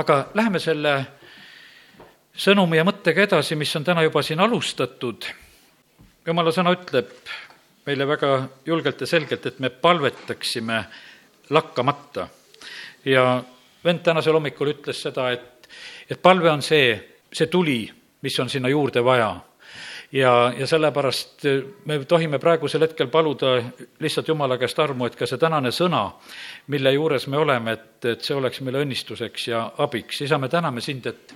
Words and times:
aga 0.00 0.16
läheme 0.34 0.60
selle 0.62 0.94
sõnumi 2.36 2.78
ja 2.78 2.86
mõttega 2.86 3.24
edasi, 3.26 3.56
mis 3.58 3.72
on 3.76 3.84
täna 3.84 4.04
juba 4.06 4.22
siin 4.22 4.40
alustatud. 4.40 5.26
jumala 6.26 6.52
sõna 6.52 6.72
ütleb 6.76 7.10
meile 7.86 8.06
väga 8.06 8.48
julgelt 8.66 9.00
ja 9.00 9.06
selgelt, 9.06 9.46
et 9.46 9.58
me 9.58 9.70
palvetaksime 9.70 10.84
lakkamata. 11.50 12.28
ja 13.04 13.42
vend 13.84 14.02
tänasel 14.04 14.32
hommikul 14.32 14.72
ütles 14.74 15.02
seda, 15.02 15.30
et, 15.30 15.68
et 16.10 16.22
palve 16.22 16.50
on 16.50 16.62
see, 16.62 16.96
see 17.32 17.46
tuli, 17.46 17.90
mis 18.22 18.40
on 18.40 18.48
sinna 18.48 18.68
juurde 18.68 19.04
vaja 19.04 19.34
ja, 20.12 20.52
ja 20.58 20.66
sellepärast 20.66 21.46
me 21.84 21.98
tohime 22.04 22.38
praegusel 22.38 22.82
hetkel 22.86 23.08
paluda 23.08 23.56
lihtsalt 24.00 24.28
Jumala 24.28 24.58
käest 24.58 24.78
armu, 24.78 25.06
et 25.06 25.16
ka 25.16 25.26
see 25.26 25.38
tänane 25.38 25.72
sõna, 25.74 26.04
mille 26.66 26.92
juures 26.92 27.26
me 27.26 27.38
oleme, 27.38 27.72
et, 27.78 28.04
et 28.04 28.22
see 28.22 28.36
oleks 28.36 28.60
meile 28.66 28.84
õnnistuseks 28.84 29.48
ja 29.48 29.64
abiks. 29.78 30.22
isa, 30.26 30.38
me 30.38 30.48
täname 30.48 30.80
sind, 30.80 31.06
et 31.06 31.34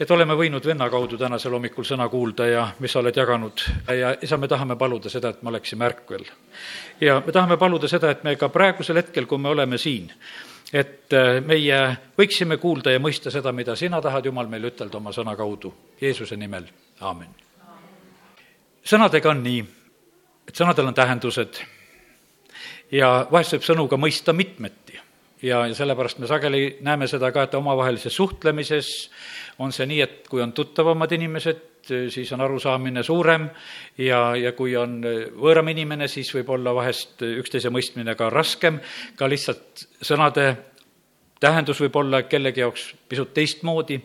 et 0.00 0.10
oleme 0.10 0.32
võinud 0.32 0.64
venna 0.64 0.86
kaudu 0.90 1.18
tänasel 1.20 1.52
hommikul 1.52 1.84
sõna 1.84 2.06
kuulda 2.08 2.46
ja 2.48 2.62
mis 2.80 2.92
sa 2.92 3.02
oled 3.02 3.16
jaganud 3.16 3.64
ja 3.98 4.14
isa, 4.22 4.38
me 4.40 4.48
tahame 4.48 4.76
paluda 4.80 5.12
seda, 5.12 5.28
et 5.34 5.42
me 5.42 5.52
oleksime 5.52 5.84
ärkvel. 5.84 6.24
ja 7.00 7.18
me 7.26 7.32
tahame 7.32 7.56
paluda 7.60 7.88
seda, 7.88 8.10
et 8.10 8.24
me 8.24 8.36
ka 8.36 8.48
praegusel 8.48 8.96
hetkel, 8.96 9.26
kui 9.26 9.38
me 9.38 9.52
oleme 9.52 9.78
siin, 9.78 10.08
et 10.72 11.12
äh, 11.12 11.44
meie 11.44 11.82
võiksime 12.18 12.56
kuulda 12.56 12.96
ja 12.96 13.02
mõista 13.02 13.30
seda, 13.30 13.52
mida 13.52 13.76
sina 13.76 14.00
tahad, 14.00 14.24
Jumal, 14.24 14.48
meile 14.48 14.72
ütelda 14.72 14.96
oma 14.96 15.12
sõna 15.12 15.36
kaudu. 15.36 15.74
Jeesuse 16.00 16.36
nimel, 16.36 16.64
aamen. 17.00 17.49
Sõnadega 18.84 19.30
on 19.30 19.42
nii, 19.44 19.60
et 20.48 20.56
sõnadel 20.56 20.90
on 20.90 20.96
tähendused 20.96 21.60
ja 22.92 23.10
vahest 23.30 23.56
võib 23.56 23.66
sõnu 23.66 23.86
ka 23.90 23.98
mõista 24.00 24.34
mitmeti. 24.36 24.98
Ja, 25.40 25.62
ja 25.64 25.74
sellepärast 25.76 26.18
me 26.20 26.28
sageli 26.28 26.76
näeme 26.84 27.06
seda 27.08 27.30
ka, 27.32 27.46
et 27.46 27.54
omavahelises 27.56 28.12
suhtlemises 28.12 28.90
on 29.64 29.72
see 29.72 29.86
nii, 29.88 30.00
et 30.04 30.26
kui 30.28 30.42
on 30.44 30.52
tuttavamad 30.52 31.12
inimesed, 31.16 31.62
siis 32.12 32.28
on 32.36 32.42
arusaamine 32.44 33.02
suurem 33.02 33.46
ja, 33.98 34.34
ja 34.36 34.52
kui 34.52 34.74
on 34.76 34.98
võõram 35.00 35.70
inimene, 35.72 36.10
siis 36.12 36.28
võib 36.36 36.52
olla 36.52 36.74
vahest 36.76 37.24
üksteise 37.24 37.72
mõistmine 37.72 38.14
ka 38.20 38.28
raskem, 38.30 38.82
ka 39.16 39.30
lihtsalt 39.32 39.86
sõnade 40.04 40.50
tähendus 41.40 41.80
võib 41.80 41.96
olla 41.96 42.22
kellegi 42.28 42.60
jaoks 42.60 42.90
pisut 43.08 43.34
teistmoodi 43.34 44.00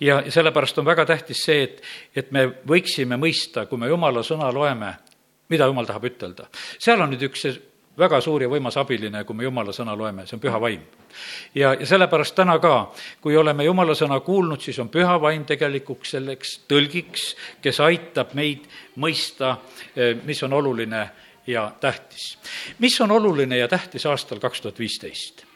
ja, 0.00 0.22
sellepärast 0.28 0.78
on 0.80 0.88
väga 0.88 1.06
tähtis 1.06 1.44
see, 1.44 1.62
et, 1.68 1.82
et 2.16 2.30
me 2.32 2.46
võiksime 2.68 3.18
mõista, 3.20 3.66
kui 3.68 3.78
me 3.78 3.90
jumala 3.90 4.24
sõna 4.26 4.50
loeme, 4.54 4.94
mida 5.50 5.68
jumal 5.68 5.88
tahab 5.88 6.08
ütelda. 6.08 6.48
seal 6.78 7.00
on 7.00 7.12
nüüd 7.12 7.28
üks 7.28 7.46
väga 8.00 8.20
suur 8.24 8.42
ja 8.44 8.48
võimas 8.48 8.78
abiline, 8.80 9.24
kui 9.28 9.36
me 9.36 9.44
jumala 9.44 9.74
sõna 9.76 9.96
loeme, 9.98 10.24
see 10.26 10.38
on 10.38 10.42
püha 10.42 10.60
vaim. 10.62 10.82
ja, 11.54 11.74
ja 11.74 11.86
sellepärast 11.86 12.34
täna 12.38 12.58
ka, 12.62 12.92
kui 13.20 13.36
oleme 13.36 13.64
jumala 13.64 13.94
sõna 13.98 14.20
kuulnud, 14.24 14.62
siis 14.62 14.78
on 14.78 14.88
püha 14.88 15.18
vaim 15.20 15.44
tegelikult 15.44 16.06
selleks 16.08 16.60
tõlgiks, 16.70 17.34
kes 17.62 17.80
aitab 17.84 18.34
meid 18.38 18.68
mõista, 18.96 19.56
eh, 19.96 20.16
mis 20.24 20.42
on 20.42 20.52
oluline 20.52 21.04
ja 21.46 21.70
tähtis. 21.80 22.38
mis 22.78 23.00
on 23.00 23.10
oluline 23.10 23.58
ja 23.58 23.68
tähtis 23.68 24.06
aastal 24.06 24.40
kaks 24.40 24.60
tuhat 24.60 24.78
viisteist? 24.78 25.49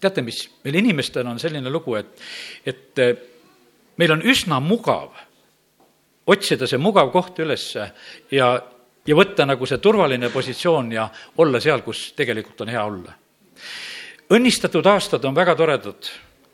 Teate, 0.00 0.22
mis, 0.22 0.42
meil 0.64 0.80
inimestena 0.80 1.30
on 1.30 1.38
selline 1.38 1.70
lugu, 1.70 1.94
et, 2.00 2.22
et 2.66 2.98
eh, 3.04 3.16
meil 4.00 4.16
on 4.16 4.22
üsna 4.22 4.60
mugav 4.64 5.12
otsida 6.30 6.66
see 6.68 6.78
mugav 6.78 7.10
koht 7.12 7.40
ülesse 7.42 7.90
ja 8.30 8.52
ja 9.06 9.16
võtta 9.16 9.46
nagu 9.48 9.66
see 9.66 9.80
turvaline 9.82 10.30
positsioon 10.30 10.92
ja 10.92 11.06
olla 11.42 11.60
seal, 11.60 11.82
kus 11.84 12.10
tegelikult 12.16 12.60
on 12.64 12.72
hea 12.72 12.82
olla. 12.84 13.14
õnnistatud 14.30 14.86
aastad 14.86 15.24
on 15.24 15.34
väga 15.34 15.54
toredad, 15.58 16.10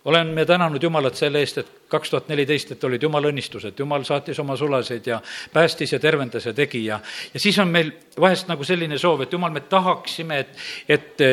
oleme 0.06 0.44
tänanud 0.46 0.82
Jumalat 0.82 1.18
selle 1.18 1.40
eest, 1.42 1.58
et 1.58 1.70
kaks 1.90 2.10
tuhat 2.10 2.28
neliteist, 2.30 2.70
et 2.72 2.84
olid 2.86 3.02
Jumala 3.02 3.30
õnnistused, 3.32 3.74
Jumal 3.78 4.04
saatis 4.06 4.38
oma 4.38 4.54
sulaseid 4.56 5.06
ja 5.10 5.18
päästis 5.52 5.92
ja 5.92 5.98
tervendas 6.02 6.46
ja 6.46 6.52
tegi 6.54 6.84
ja 6.84 7.00
ja 7.34 7.40
siis 7.40 7.58
on 7.58 7.72
meil 7.74 7.90
vahest 8.20 8.46
nagu 8.48 8.64
selline 8.64 8.98
soov, 9.02 9.24
et 9.24 9.34
Jumal, 9.34 9.50
me 9.50 9.64
tahaksime, 9.66 10.38
et, 10.38 10.54
et, 10.88 11.26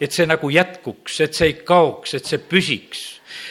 et 0.00 0.12
see 0.12 0.26
nagu 0.26 0.50
jätkuks, 0.50 1.20
et 1.26 1.34
see 1.34 1.50
ei 1.50 1.58
kaoks, 1.66 2.14
et 2.14 2.30
see 2.30 2.38
püsiks. 2.38 3.04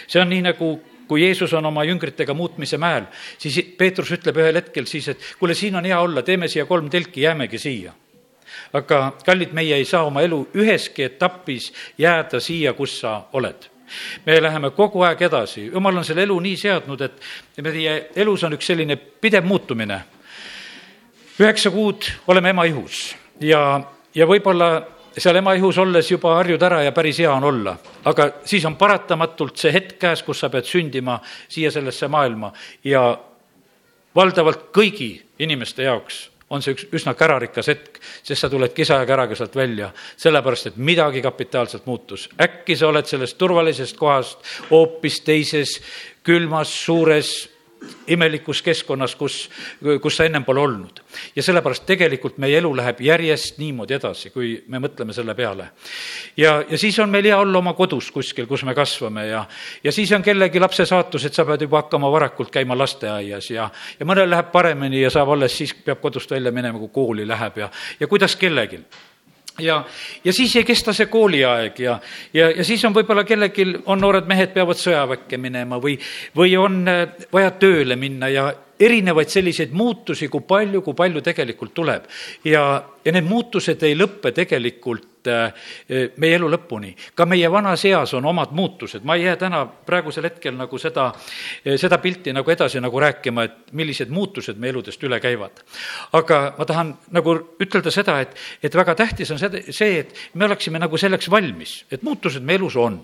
see 0.07 0.23
on 0.23 0.31
nii, 0.31 0.47
nagu 0.47 0.71
kui 1.07 1.21
Jeesus 1.21 1.53
on 1.53 1.65
oma 1.65 1.83
jüngritega 1.85 2.33
muutmise 2.33 2.79
mäel, 2.81 3.11
siis 3.37 3.59
Peetrus 3.77 4.15
ütleb 4.15 4.39
ühel 4.39 4.55
hetkel 4.61 4.87
siis, 4.89 5.11
et 5.11 5.29
kuule, 5.39 5.53
siin 5.53 5.75
on 5.75 5.85
hea 5.85 5.99
olla, 5.99 6.23
teeme 6.23 6.47
siia 6.47 6.65
kolm 6.65 6.89
telki, 6.89 7.27
jäämegi 7.27 7.59
siia. 7.59 7.93
aga 8.73 9.13
kallid, 9.25 9.51
meie 9.53 9.75
ei 9.75 9.85
saa 9.85 10.05
oma 10.07 10.21
elu 10.23 10.45
üheski 10.55 11.03
etapis 11.03 11.73
jääda 11.97 12.39
siia, 12.39 12.73
kus 12.73 12.99
sa 13.03 13.25
oled 13.33 13.74
me 14.25 14.41
läheme 14.41 14.71
kogu 14.75 15.03
aeg 15.05 15.21
edasi, 15.21 15.65
jumal 15.73 15.97
on 15.97 16.05
selle 16.05 16.23
elu 16.23 16.39
nii 16.39 16.57
seadnud, 16.57 17.01
et 17.01 17.61
meie 17.63 17.95
elus 18.15 18.43
on 18.43 18.57
üks 18.57 18.71
selline 18.71 18.95
pidev 18.95 19.45
muutumine. 19.45 20.01
üheksa 21.39 21.71
kuud 21.71 22.05
oleme 22.27 22.49
ema 22.49 22.63
ihus 22.63 23.15
ja, 23.39 23.81
ja 24.15 24.27
võib-olla 24.27 24.69
seal 25.17 25.35
ema 25.35 25.53
ihus 25.55 25.77
olles 25.77 26.11
juba 26.11 26.35
harjud 26.39 26.63
ära 26.63 26.81
ja 26.83 26.91
päris 26.91 27.19
hea 27.19 27.31
on 27.31 27.43
olla. 27.43 27.77
aga 28.05 28.29
siis 28.45 28.65
on 28.65 28.75
paratamatult 28.75 29.57
see 29.57 29.73
hetk 29.73 29.99
käes, 29.99 30.23
kus 30.23 30.39
sa 30.39 30.49
pead 30.49 30.65
sündima 30.65 31.19
siia 31.47 31.71
sellesse 31.71 32.07
maailma 32.07 32.53
ja 32.83 33.17
valdavalt 34.15 34.71
kõigi 34.75 35.11
inimeste 35.39 35.83
jaoks 35.83 36.34
on 36.49 36.61
see 36.61 36.75
üks 36.75 36.85
üsna 36.93 37.15
kärarikas 37.17 37.69
hetk, 37.71 37.99
sest 38.23 38.45
sa 38.45 38.49
tuled 38.51 38.73
kisa 38.75 38.99
ja 39.01 39.07
käraga 39.09 39.35
sealt 39.37 39.55
välja, 39.57 39.89
sellepärast 40.17 40.71
et 40.71 40.77
midagi 40.77 41.21
kapitaalselt 41.25 41.85
muutus. 41.89 42.29
äkki 42.41 42.75
sa 42.75 42.87
oled 42.87 43.05
sellest 43.09 43.37
turvalisest 43.37 43.97
kohast 43.97 44.45
hoopis 44.69 45.21
teises 45.25 45.79
külmas, 46.23 46.69
suures 46.85 47.54
imelikus 48.07 48.61
keskkonnas, 48.61 49.15
kus, 49.15 49.49
kus 50.01 50.17
sa 50.17 50.25
ennem 50.25 50.43
pole 50.45 50.61
olnud. 50.61 51.01
ja 51.35 51.43
sellepärast 51.43 51.85
tegelikult 51.85 52.37
meie 52.37 52.57
elu 52.57 52.71
läheb 52.75 53.01
järjest 53.01 53.57
niimoodi 53.57 53.95
edasi, 53.97 54.29
kui 54.29 54.63
me 54.67 54.79
mõtleme 54.79 55.13
selle 55.13 55.35
peale. 55.35 55.69
ja, 56.37 56.63
ja 56.69 56.77
siis 56.77 56.99
on 56.99 57.09
meil 57.09 57.25
hea 57.25 57.37
olla 57.37 57.57
oma 57.57 57.73
kodus 57.73 58.11
kuskil, 58.11 58.47
kus 58.47 58.63
me 58.63 58.75
kasvame 58.75 59.27
ja, 59.27 59.45
ja 59.83 59.91
siis 59.91 60.11
on 60.11 60.23
kellegi 60.23 60.59
lapse 60.59 60.85
saatus, 60.85 61.25
et 61.25 61.33
sa 61.33 61.45
pead 61.45 61.65
juba 61.67 61.83
hakkama 61.83 62.11
varakult 62.11 62.51
käima 62.51 62.77
lasteaias 62.77 63.49
ja, 63.49 63.69
ja 63.99 64.05
mõnel 64.05 64.29
läheb 64.29 64.51
paremini 64.51 65.01
ja 65.01 65.09
saab 65.09 65.33
alles 65.35 65.57
siis, 65.57 65.73
peab 65.73 66.01
kodust 66.01 66.31
välja 66.31 66.51
minema, 66.51 66.79
kui 66.79 66.93
kooli 66.93 67.27
läheb 67.27 67.57
ja, 67.65 67.69
ja 67.99 68.07
kuidas 68.07 68.35
kellelgi 68.35 68.83
ja, 69.59 69.83
ja 70.23 70.33
siis 70.33 70.55
ei 70.55 70.63
kesta 70.67 70.93
see 70.93 71.07
kooliaeg 71.11 71.79
ja, 71.79 71.99
ja, 72.33 72.49
ja 72.51 72.65
siis 72.67 72.83
on 72.85 72.95
võib-olla 72.95 73.23
kellelgi, 73.27 73.67
on 73.85 74.01
noored 74.01 74.27
mehed, 74.27 74.53
peavad 74.55 74.79
sõjaväkke 74.79 75.39
minema 75.41 75.79
või, 75.81 75.97
või 76.35 76.55
on 76.59 76.81
äh, 76.91 77.05
vaja 77.33 77.53
tööle 77.59 77.95
minna 77.99 78.29
ja 78.31 78.49
erinevaid 78.79 79.31
selliseid 79.31 79.71
muutusi, 79.71 80.27
kui 80.27 80.43
palju, 80.47 80.81
kui 80.83 80.97
palju 80.97 81.23
tegelikult 81.23 81.73
tuleb. 81.73 82.09
ja, 82.43 82.65
ja 83.05 83.11
need 83.11 83.27
muutused 83.29 83.83
ei 83.83 83.97
lõppe 83.97 84.31
tegelikult 84.35 85.15
Äh, 85.27 85.53
meie 86.17 86.35
elu 86.37 86.47
lõpuni. 86.49 86.93
ka 87.15 87.25
meie 87.25 87.49
vanas 87.51 87.83
eas 87.85 88.13
on 88.13 88.25
omad 88.25 88.51
muutused, 88.51 89.03
ma 89.03 89.15
ei 89.15 89.23
jää 89.23 89.35
täna 89.35 89.65
praegusel 89.65 90.23
hetkel 90.23 90.55
nagu 90.57 90.77
seda, 90.77 91.07
äh, 91.65 91.77
seda 91.81 91.97
pilti 91.97 92.33
nagu 92.33 92.51
edasi 92.51 92.81
nagu 92.81 92.99
rääkima, 92.99 93.43
et 93.43 93.73
millised 93.73 94.09
muutused 94.09 94.57
meie 94.57 94.73
eludest 94.73 95.03
üle 95.03 95.19
käivad. 95.19 95.63
aga 96.13 96.55
ma 96.57 96.65
tahan 96.65 96.95
nagu 97.11 97.35
ütelda 97.59 97.91
seda, 97.91 98.19
et, 98.21 98.35
et 98.63 98.75
väga 98.75 98.95
tähtis 98.95 99.31
on 99.31 99.39
seda, 99.39 99.61
see, 99.69 99.99
et 99.99 100.13
me 100.33 100.45
oleksime 100.45 100.79
nagu 100.79 100.97
selleks 100.97 101.29
valmis, 101.31 101.85
et 101.91 102.03
muutused 102.03 102.43
meie 102.43 102.57
elus 102.57 102.75
on 102.75 103.01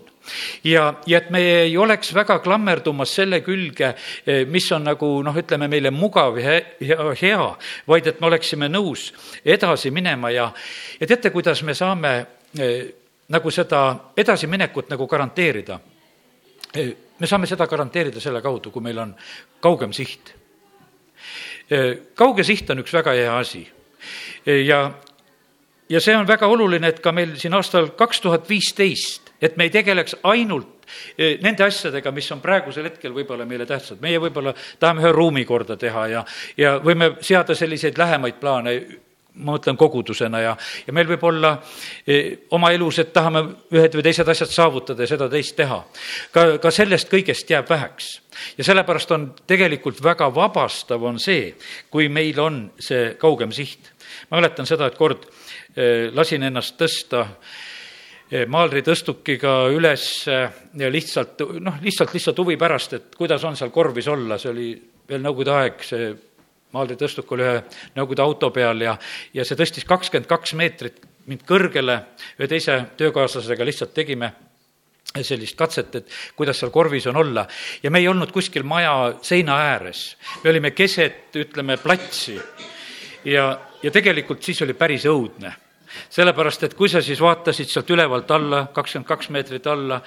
ja, 0.63 0.93
ja 1.07 1.17
et 1.17 1.29
me 1.29 1.39
ei 1.41 1.77
oleks 1.77 2.13
väga 2.13 2.39
klammerdumas 2.39 3.15
selle 3.15 3.41
külge, 3.41 3.93
äh, 4.27 4.45
mis 4.47 4.71
on 4.71 4.85
nagu 4.89 5.09
noh, 5.23 5.37
ütleme 5.37 5.67
meile 5.71 5.91
mugav 5.91 6.37
ja 6.39 6.59
hea, 6.79 7.13
hea, 7.21 7.47
vaid 7.87 8.07
et 8.07 8.21
me 8.21 8.29
oleksime 8.29 8.69
nõus 8.69 9.11
edasi 9.45 9.90
minema 9.91 10.31
ja, 10.31 10.51
ja 10.99 11.07
teate, 11.07 11.29
kuidas 11.29 11.63
me 11.63 11.73
saame 11.77 12.13
Eh, 12.59 12.93
nagu 13.31 13.51
seda 13.51 14.11
edasiminekut 14.17 14.89
nagu 14.91 15.07
garanteerida. 15.07 15.79
Eh, 16.75 16.89
me 17.19 17.27
saame 17.27 17.47
seda 17.47 17.67
garanteerida 17.67 18.19
selle 18.19 18.41
kaudu, 18.43 18.71
kui 18.71 18.83
meil 18.83 18.97
on 18.99 19.13
kaugem 19.63 19.93
siht. 19.95 20.33
Eh, 21.71 22.11
kauge 22.15 22.43
siht 22.43 22.69
on 22.69 22.83
üks 22.83 22.91
väga 22.91 23.13
hea 23.15 23.37
asi 23.37 23.61
ja, 24.65 24.79
ja 25.87 25.99
see 26.01 26.15
on 26.17 26.27
väga 26.27 26.49
oluline, 26.49 26.89
et 26.89 26.99
ka 26.99 27.13
meil 27.15 27.37
siin 27.39 27.53
aastal 27.53 27.93
kaks 27.95 28.19
tuhat 28.19 28.49
viisteist, 28.49 29.29
et 29.39 29.55
me 29.55 29.69
ei 29.69 29.71
tegeleks 29.71 30.17
ainult 30.27 30.89
nende 31.17 31.63
asjadega, 31.63 32.11
mis 32.11 32.27
on 32.33 32.41
praegusel 32.41 32.89
hetkel 32.89 33.13
võib-olla 33.15 33.45
meile 33.47 33.67
tähtsad. 33.69 34.01
meie 34.01 34.19
võib-olla 34.19 34.51
tahame 34.79 35.05
ühe 35.05 35.13
ruumi 35.15 35.45
korda 35.45 35.77
teha 35.77 36.07
ja, 36.11 36.25
ja 36.57 36.73
võime 36.83 37.13
seada 37.21 37.55
selliseid 37.55 38.01
lähemaid 38.01 38.41
plaane 38.41 38.75
ma 39.39 39.55
mõtlen 39.55 39.77
kogudusena 39.79 40.41
ja, 40.43 40.51
ja 40.87 40.93
meil 40.93 41.07
võib 41.07 41.23
olla 41.29 41.53
e, 42.03 42.17
oma 42.55 42.71
elus, 42.75 42.99
et 42.99 43.13
tahame 43.15 43.43
ühed 43.71 43.95
või 43.95 44.03
teised 44.03 44.27
asjad 44.27 44.51
saavutada 44.51 45.05
ja 45.05 45.11
seda 45.13 45.29
teist 45.31 45.55
teha. 45.55 45.79
ka, 46.35 46.45
ka 46.61 46.71
sellest 46.73 47.11
kõigest 47.11 47.49
jääb 47.49 47.69
väheks. 47.69 48.11
ja 48.57 48.67
sellepärast 48.67 49.11
on 49.15 49.29
tegelikult 49.47 50.03
väga 50.03 50.27
vabastav 50.35 51.03
on 51.03 51.19
see, 51.19 51.53
kui 51.89 52.09
meil 52.09 52.39
on 52.39 52.61
see 52.79 53.15
kaugem 53.19 53.51
siht. 53.55 53.93
ma 54.29 54.41
mäletan 54.41 54.67
seda, 54.67 54.91
et 54.91 54.99
kord 54.99 55.27
e, 55.75 56.09
lasin 56.11 56.43
ennast 56.43 56.79
tõsta 56.79 57.27
Maalri 58.47 58.79
tõstukiga 58.79 59.65
üles 59.75 60.23
ja 60.23 60.87
lihtsalt, 60.87 61.41
noh, 61.59 61.81
lihtsalt, 61.83 62.13
lihtsalt 62.15 62.37
huvi 62.39 62.55
pärast, 62.55 62.93
et 62.95 63.17
kuidas 63.19 63.43
on 63.43 63.57
seal 63.59 63.73
korvis 63.75 64.07
olla, 64.07 64.37
see 64.39 64.51
oli 64.53 64.67
veel 65.09 65.19
Nõukogude 65.19 65.51
aeg, 65.51 65.83
see 65.83 66.05
Maalri 66.71 66.95
tõstuk 66.99 67.31
oli 67.35 67.43
ühe 67.43 67.63
Nõukogude 67.95 68.23
auto 68.23 68.51
peal 68.55 68.81
ja, 68.81 68.97
ja 69.33 69.45
see 69.47 69.59
tõstis 69.59 69.87
kakskümmend 69.87 70.29
kaks 70.29 70.53
meetrit 70.59 71.01
mind 71.29 71.43
kõrgele, 71.47 71.97
ühe 72.39 72.47
teise 72.49 72.77
töökaaslasega 72.97 73.67
lihtsalt 73.67 73.93
tegime 73.93 74.31
sellist 75.19 75.57
katset, 75.59 75.95
et 75.95 76.13
kuidas 76.39 76.61
seal 76.61 76.71
korvis 76.71 77.07
on 77.11 77.17
olla. 77.19 77.45
ja 77.83 77.91
me 77.91 77.99
ei 77.99 78.07
olnud 78.07 78.31
kuskil 78.31 78.63
maja 78.63 79.13
seina 79.21 79.57
ääres, 79.57 80.15
me 80.43 80.49
olime 80.49 80.71
keset, 80.71 81.35
ütleme, 81.35 81.77
platsi. 81.77 82.39
ja, 83.25 83.59
ja 83.83 83.91
tegelikult 83.91 84.43
siis 84.43 84.61
oli 84.61 84.73
päris 84.73 85.05
õudne. 85.05 85.51
sellepärast, 86.09 86.63
et 86.63 86.73
kui 86.73 86.89
sa 86.89 87.01
siis 87.01 87.19
vaatasid 87.19 87.67
sealt 87.67 87.89
ülevalt 87.89 88.31
alla, 88.31 88.67
kakskümmend 88.73 89.07
kaks 89.07 89.29
meetrit 89.29 89.67
alla, 89.67 90.01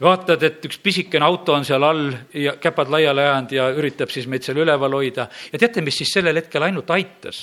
vaatad, 0.00 0.42
et 0.42 0.64
üks 0.68 0.78
pisikene 0.82 1.24
auto 1.24 1.54
on 1.54 1.64
seal 1.64 1.84
all 1.84 2.10
ja 2.34 2.56
käpad 2.60 2.90
laiali 2.92 3.24
ajanud 3.24 3.52
ja 3.52 3.68
üritab 3.76 4.12
siis 4.12 4.26
meid 4.30 4.46
seal 4.46 4.60
üleval 4.62 4.96
hoida 4.96 5.28
ja 5.52 5.58
teate, 5.58 5.84
mis 5.84 5.98
siis 6.00 6.12
sellel 6.16 6.36
hetkel 6.40 6.64
ainult 6.66 6.90
aitas, 6.90 7.42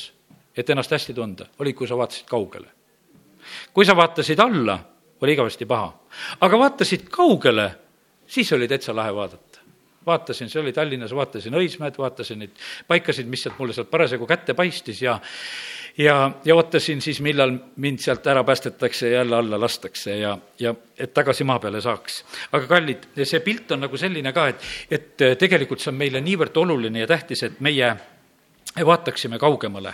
et 0.58 0.70
ennast 0.70 0.92
hästi 0.92 1.14
tunda, 1.14 1.48
oli, 1.60 1.74
kui 1.74 1.88
sa 1.88 1.98
vaatasid 1.98 2.28
kaugele. 2.30 2.68
kui 3.74 3.86
sa 3.86 3.96
vaatasid 3.96 4.40
alla 4.40 4.80
oli 5.22 5.34
igavesti 5.34 5.66
paha. 5.66 5.94
aga 6.42 6.60
vaatasid 6.60 7.10
kaugele, 7.10 7.72
siis 8.28 8.52
oli 8.54 8.68
täitsa 8.68 8.96
lahe 8.96 9.16
vaadata. 9.16 9.47
Vaatasin, 10.08 10.50
see 10.50 10.62
oli 10.62 10.74
Tallinnas, 10.74 11.16
vaatasin 11.16 11.56
Õismäed, 11.60 11.98
vaatasin 12.00 12.40
neid 12.44 12.64
paikasid, 12.88 13.28
mis 13.28 13.44
sealt 13.46 13.60
mulle 13.60 13.76
sealt 13.76 13.92
parasjagu 13.92 14.28
kätte 14.30 14.56
paistis 14.58 15.02
ja 15.04 15.20
ja, 15.98 16.32
ja 16.46 16.56
ootasin 16.56 17.02
siis, 17.02 17.22
millal 17.22 17.54
mind 17.76 18.00
sealt 18.00 18.28
ära 18.28 18.44
päästetakse 18.44 19.10
ja 19.10 19.22
jälle 19.22 19.36
alla 19.36 19.60
lastakse 19.60 20.18
ja, 20.18 20.38
ja 20.60 20.76
et 20.98 21.14
tagasi 21.14 21.44
maa 21.44 21.60
peale 21.60 21.82
saaks. 21.82 22.24
aga 22.52 22.68
kallid, 22.68 23.10
see 23.24 23.40
pilt 23.46 23.72
on 23.72 23.86
nagu 23.86 23.98
selline 23.98 24.34
ka, 24.34 24.48
et, 24.54 24.70
et 24.92 25.26
tegelikult 25.40 25.82
see 25.82 25.92
on 25.92 26.00
meile 26.00 26.22
niivõrd 26.22 26.58
oluline 26.58 27.04
ja 27.04 27.10
tähtis, 27.10 27.44
et 27.44 27.60
meie 27.60 27.96
vaataksime 28.86 29.40
kaugemale. 29.40 29.94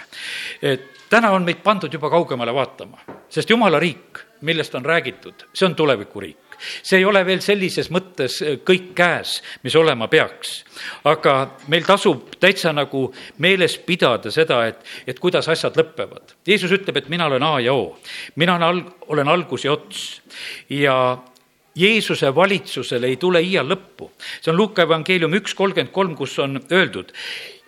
täna 1.10 1.32
on 1.32 1.44
meid 1.44 1.64
pandud 1.64 1.94
juba 1.94 2.10
kaugemale 2.10 2.54
vaatama, 2.54 3.00
sest 3.30 3.50
jumala 3.50 3.80
riik, 3.80 4.20
millest 4.42 4.76
on 4.76 4.86
räägitud, 4.86 5.48
see 5.54 5.66
on 5.66 5.76
tulevikuriik 5.76 6.43
see 6.82 7.00
ei 7.02 7.06
ole 7.06 7.24
veel 7.26 7.42
sellises 7.44 7.90
mõttes 7.94 8.40
kõik 8.66 8.94
käes, 8.98 9.42
mis 9.64 9.76
olema 9.76 10.08
peaks. 10.08 10.64
aga 11.04 11.36
meil 11.68 11.86
tasub 11.88 12.36
täitsa 12.40 12.74
nagu 12.74 13.06
meeles 13.38 13.78
pidada 13.78 14.32
seda, 14.32 14.66
et, 14.68 14.82
et 15.08 15.20
kuidas 15.20 15.48
asjad 15.50 15.76
lõpevad. 15.78 16.36
Jeesus 16.48 16.72
ütleb, 16.72 16.98
et 16.98 17.10
mina 17.10 17.26
olen 17.26 17.44
A 17.44 17.60
ja 17.60 17.74
O. 17.74 17.98
mina 18.36 18.56
olen 18.56 18.68
alg-, 18.70 18.92
olen 19.08 19.28
algus 19.28 19.66
ja 19.66 19.74
ots 19.74 20.22
ja 20.70 21.18
Jeesuse 21.76 22.30
valitsusele 22.36 23.08
ei 23.08 23.18
tule 23.18 23.42
iial 23.42 23.66
lõppu. 23.66 24.12
see 24.42 24.52
on 24.52 24.58
Luuka 24.58 24.84
evangeelium 24.84 25.34
üks 25.34 25.56
kolmkümmend 25.58 25.92
kolm, 25.92 26.16
kus 26.16 26.38
on 26.40 26.62
öeldud 26.72 27.12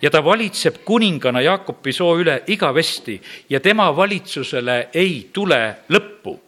ja 0.02 0.12
ta 0.12 0.24
valitseb 0.24 0.84
kuningana 0.86 1.42
Jaakopi 1.42 1.94
soo 1.94 2.18
üle 2.20 2.44
igavesti 2.48 3.22
ja 3.50 3.60
tema 3.60 3.90
valitsusele 3.96 4.90
ei 4.94 5.30
tule 5.34 5.78
lõppu 5.90 6.40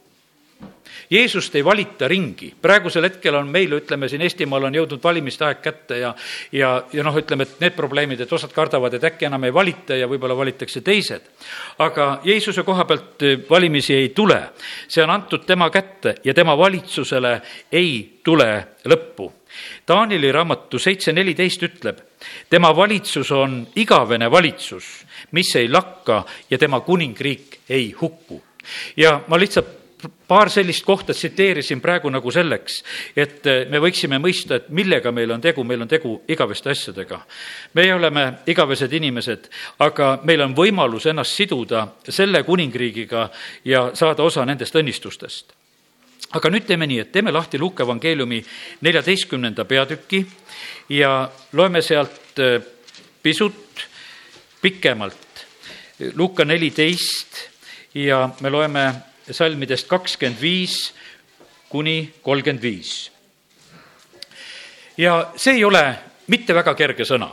Jeesust 1.10 1.56
ei 1.56 1.66
valita 1.66 2.07
ringi, 2.07 2.54
praegusel 2.62 3.07
hetkel 3.07 3.36
on 3.36 3.48
meil, 3.51 3.78
ütleme 3.80 4.10
siin 4.10 4.22
Eestimaal 4.22 4.68
on 4.68 4.75
jõudnud 4.75 5.04
valimiste 5.04 5.45
aeg 5.45 5.62
kätte 5.63 6.00
ja 6.01 6.13
ja, 6.51 6.84
ja 6.94 7.04
noh, 7.04 7.16
ütleme, 7.18 7.48
et 7.48 7.62
need 7.62 7.75
probleemid, 7.75 8.22
et 8.22 8.34
osad 8.34 8.51
kardavad, 8.56 8.94
et 8.94 9.07
äkki 9.07 9.28
enam 9.28 9.48
ei 9.48 9.54
valita 9.54 9.95
ja 9.98 10.07
võib-olla 10.10 10.38
valitakse 10.38 10.81
teised. 10.81 11.22
aga 11.80 12.19
Jeesuse 12.24 12.63
koha 12.63 12.86
pealt 12.86 13.24
valimisi 13.50 13.94
ei 13.94 14.10
tule, 14.10 14.39
see 14.88 15.04
on 15.04 15.13
antud 15.13 15.45
tema 15.45 15.69
kätte 15.69 16.16
ja 16.24 16.34
tema 16.34 16.57
valitsusele 16.57 17.42
ei 17.72 18.19
tule 18.24 18.68
lõppu. 18.86 19.31
Taanili 19.86 20.31
raamatu 20.31 20.80
seitse 20.80 21.13
neliteist 21.13 21.63
ütleb, 21.63 22.01
tema 22.50 22.75
valitsus 22.75 23.31
on 23.31 23.62
igavene 23.75 24.31
valitsus, 24.31 25.06
mis 25.31 25.56
ei 25.56 25.69
lakka 25.69 26.24
ja 26.50 26.57
tema 26.57 26.80
kuningriik 26.81 27.60
ei 27.69 27.92
hukku. 28.01 28.44
ja 28.98 29.22
ma 29.28 29.39
lihtsalt 29.39 29.76
paar 30.28 30.50
sellist 30.50 30.86
kohta 30.86 31.14
tsiteerisin 31.14 31.82
praegu 31.82 32.10
nagu 32.10 32.32
selleks, 32.32 32.82
et 33.18 33.48
eh, 33.48 33.66
me 33.70 33.80
võiksime 33.82 34.20
mõista, 34.22 34.60
et 34.60 34.70
millega 34.70 35.12
meil 35.12 35.32
on 35.34 35.42
tegu, 35.42 35.64
meil 35.66 35.82
on 35.82 35.90
tegu 35.90 36.14
igaveste 36.30 36.70
asjadega. 36.70 37.20
meie 37.74 37.94
oleme 37.94 38.34
igavesed 38.48 38.94
inimesed, 38.94 39.50
aga 39.80 40.20
meil 40.24 40.42
on 40.42 40.56
võimalus 40.56 41.10
ennast 41.10 41.34
siduda 41.34 41.88
selle 42.10 42.44
kuningriigiga 42.44 43.30
ja 43.66 43.92
saada 43.94 44.24
osa 44.24 44.46
nendest 44.46 44.76
õnnistustest. 44.76 45.54
aga 46.32 46.50
nüüd 46.50 46.66
teeme 46.68 46.88
nii, 46.88 47.00
et 47.00 47.12
teeme 47.12 47.32
lahti 47.32 47.58
Luuke 47.60 47.84
evangeeliumi 47.84 48.44
neljateistkümnenda 48.82 49.66
peatüki 49.66 50.26
ja 50.90 51.30
loeme 51.54 51.82
sealt 51.82 52.40
eh, 52.40 52.62
pisut 53.24 53.88
pikemalt. 54.62 55.18
Luuka 56.14 56.46
neliteist 56.46 57.50
ja 57.96 58.30
me 58.42 58.50
loeme 58.50 58.94
salmidest 59.31 59.88
kakskümmend 59.88 60.41
viis 60.41 60.94
kuni 61.69 62.13
kolmkümmend 62.24 62.63
viis. 62.63 63.12
ja 64.97 65.31
see 65.35 65.53
ei 65.59 65.63
ole 65.63 65.83
mitte 66.27 66.56
väga 66.56 66.74
kerge 66.75 67.06
sõna. 67.06 67.29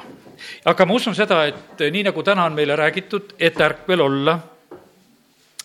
aga 0.65 0.87
ma 0.87 0.95
usun 0.95 1.15
seda, 1.15 1.45
et 1.47 1.85
nii 1.91 2.03
nagu 2.11 2.23
täna 2.23 2.45
on 2.45 2.55
meile 2.55 2.77
räägitud, 2.77 3.35
et 3.39 3.61
ärkvel 3.61 4.01
olla, 4.01 4.39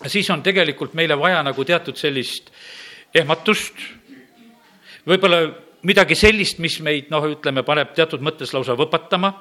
siis 0.06 0.30
on 0.30 0.42
tegelikult 0.42 0.94
meile 0.94 1.18
vaja 1.18 1.42
nagu 1.42 1.64
teatud 1.64 1.96
sellist 1.96 2.50
ehmatust, 3.14 3.74
võib-olla 5.06 5.42
midagi 5.82 6.14
sellist, 6.14 6.58
mis 6.58 6.78
meid 6.80 7.10
noh, 7.10 7.24
ütleme, 7.32 7.62
paneb 7.66 7.94
teatud 7.96 8.22
mõttes 8.22 8.52
lausa 8.54 8.76
võpatama 8.78 9.32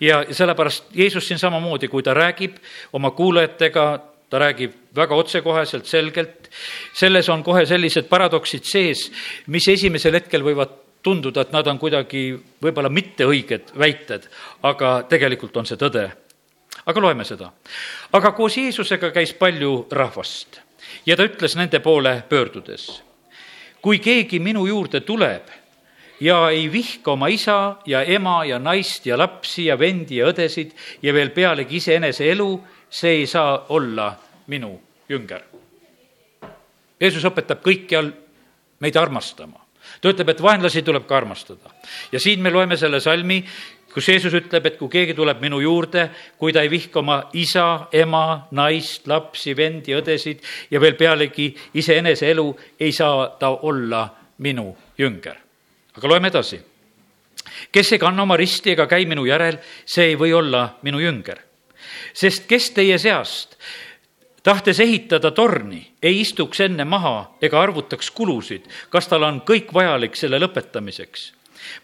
ja 0.00 0.22
sellepärast 0.30 0.92
Jeesus 0.94 1.28
siin 1.28 1.38
samamoodi, 1.38 1.88
kui 1.88 2.02
ta 2.02 2.14
räägib 2.14 2.56
oma 2.92 3.10
kuulajatega, 3.10 3.86
ta 4.32 4.40
räägib 4.40 4.72
väga 4.96 5.16
otsekoheselt, 5.20 5.84
selgelt, 5.86 6.48
selles 6.96 7.28
on 7.28 7.42
kohe 7.44 7.66
sellised 7.68 8.08
paradoksid 8.08 8.64
sees, 8.64 9.10
mis 9.52 9.66
esimesel 9.68 10.16
hetkel 10.16 10.44
võivad 10.46 10.72
tunduda, 11.04 11.44
et 11.44 11.52
nad 11.52 11.68
on 11.68 11.80
kuidagi 11.82 12.30
võib-olla 12.62 12.88
mitteõiged 12.88 13.74
väited, 13.76 14.24
aga 14.64 14.94
tegelikult 15.10 15.56
on 15.60 15.68
see 15.68 15.76
tõde. 15.76 16.08
aga 16.86 17.00
loeme 17.00 17.24
seda. 17.24 17.52
aga 18.12 18.32
koos 18.32 18.56
Jeesusega 18.56 19.10
käis 19.12 19.34
palju 19.34 19.86
rahvast 19.90 20.60
ja 21.06 21.16
ta 21.16 21.28
ütles 21.28 21.56
nende 21.56 21.80
poole 21.80 22.22
pöördudes, 22.28 23.02
kui 23.82 23.98
keegi 23.98 24.38
minu 24.40 24.66
juurde 24.66 25.00
tuleb 25.00 25.50
ja 26.20 26.50
ei 26.50 26.72
vihka 26.72 27.12
oma 27.12 27.28
isa 27.28 27.76
ja 27.86 28.02
ema 28.02 28.44
ja 28.44 28.58
naist 28.58 29.06
ja 29.06 29.18
lapsi 29.18 29.66
ja 29.66 29.78
vendi 29.78 30.16
ja 30.16 30.32
õdesid 30.32 30.72
ja 31.02 31.12
veel 31.12 31.30
pealegi 31.30 31.76
iseenese 31.76 32.30
elu, 32.30 32.60
see 32.92 33.22
ei 33.22 33.26
saa 33.26 33.66
olla 33.68 34.12
minu 34.52 34.76
jünger. 35.08 35.42
Jeesus 37.00 37.24
õpetab 37.24 37.62
kõikjal 37.64 38.12
meid 38.80 38.96
armastama. 38.96 39.58
ta 40.00 40.08
ütleb, 40.12 40.28
et 40.28 40.42
vaenlasi 40.42 40.82
tuleb 40.82 41.06
ka 41.06 41.16
armastada. 41.16 41.70
ja 42.12 42.20
siin 42.20 42.40
me 42.40 42.50
loeme 42.50 42.76
selle 42.76 43.00
salmi, 43.00 43.44
kus 43.94 44.08
Jeesus 44.08 44.34
ütleb, 44.34 44.66
et 44.66 44.78
kui 44.78 44.88
keegi 44.88 45.14
tuleb 45.14 45.40
minu 45.40 45.60
juurde, 45.60 46.08
kui 46.38 46.52
ta 46.52 46.62
ei 46.62 46.70
vihka 46.70 47.00
oma 47.00 47.18
isa, 47.32 47.88
ema, 47.92 48.48
naist, 48.50 49.06
lapsi, 49.06 49.56
vendi, 49.56 49.94
õdesid 49.96 50.42
ja 50.70 50.80
veel 50.80 50.96
pealegi 50.96 51.50
iseenese 51.74 52.30
elu, 52.30 52.46
ei 52.80 52.92
saa 52.92 53.28
ta 53.38 53.50
olla 53.62 54.08
minu 54.38 54.76
jünger. 54.98 55.36
aga 55.96 56.08
loeme 56.08 56.28
edasi. 56.28 56.60
kes 57.72 57.92
ei 57.92 57.98
kanna 57.98 58.22
oma 58.22 58.36
risti 58.36 58.70
ega 58.70 58.86
käi 58.86 59.06
minu 59.06 59.26
järel, 59.26 59.58
see 59.84 60.12
ei 60.12 60.16
või 60.16 60.32
olla 60.32 60.78
minu 60.82 61.00
jünger. 61.00 61.51
Sest 62.14 62.46
kes 62.48 62.70
teie 62.70 62.98
seast 62.98 63.56
tahtes 64.42 64.80
ehitada 64.80 65.30
torni, 65.30 65.92
ei 66.02 66.20
istuks 66.20 66.60
enne 66.60 66.84
maha 66.84 67.32
ega 67.42 67.60
arvutaks 67.62 68.10
kulusid, 68.10 68.66
kas 68.90 69.08
tal 69.08 69.22
on 69.22 69.40
kõik 69.46 69.72
vajalik 69.74 70.16
selle 70.16 70.40
lõpetamiseks. 70.42 71.32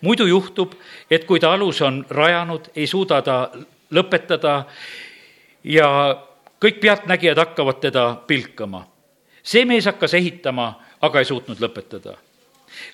muidu 0.00 0.26
juhtub, 0.26 0.74
et 1.10 1.24
kui 1.24 1.40
ta 1.40 1.52
aluse 1.52 1.84
on 1.84 2.04
rajanud, 2.10 2.70
ei 2.74 2.86
suuda 2.86 3.22
ta 3.22 3.50
lõpetada 3.90 4.64
ja 5.64 6.18
kõik 6.60 6.80
pealtnägijad 6.80 7.38
hakkavad 7.38 7.80
teda 7.80 8.16
pilkama. 8.26 8.86
see 9.42 9.64
mees 9.64 9.84
hakkas 9.84 10.14
ehitama, 10.14 10.80
aga 11.00 11.18
ei 11.18 11.24
suutnud 11.24 11.58
lõpetada. 11.60 12.16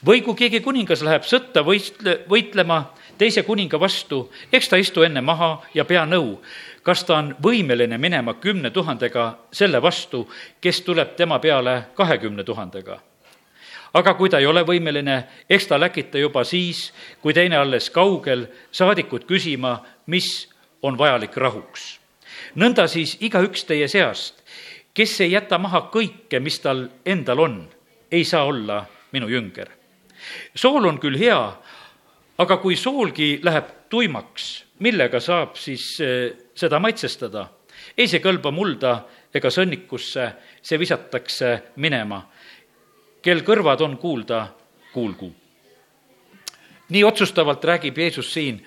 või 0.06 0.22
kui 0.22 0.34
keegi 0.34 0.60
kuningas 0.60 1.02
läheb 1.02 1.22
sõtta 1.22 1.64
võistle, 1.64 2.20
võitlema 2.28 2.84
teise 3.18 3.42
kuninga 3.42 3.80
vastu, 3.80 4.30
eks 4.52 4.68
ta 4.68 4.76
istu 4.76 5.02
enne 5.02 5.20
maha 5.20 5.62
ja 5.74 5.84
pea 5.84 6.04
nõu 6.06 6.40
kas 6.84 7.04
ta 7.04 7.16
on 7.18 7.32
võimeline 7.42 7.98
minema 7.98 8.34
kümne 8.34 8.70
tuhandega 8.70 9.26
selle 9.52 9.80
vastu, 9.82 10.28
kes 10.60 10.82
tuleb 10.84 11.16
tema 11.16 11.38
peale 11.38 11.82
kahekümne 11.94 12.44
tuhandega. 12.44 13.00
aga 13.94 14.14
kui 14.14 14.28
ta 14.28 14.38
ei 14.38 14.46
ole 14.46 14.64
võimeline, 14.66 15.24
eks 15.50 15.66
ta 15.66 15.78
läkita 15.80 16.18
juba 16.18 16.44
siis, 16.44 16.92
kui 17.22 17.34
teine 17.34 17.56
alles 17.56 17.90
kaugel, 17.90 18.46
saadikut 18.70 19.24
küsima, 19.24 19.78
mis 20.06 20.48
on 20.82 20.98
vajalik 20.98 21.36
rahuks. 21.36 22.00
nõnda 22.54 22.86
siis 22.88 23.16
igaüks 23.20 23.64
teie 23.64 23.88
seast, 23.88 24.42
kes 24.94 25.20
ei 25.20 25.32
jäta 25.32 25.58
maha 25.58 25.88
kõike, 25.92 26.40
mis 26.40 26.60
tal 26.60 26.88
endal 27.06 27.38
on, 27.38 27.68
ei 28.10 28.24
saa 28.24 28.44
olla 28.44 28.84
minu 29.12 29.28
jünger. 29.28 29.68
sool 30.54 30.84
on 30.84 30.98
küll 30.98 31.18
hea, 31.18 31.56
aga 32.38 32.56
kui 32.56 32.76
soolgi 32.76 33.40
läheb 33.42 33.64
tuimaks, 33.88 34.63
millega 34.78 35.20
saab 35.20 35.56
siis 35.56 35.98
seda 36.54 36.78
maitsestada? 36.78 37.48
ei 37.98 38.08
see 38.08 38.22
kõlba 38.22 38.50
mulda 38.54 38.94
ega 39.34 39.50
sõnnikusse, 39.50 40.26
see 40.62 40.78
visatakse 40.78 41.54
minema. 41.76 42.22
kel 43.22 43.40
kõrvad 43.42 43.80
on 43.82 43.96
kuulda, 43.98 44.48
kuulgu. 44.92 45.32
nii 46.88 47.04
otsustavalt 47.04 47.64
räägib 47.64 47.98
Jeesus 47.98 48.32
siin 48.32 48.64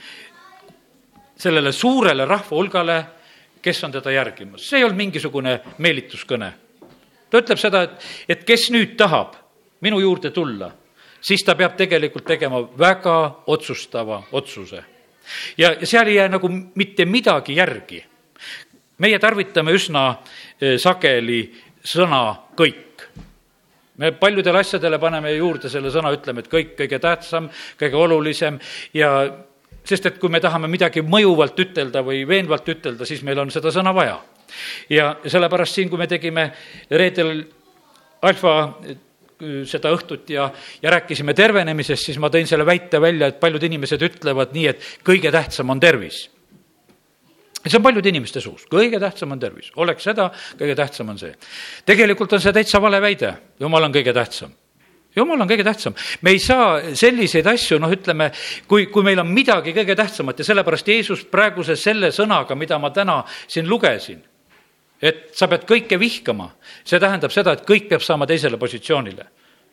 sellele 1.38 1.72
suurele 1.72 2.26
rahvahulgale, 2.26 3.06
kes 3.62 3.84
on 3.84 3.92
teda 3.92 4.12
järgimas. 4.12 4.70
see 4.70 4.80
ei 4.80 4.84
olnud 4.84 4.98
mingisugune 4.98 5.60
meelituskõne. 5.78 6.54
ta 7.30 7.38
ütleb 7.38 7.58
seda, 7.58 7.82
et, 7.84 8.04
et 8.30 8.44
kes 8.44 8.70
nüüd 8.72 8.98
tahab 8.98 9.36
minu 9.82 10.00
juurde 10.00 10.32
tulla, 10.32 10.72
siis 11.22 11.44
ta 11.44 11.56
peab 11.56 11.78
tegelikult 11.78 12.26
tegema 12.26 12.62
väga 12.78 13.44
otsustava 13.48 14.24
otsuse. 14.32 14.84
Ja, 15.58 15.76
seal 15.84 16.08
ei 16.08 16.16
jää 16.16 16.30
nagu 16.30 16.50
mitte 16.76 17.06
midagi 17.06 17.56
järgi. 17.56 18.04
meie 18.98 19.20
tarvitame 19.20 19.72
üsna 19.72 20.10
eh, 20.62 20.78
sageli 20.80 21.54
sõna 21.84 22.36
kõik 22.58 22.86
me 23.98 24.12
paljudele 24.12 24.60
asjadele 24.60 25.00
paneme 25.00 25.34
juurde 25.34 25.70
selle 25.70 25.90
sõna, 25.94 26.12
ütleme, 26.14 26.44
et 26.44 26.50
kõik 26.52 26.76
kõige 26.78 27.00
tähtsam, 27.02 27.50
kõige 27.80 27.98
olulisem 27.98 28.60
ja 28.94 29.12
sest 29.88 30.06
et 30.06 30.18
kui 30.20 30.30
me 30.30 30.42
tahame 30.44 30.70
midagi 30.70 31.02
mõjuvalt 31.02 31.60
ütelda 31.64 32.04
või 32.06 32.24
veenvalt 32.28 32.68
ütelda, 32.70 33.08
siis 33.08 33.24
meil 33.26 33.40
on 33.40 33.52
seda 33.54 33.72
sõna 33.74 33.94
vaja. 33.96 34.20
ja 34.90 35.16
sellepärast 35.26 35.76
siin, 35.76 35.90
kui 35.90 36.00
me 36.00 36.08
tegime 36.08 36.52
reedel 36.92 37.44
alfa 38.22 38.54
seda 39.70 39.92
õhtut 39.94 40.32
ja, 40.34 40.48
ja 40.82 40.94
rääkisime 40.98 41.36
tervenemisest, 41.38 42.10
siis 42.10 42.18
ma 42.22 42.32
tõin 42.34 42.48
selle 42.50 42.66
väite 42.66 43.02
välja, 43.02 43.30
et 43.30 43.40
paljud 43.40 43.64
inimesed 43.64 44.02
ütlevad 44.10 44.56
nii, 44.56 44.68
et 44.72 44.88
kõige 45.06 45.32
tähtsam 45.34 45.70
on 45.74 45.80
tervis. 45.80 46.28
see 47.68 47.78
on 47.78 47.84
paljude 47.84 48.10
inimeste 48.10 48.42
suus, 48.42 48.66
kõige 48.72 49.00
tähtsam 49.00 49.32
on 49.36 49.40
tervis, 49.40 49.72
oleks 49.76 50.04
seda, 50.04 50.32
kõige 50.58 50.76
tähtsam 50.76 51.10
on 51.10 51.20
see. 51.20 51.36
tegelikult 51.86 52.34
on 52.34 52.42
see 52.42 52.54
täitsa 52.54 52.82
vale 52.82 53.02
väide, 53.02 53.34
jumal 53.60 53.84
on 53.84 53.94
kõige 53.94 54.14
tähtsam 54.14 54.56
jumal 55.18 55.42
on 55.42 55.50
kõige 55.50 55.64
tähtsam. 55.64 55.94
me 56.22 56.32
ei 56.32 56.40
saa 56.40 56.94
selliseid 56.94 57.48
asju, 57.48 57.80
noh, 57.80 57.92
ütleme, 57.92 58.32
kui, 58.68 58.86
kui 58.86 59.04
meil 59.04 59.20
on 59.20 59.30
midagi 59.34 59.74
kõige 59.74 59.96
tähtsamat 59.96 60.40
ja 60.40 60.46
sellepärast 60.46 60.88
Jeesus 60.88 61.26
praeguse 61.26 61.76
selle 61.76 62.12
sõnaga, 62.12 62.56
mida 62.56 62.80
ma 62.80 62.90
täna 62.90 63.24
siin 63.48 63.70
lugesin, 63.70 64.22
et 65.02 65.28
sa 65.38 65.48
pead 65.48 65.66
kõike 65.70 66.00
vihkama, 66.00 66.50
see 66.86 67.00
tähendab 67.00 67.34
seda, 67.34 67.54
et 67.54 67.66
kõik 67.68 67.90
peab 67.90 68.02
saama 68.02 68.28
teisele 68.28 68.58
positsioonile. 68.58 69.26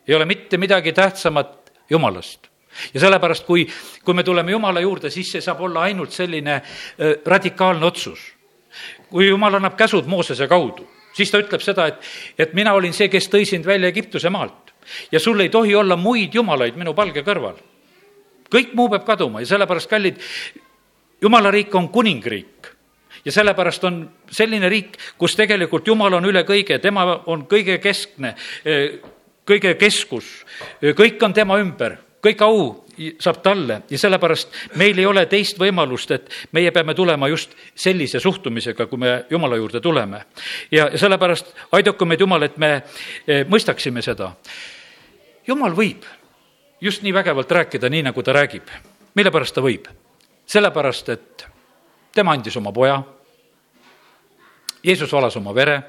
ei 0.09 0.15
ole 0.15 0.25
mitte 0.25 0.57
midagi 0.57 0.93
tähtsamat 0.93 1.73
Jumalast 1.91 2.49
ja 2.95 3.01
sellepärast, 3.01 3.45
kui, 3.47 3.67
kui 4.05 4.15
me 4.15 4.23
tuleme 4.23 4.53
Jumala 4.53 4.81
juurde, 4.81 5.11
siis 5.11 5.31
see 5.33 5.41
saab 5.41 5.61
olla 5.61 5.87
ainult 5.89 6.13
selline 6.13 6.55
äh, 6.55 7.15
radikaalne 7.27 7.87
otsus. 7.87 8.35
kui 9.11 9.29
Jumal 9.29 9.55
annab 9.55 9.77
käsud 9.77 10.07
Moosese 10.07 10.49
kaudu, 10.49 10.89
siis 11.15 11.31
ta 11.31 11.39
ütleb 11.39 11.63
seda, 11.63 11.87
et, 11.87 12.03
et 12.39 12.55
mina 12.55 12.73
olin 12.75 12.93
see, 12.93 13.09
kes 13.09 13.29
tõi 13.31 13.47
sind 13.47 13.67
välja 13.67 13.89
Egiptuse 13.89 14.31
maalt 14.31 14.75
ja 15.13 15.21
sul 15.21 15.41
ei 15.41 15.49
tohi 15.49 15.75
olla 15.75 15.97
muid 15.97 16.35
jumalaid 16.35 16.77
minu 16.77 16.95
palge 16.95 17.23
kõrval. 17.23 17.57
kõik 18.51 18.75
muu 18.75 18.89
peab 18.89 19.07
kaduma 19.07 19.41
ja 19.41 19.47
sellepärast, 19.47 19.91
kallid, 19.91 20.21
jumala 21.23 21.51
riik 21.51 21.75
on 21.75 21.89
kuningriik 21.89 22.74
ja 23.25 23.33
sellepärast 23.33 23.85
on 23.85 24.01
selline 24.31 24.69
riik, 24.69 24.99
kus 25.19 25.37
tegelikult 25.37 25.87
Jumal 25.89 26.19
on 26.19 26.29
üle 26.29 26.45
kõige, 26.45 26.79
tema 26.79 27.07
on 27.27 27.47
kõige 27.51 27.79
keskne, 27.83 28.35
kõige 29.47 29.75
keskus, 29.81 30.45
kõik 30.83 31.23
on 31.23 31.35
tema 31.37 31.59
ümber, 31.63 31.97
kõik 32.25 32.43
au 32.45 32.61
saab 33.19 33.41
talle 33.43 33.81
ja 33.91 33.99
sellepärast 33.99 34.77
meil 34.79 34.99
ei 34.99 35.07
ole 35.07 35.27
teist 35.27 35.59
võimalust, 35.59 36.13
et 36.15 36.31
meie 36.53 36.71
peame 36.71 36.95
tulema 36.95 37.29
just 37.29 37.57
sellise 37.75 38.21
suhtumisega, 38.21 38.87
kui 38.87 38.99
me 38.99 39.25
Jumala 39.31 39.57
juurde 39.57 39.81
tuleme. 39.81 40.25
ja 40.71 40.91
sellepärast 40.99 41.55
aidaku 41.73 42.05
meid 42.05 42.21
Jumal, 42.21 42.43
et 42.43 42.57
me 42.57 42.83
mõistaksime 43.49 44.03
seda 44.03 44.33
jumal 45.47 45.75
võib 45.77 46.05
just 46.81 47.03
nii 47.03 47.15
vägevalt 47.15 47.51
rääkida, 47.51 47.89
nii 47.89 48.03
nagu 48.03 48.23
ta 48.23 48.33
räägib. 48.33 48.69
mille 49.15 49.31
pärast 49.31 49.55
ta 49.55 49.61
võib? 49.61 49.89
sellepärast, 50.47 51.09
et 51.09 51.47
tema 52.15 52.33
andis 52.33 52.57
oma 52.57 52.73
poja, 52.73 53.03
Jeesus 54.85 55.13
valas 55.13 55.37
oma 55.37 55.55
vere, 55.55 55.83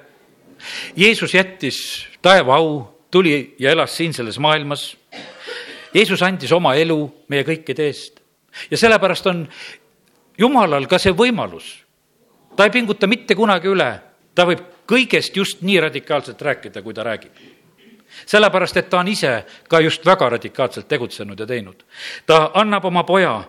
Jeesus 0.95 1.33
jättis 1.33 2.07
taeva 2.21 2.55
au, 2.55 2.83
tuli 3.11 3.55
ja 3.59 3.71
elas 3.71 3.97
siin 3.97 4.13
selles 4.13 4.39
maailmas, 4.39 4.97
Jeesus 5.93 6.23
andis 6.23 6.51
oma 6.51 6.75
elu 6.75 6.99
meie 7.27 7.43
kõikide 7.47 7.87
eest. 7.87 8.19
Ja 8.71 8.77
sellepärast 8.77 9.27
on 9.27 9.45
Jumalal 10.37 10.87
ka 10.91 10.99
see 10.99 11.15
võimalus, 11.15 11.67
ta 12.55 12.67
ei 12.67 12.71
pinguta 12.71 13.07
mitte 13.07 13.35
kunagi 13.35 13.69
üle, 13.71 13.91
ta 14.35 14.43
võib 14.47 14.63
kõigest 14.87 15.35
just 15.35 15.61
nii 15.63 15.79
radikaalselt 15.87 16.41
rääkida, 16.41 16.81
kui 16.83 16.93
ta 16.93 17.03
räägib. 17.03 17.31
Sellepärast, 18.25 18.77
et 18.77 18.89
ta 18.89 18.99
on 18.99 19.07
ise 19.11 19.31
ka 19.67 19.79
just 19.83 20.05
väga 20.05 20.29
radikaalselt 20.35 20.87
tegutsenud 20.87 21.39
ja 21.39 21.45
teinud. 21.45 21.83
ta 22.25 22.51
annab 22.53 22.85
oma 22.85 23.03
poja, 23.03 23.43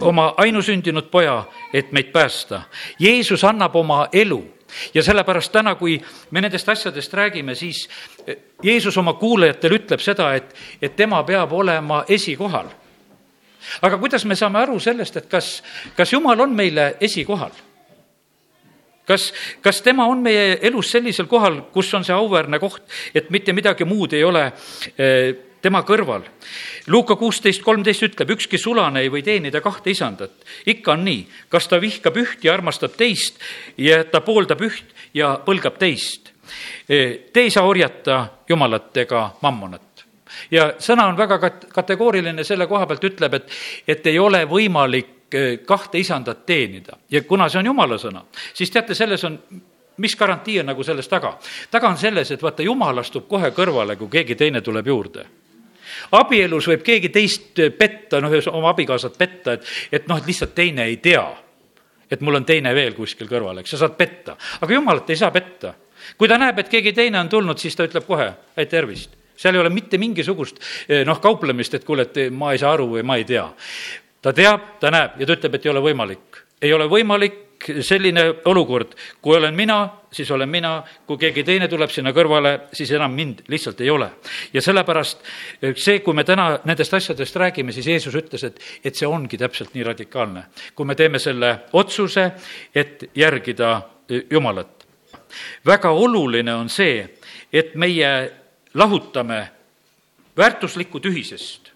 oma 0.00 0.34
ainusündinud 0.36 1.10
poja, 1.10 1.44
et 1.72 1.92
meid 1.92 2.12
päästa. 2.12 2.62
Jeesus 2.98 3.44
annab 3.44 3.76
oma 3.76 4.08
elu 4.12 4.57
ja 4.94 5.02
sellepärast 5.02 5.52
täna, 5.52 5.74
kui 5.74 5.98
me 6.30 6.40
nendest 6.40 6.68
asjadest 6.68 7.14
räägime, 7.14 7.54
siis 7.54 7.88
Jeesus 8.62 8.96
oma 8.98 9.14
kuulajatele 9.18 9.80
ütleb 9.80 10.02
seda, 10.02 10.32
et, 10.34 10.54
et 10.82 10.96
tema 10.96 11.22
peab 11.24 11.52
olema 11.52 12.04
esikohal. 12.08 12.68
aga 13.82 13.98
kuidas 13.98 14.24
me 14.24 14.36
saame 14.36 14.58
aru 14.58 14.78
sellest, 14.80 15.16
et 15.16 15.26
kas, 15.28 15.62
kas 15.96 16.12
Jumal 16.12 16.40
on 16.40 16.54
meile 16.54 16.94
esikohal? 17.00 17.52
kas, 19.08 19.32
kas 19.64 19.82
tema 19.82 20.06
on 20.06 20.22
meie 20.22 20.58
elus 20.62 20.90
sellisel 20.90 21.26
kohal, 21.26 21.62
kus 21.72 21.94
on 21.94 22.04
see 22.04 22.14
auväärne 22.14 22.58
koht, 22.58 22.82
et 23.14 23.30
mitte 23.30 23.52
midagi 23.56 23.84
muud 23.88 24.12
ei 24.12 24.24
ole 24.24 24.44
eh, 24.98 25.47
tema 25.62 25.82
kõrval. 25.86 26.22
Luuka 26.86 27.16
kuusteist 27.16 27.62
kolmteist 27.62 28.06
ütleb, 28.06 28.30
ükski 28.36 28.58
sulane 28.58 29.02
ei 29.04 29.10
või 29.12 29.24
teenida 29.24 29.60
kahte 29.60 29.90
isandat. 29.90 30.32
ikka 30.66 30.92
on 30.92 31.04
nii, 31.04 31.26
kas 31.48 31.68
ta 31.68 31.80
vihkab 31.80 32.16
üht 32.16 32.44
ja 32.44 32.54
armastab 32.54 32.96
teist 32.96 33.38
ja 33.76 34.04
ta 34.04 34.20
pooldab 34.20 34.60
üht 34.60 34.94
ja 35.14 35.38
põlgab 35.44 35.78
teist. 35.78 36.32
Eh, 36.88 37.30
te 37.32 37.40
ei 37.40 37.50
saa 37.50 37.64
orjata 37.64 38.28
Jumalat 38.48 38.96
ega 38.96 39.34
mammonat 39.42 39.82
ja 40.50 40.72
sõna 40.78 41.08
on 41.08 41.16
väga 41.16 41.38
kat-, 41.38 41.68
kategooriline 41.72 42.44
selle 42.44 42.66
koha 42.66 42.86
pealt, 42.86 43.04
ütleb, 43.04 43.34
et, 43.34 43.50
et 43.88 44.06
ei 44.06 44.18
ole 44.18 44.44
võimalik 44.48 45.18
Eh, 45.32 45.58
kahte 45.66 45.98
isandat 45.98 46.46
teenida 46.46 46.96
ja 47.10 47.20
kuna 47.22 47.50
see 47.52 47.58
on 47.60 47.66
jumala 47.68 47.98
sõna, 48.00 48.22
siis 48.56 48.70
teate, 48.72 48.94
selles 48.96 49.20
on 49.28 49.34
mis 50.00 50.14
garantii 50.16 50.54
on 50.62 50.70
nagu 50.70 50.84
selles 50.86 51.08
taga? 51.08 51.34
taga 51.70 51.90
on 51.92 51.98
selles, 52.00 52.30
et 52.32 52.42
vaata, 52.42 52.64
jumal 52.64 53.02
astub 53.02 53.26
kohe 53.28 53.50
kõrvale, 53.52 53.98
kui 54.00 54.08
keegi 54.08 54.38
teine 54.40 54.62
tuleb 54.64 54.88
juurde 54.88 55.26
abielus 56.18 56.68
võib 56.70 56.84
keegi 56.86 57.10
teist 57.14 57.60
petta, 57.78 58.20
noh, 58.20 58.34
oma 58.52 58.72
abikaasat 58.74 59.18
petta, 59.18 59.58
et, 59.58 59.68
et 59.92 60.08
noh, 60.08 60.18
et 60.18 60.26
lihtsalt 60.26 60.54
teine 60.54 60.88
ei 60.88 60.96
tea, 61.02 61.24
et 62.10 62.20
mul 62.24 62.40
on 62.40 62.48
teine 62.48 62.74
veel 62.74 62.96
kuskil 62.96 63.28
kõrval, 63.30 63.62
eks, 63.62 63.76
sa 63.76 63.84
saad 63.84 63.96
petta. 63.98 64.36
aga 64.60 64.74
jumalat 64.74 65.10
ei 65.10 65.20
saa 65.20 65.30
petta. 65.30 65.74
kui 66.18 66.28
ta 66.28 66.38
näeb, 66.38 66.58
et 66.58 66.68
keegi 66.68 66.92
teine 66.92 67.20
on 67.20 67.28
tulnud, 67.28 67.58
siis 67.58 67.76
ta 67.76 67.86
ütleb 67.88 68.06
kohe, 68.06 68.32
et 68.56 68.68
tervist. 68.68 69.16
seal 69.36 69.54
ei 69.54 69.60
ole 69.60 69.70
mitte 69.70 69.98
mingisugust 69.98 70.60
eh, 70.88 71.04
noh, 71.06 71.20
kauplemist, 71.20 71.74
et 71.74 71.84
kuule, 71.84 72.08
et 72.08 72.30
ma 72.32 72.52
ei 72.52 72.58
saa 72.58 72.72
aru 72.72 72.92
või 72.96 73.02
ma 73.02 73.16
ei 73.16 73.24
tea 73.24 73.48
ta 74.22 74.32
teab, 74.32 74.78
ta 74.80 74.90
näeb 74.90 75.20
ja 75.20 75.26
ta 75.26 75.36
ütleb, 75.38 75.54
et 75.54 75.66
ei 75.66 75.70
ole 75.72 75.82
võimalik. 75.82 76.42
ei 76.62 76.72
ole 76.72 76.88
võimalik 76.90 77.44
selline 77.80 78.24
olukord, 78.44 78.94
kui 79.22 79.36
olen 79.36 79.54
mina, 79.54 79.78
siis 80.12 80.30
olen 80.30 80.48
mina, 80.48 80.82
kui 81.06 81.18
keegi 81.18 81.44
teine 81.44 81.68
tuleb 81.68 81.90
sinna 81.92 82.12
kõrvale, 82.16 82.54
siis 82.72 82.90
enam 82.96 83.12
mind 83.14 83.42
lihtsalt 83.48 83.80
ei 83.80 83.90
ole. 83.90 84.10
ja 84.52 84.62
sellepärast 84.62 85.22
see, 85.74 86.00
kui 86.00 86.14
me 86.14 86.24
täna 86.24 86.48
nendest 86.64 86.94
asjadest 86.94 87.36
räägime, 87.36 87.72
siis 87.72 87.86
Jeesus 87.86 88.14
ütles, 88.14 88.44
et, 88.44 88.60
et 88.84 88.94
see 88.94 89.08
ongi 89.08 89.38
täpselt 89.38 89.74
nii 89.74 89.84
radikaalne. 89.84 90.44
kui 90.74 90.86
me 90.86 90.94
teeme 90.94 91.18
selle 91.18 91.58
otsuse, 91.72 92.30
et 92.74 93.10
järgida 93.14 93.82
Jumalat. 94.30 94.86
väga 95.66 95.90
oluline 95.90 96.54
on 96.54 96.68
see, 96.68 97.08
et 97.52 97.74
meie 97.74 98.32
lahutame 98.74 99.48
väärtuslikku 100.36 101.00
tühisest 101.00 101.72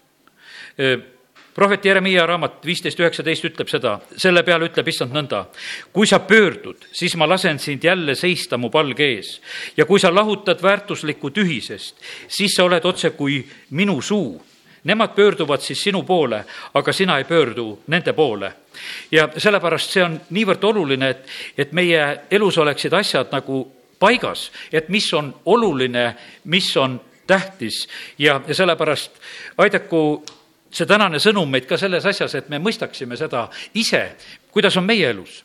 prohvet 1.53 1.85
Jeremiia 1.85 2.25
raamat 2.25 2.65
viisteist 2.65 2.99
üheksateist 2.99 3.45
ütleb 3.49 3.69
seda, 3.69 3.97
selle 4.17 4.43
peale 4.43 4.67
ütleb 4.69 4.87
issand 4.89 5.13
nõnda. 5.13 5.45
kui 5.93 6.07
sa 6.07 6.19
pöördud, 6.19 6.87
siis 6.91 7.15
ma 7.15 7.27
lasen 7.29 7.59
sind 7.59 7.83
jälle 7.83 8.15
seista 8.15 8.57
mu 8.57 8.69
palge 8.69 9.03
ees 9.03 9.41
ja 9.77 9.85
kui 9.85 9.99
sa 9.99 10.15
lahutad 10.15 10.61
väärtuslikku 10.61 11.29
tühisest, 11.29 11.95
siis 12.27 12.55
sa 12.55 12.63
oled 12.63 12.85
otse 12.85 13.09
kui 13.09 13.45
minu 13.69 14.01
suu. 14.01 14.41
Nemad 14.83 15.15
pöörduvad 15.15 15.61
siis 15.61 15.83
sinu 15.83 16.03
poole, 16.03 16.43
aga 16.73 16.93
sina 16.93 17.17
ei 17.17 17.23
pöördu 17.23 17.79
nende 17.87 18.13
poole. 18.13 18.53
ja 19.11 19.29
sellepärast 19.37 19.91
see 19.91 20.03
on 20.03 20.21
niivõrd 20.29 20.63
oluline, 20.63 21.09
et, 21.09 21.27
et 21.57 21.71
meie 21.71 22.19
elus 22.31 22.57
oleksid 22.57 22.93
asjad 22.93 23.31
nagu 23.31 23.71
paigas, 23.99 24.51
et 24.71 24.89
mis 24.89 25.13
on 25.13 25.33
oluline, 25.45 26.15
mis 26.43 26.77
on 26.77 26.99
tähtis 27.27 27.87
ja, 28.17 28.41
ja 28.47 28.55
sellepärast 28.55 29.11
aidaku 29.57 30.23
see 30.73 30.89
tänane 30.89 31.21
sõnum 31.21 31.49
meid 31.49 31.67
ka 31.69 31.77
selles 31.77 32.05
asjas, 32.09 32.33
et 32.39 32.49
me 32.49 32.59
mõistaksime 32.61 33.17
seda 33.19 33.45
ise, 33.77 34.01
kuidas 34.53 34.77
on 34.79 34.87
meie 34.87 35.09
elus. 35.13 35.43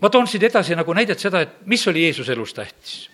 ma 0.00 0.10
toon 0.10 0.28
siit 0.28 0.42
edasi 0.42 0.76
nagu 0.76 0.94
näidet 0.94 1.20
seda, 1.20 1.40
et 1.40 1.66
mis 1.66 1.86
oli 1.88 2.04
Jeesuse 2.04 2.32
elus 2.32 2.54
tähtis. 2.54 3.08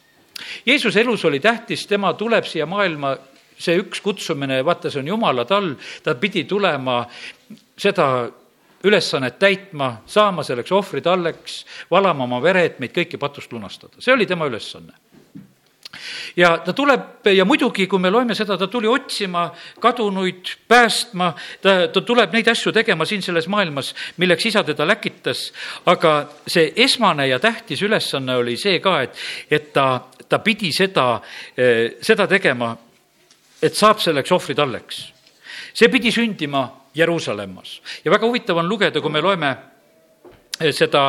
Jeesuse 0.67 1.01
elus 1.01 1.25
oli 1.25 1.41
tähtis, 1.41 1.87
tema 1.87 2.13
tuleb 2.15 2.45
siia 2.47 2.67
maailma, 2.67 3.17
see 3.59 3.79
üks 3.79 4.03
kutsumine, 4.03 4.61
vaata, 4.65 4.91
see 4.91 5.01
on 5.01 5.09
Jumala 5.15 5.45
tall, 5.45 5.75
ta 6.03 6.15
pidi 6.15 6.45
tulema 6.45 7.01
seda 7.79 8.29
ülesannet 8.87 9.39
täitma, 9.39 10.03
saama 10.07 10.45
selleks 10.47 10.73
ohvritalleks, 10.73 11.65
valama 11.91 12.25
oma 12.25 12.39
vere, 12.43 12.65
et 12.65 12.79
meid 12.79 12.95
kõiki 12.95 13.19
patust 13.19 13.53
lunastada. 13.53 13.99
see 13.99 14.15
oli 14.15 14.27
tema 14.27 14.47
ülesanne 14.47 15.08
ja 16.37 16.59
ta 16.65 16.73
tuleb 16.73 17.27
ja 17.33 17.45
muidugi, 17.49 17.87
kui 17.89 18.01
me 18.01 18.11
loeme 18.11 18.35
seda, 18.37 18.59
ta 18.59 18.69
tuli 18.69 18.89
otsima 18.89 19.49
kadunuid, 19.81 20.53
päästma, 20.69 21.31
ta, 21.63 21.77
ta 21.93 22.03
tuleb 22.05 22.35
neid 22.37 22.49
asju 22.53 22.73
tegema 22.77 23.07
siin 23.09 23.23
selles 23.25 23.49
maailmas, 23.49 23.95
milleks 24.21 24.47
isa 24.51 24.63
teda 24.67 24.87
läkitas, 24.89 25.49
aga 25.89 26.15
see 26.47 26.73
esmane 26.85 27.29
ja 27.29 27.41
tähtis 27.43 27.83
ülesanne 27.83 28.37
oli 28.37 28.57
see 28.61 28.81
ka, 28.85 29.01
et, 29.07 29.17
et 29.51 29.73
ta, 29.73 29.89
ta 30.29 30.43
pidi 30.45 30.73
seda, 30.77 31.09
seda 31.57 32.29
tegema, 32.29 32.75
et 33.63 33.75
saab 33.75 34.03
selleks 34.03 34.33
ohvritalleks. 34.33 35.07
see 35.75 35.89
pidi 35.89 36.13
sündima 36.13 36.69
Jeruusalemmas 36.95 37.81
ja 38.05 38.11
väga 38.11 38.27
huvitav 38.27 38.57
on 38.57 38.69
lugeda, 38.69 39.01
kui 39.01 39.11
me 39.11 39.21
loeme 39.21 39.57
seda 40.71 41.05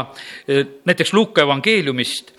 näiteks 0.86 1.13
Luuka 1.13 1.41
evangeeliumist 1.41 2.36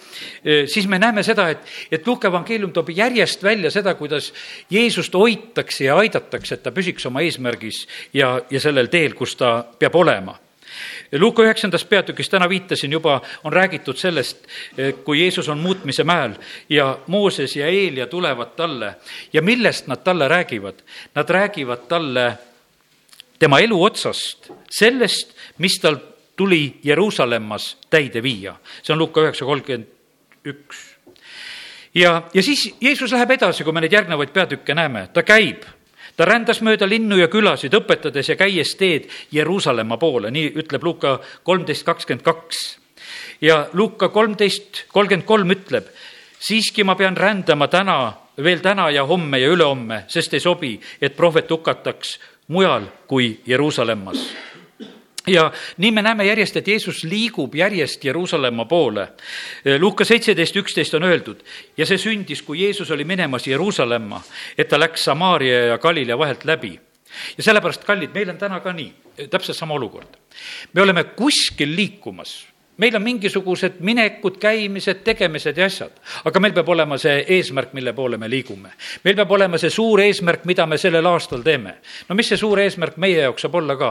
siis 0.67 0.89
me 0.89 0.99
näeme 0.99 1.23
seda, 1.23 1.49
et, 1.49 1.65
et 1.93 2.07
Luuka 2.07 2.29
evangeelium 2.29 2.73
toob 2.77 2.91
järjest 2.93 3.43
välja 3.43 3.71
seda, 3.71 3.95
kuidas 3.95 4.33
Jeesust 4.71 5.15
hoitakse 5.15 5.87
ja 5.87 5.97
aidatakse, 5.97 6.59
et 6.59 6.63
ta 6.67 6.75
püsiks 6.75 7.07
oma 7.09 7.23
eesmärgis 7.25 7.87
ja, 8.13 8.35
ja 8.51 8.61
sellel 8.61 8.91
teel, 8.93 9.15
kus 9.17 9.37
ta 9.41 9.61
peab 9.79 9.97
olema 9.97 10.37
Luuka 11.19 11.43
üheksandas 11.43 11.85
peatükis, 11.85 12.29
täna 12.31 12.49
viitasin 12.49 12.93
juba, 12.93 13.21
on 13.45 13.53
räägitud 13.53 13.99
sellest, 13.99 14.47
kui 15.05 15.21
Jeesus 15.21 15.49
on 15.49 15.59
muutmise 15.59 16.05
mäel 16.05 16.37
ja 16.69 16.99
Mooses 17.07 17.57
ja 17.57 17.67
Eelia 17.67 18.07
tulevad 18.07 18.55
talle 18.57 18.95
ja 19.33 19.43
millest 19.43 19.87
nad 19.87 20.05
talle 20.05 20.29
räägivad? 20.29 20.83
Nad 21.15 21.31
räägivad 21.31 21.89
talle 21.89 22.33
tema 23.39 23.59
elu 23.61 23.83
otsast, 23.85 24.51
sellest, 24.71 25.35
mis 25.59 25.81
tal 25.81 25.99
tuli 26.41 26.81
Jeruusalemmas 26.85 27.77
täide 27.91 28.23
viia. 28.23 28.55
see 28.83 28.95
on 28.95 28.99
Luuka 28.99 29.21
üheksa 29.21 29.45
kolmkümmend 29.45 29.89
üks. 30.49 30.79
ja, 31.95 32.23
ja 32.35 32.43
siis 32.43 32.71
Jeesus 32.81 33.13
läheb 33.13 33.37
edasi, 33.37 33.65
kui 33.65 33.77
me 33.77 33.83
neid 33.85 33.93
järgnevaid 33.93 34.33
peatükke 34.33 34.75
näeme, 34.75 35.09
ta 35.13 35.23
käib 35.23 35.69
ta 36.17 36.25
rändas 36.25 36.63
mööda 36.65 36.89
linnu 36.89 37.19
ja 37.21 37.29
külasid, 37.33 37.77
õpetades 37.77 38.33
ja 38.33 38.37
käies 38.41 38.75
teed 38.77 39.09
Jeruusalemma 39.33 39.97
poole, 40.01 40.31
nii 40.33 40.55
ütleb 40.63 40.85
Luuka 40.85 41.19
kolmteist 41.45 41.85
kakskümmend 41.85 42.25
kaks. 42.25 42.79
ja 43.41 43.67
Luuka 43.73 44.09
kolmteist 44.09 44.87
kolmkümmend 44.89 45.29
kolm 45.29 45.51
ütleb, 45.51 45.89
siiski 46.41 46.85
ma 46.85 46.95
pean 46.97 47.17
rändama 47.17 47.69
täna, 47.69 48.13
veel 48.37 48.61
täna 48.65 48.91
ja 48.91 49.05
homme 49.05 49.39
ja 49.39 49.49
ülehomme, 49.49 50.05
sest 50.09 50.35
ei 50.35 50.41
sobi, 50.41 50.79
et 51.01 51.17
prohvet 51.17 51.51
hukataks 51.51 52.19
mujal 52.49 52.89
kui 53.07 53.41
Jeruusalemmas 53.47 54.50
ja 55.27 55.53
nii 55.77 55.91
me 55.91 56.03
näeme 56.03 56.25
järjest, 56.25 56.57
et 56.57 56.69
Jeesus 56.69 57.05
liigub 57.05 57.55
järjest 57.55 58.05
Jeruusalemma 58.05 58.65
poole. 58.65 59.09
Luuka 59.79 60.05
seitseteist, 60.05 60.57
üksteist 60.57 60.95
on 60.95 61.05
öeldud 61.09 61.43
ja 61.77 61.87
see 61.87 61.99
sündis, 61.99 62.43
kui 62.43 62.63
Jeesus 62.63 62.91
oli 62.91 63.05
minemas 63.05 63.47
Jeruusalemma, 63.47 64.23
et 64.59 64.69
ta 64.69 64.81
läks 64.81 65.05
Samaaria 65.05 65.67
ja 65.73 65.79
Galilea 65.79 66.19
vahelt 66.19 66.45
läbi. 66.45 66.79
ja 67.37 67.43
sellepärast, 67.43 67.85
kallid, 67.85 68.15
meil 68.15 68.31
on 68.31 68.39
täna 68.39 68.61
ka 68.61 68.73
nii, 68.73 68.93
täpselt 69.31 69.57
sama 69.57 69.75
olukord. 69.75 70.17
me 70.73 70.83
oleme 70.83 71.05
kuskil 71.05 71.77
liikumas 71.77 72.47
meil 72.81 72.97
on 72.97 73.03
mingisugused 73.05 73.81
minekud, 73.85 74.39
käimised, 74.41 75.03
tegemised 75.05 75.59
ja 75.59 75.67
asjad, 75.69 75.93
aga 76.25 76.41
meil 76.41 76.55
peab 76.57 76.69
olema 76.73 76.97
see 77.01 77.21
eesmärk, 77.37 77.75
mille 77.77 77.93
poole 77.97 78.17
me 78.19 78.29
liigume. 78.31 78.73
meil 79.05 79.17
peab 79.17 79.35
olema 79.37 79.59
see 79.61 79.71
suur 79.71 80.01
eesmärk, 80.01 80.47
mida 80.49 80.67
me 80.67 80.79
sellel 80.81 81.07
aastal 81.07 81.45
teeme. 81.45 81.75
no 82.09 82.17
mis 82.17 82.31
see 82.33 82.41
suur 82.41 82.61
eesmärk 82.61 82.97
meie 82.97 83.21
jaoks 83.27 83.45
saab 83.45 83.59
olla 83.61 83.77
ka? 83.77 83.91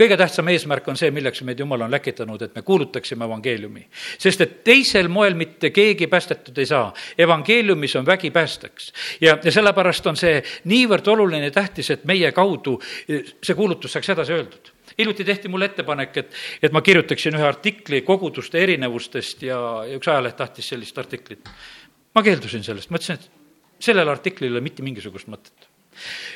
kõige 0.00 0.16
tähtsam 0.16 0.48
eesmärk 0.48 0.88
on 0.88 0.96
see, 0.96 1.10
milleks 1.14 1.42
meid 1.42 1.60
Jumal 1.60 1.84
on 1.84 1.92
läkitanud, 1.92 2.42
et 2.42 2.54
me 2.54 2.62
kuulutaksime 2.62 3.28
evangeeliumi. 3.28 3.86
sest 4.18 4.40
et 4.40 4.56
teisel 4.64 5.08
moel 5.08 5.34
mitte 5.34 5.70
keegi 5.70 6.06
päästetud 6.06 6.58
ei 6.58 6.66
saa. 6.66 6.92
evangeeliumis 7.18 7.96
on 7.96 8.06
vägi 8.06 8.30
päästeks. 8.30 8.92
ja, 9.20 9.38
ja 9.44 9.52
sellepärast 9.52 10.06
on 10.06 10.16
see 10.16 10.42
niivõrd 10.64 11.08
oluline 11.12 11.50
ja 11.50 11.58
tähtis, 11.60 11.90
et 11.90 12.04
meie 12.04 12.32
kaudu 12.32 12.80
see 13.08 13.54
kuulutus 13.54 13.92
saaks 13.92 14.16
edasi 14.16 14.32
öeldud 14.32 14.73
hiljuti 14.98 15.24
tehti 15.24 15.52
mulle 15.52 15.70
ettepanek, 15.70 16.16
et, 16.22 16.40
et 16.62 16.72
ma 16.74 16.82
kirjutaksin 16.84 17.38
ühe 17.38 17.46
artikli 17.46 18.02
koguduste 18.06 18.62
erinevustest 18.62 19.46
ja, 19.48 19.60
ja 19.88 19.98
üks 19.98 20.10
ajaleht 20.10 20.38
tahtis 20.40 20.72
sellist 20.74 20.98
artiklit. 20.98 21.52
ma 22.14 22.22
keeldusin 22.22 22.64
sellest, 22.66 22.90
ma 22.90 23.00
ütlesin, 23.00 23.20
et 23.20 23.84
sellel 23.84 24.08
artiklil 24.08 24.50
ei 24.50 24.56
ole 24.56 24.64
mitte 24.64 24.84
mingisugust 24.86 25.30
mõtet 25.30 25.70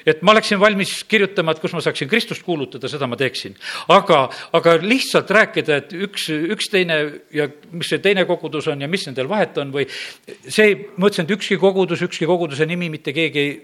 et 0.07 0.23
ma 0.23 0.33
oleksin 0.33 0.61
valmis 0.61 0.93
kirjutama, 1.09 1.53
et 1.55 1.63
kus 1.63 1.75
ma 1.75 1.83
saaksin 1.83 2.09
Kristust 2.11 2.45
kuulutada, 2.47 2.89
seda 2.91 3.09
ma 3.11 3.17
teeksin. 3.19 3.57
aga, 3.95 4.21
aga 4.57 4.77
lihtsalt 4.83 5.31
rääkida, 5.35 5.81
et 5.83 5.95
üks, 6.07 6.29
üks 6.31 6.71
teine 6.73 6.99
ja 7.35 7.49
mis 7.73 7.91
see 7.91 8.03
teine 8.05 8.25
kogudus 8.29 8.69
on 8.71 8.85
ja 8.85 8.89
mis 8.89 9.07
nendel 9.09 9.29
vahet 9.31 9.59
on 9.59 9.73
või 9.75 9.89
see, 9.89 10.71
ma 10.97 11.11
ütlesin, 11.11 11.27
et 11.27 11.35
ükski 11.39 11.59
kogudus, 11.61 12.03
ükski 12.07 12.29
koguduse 12.29 12.67
nimi, 12.67 12.91
mitte 12.93 13.15
keegi 13.17 13.43
ei 13.43 13.59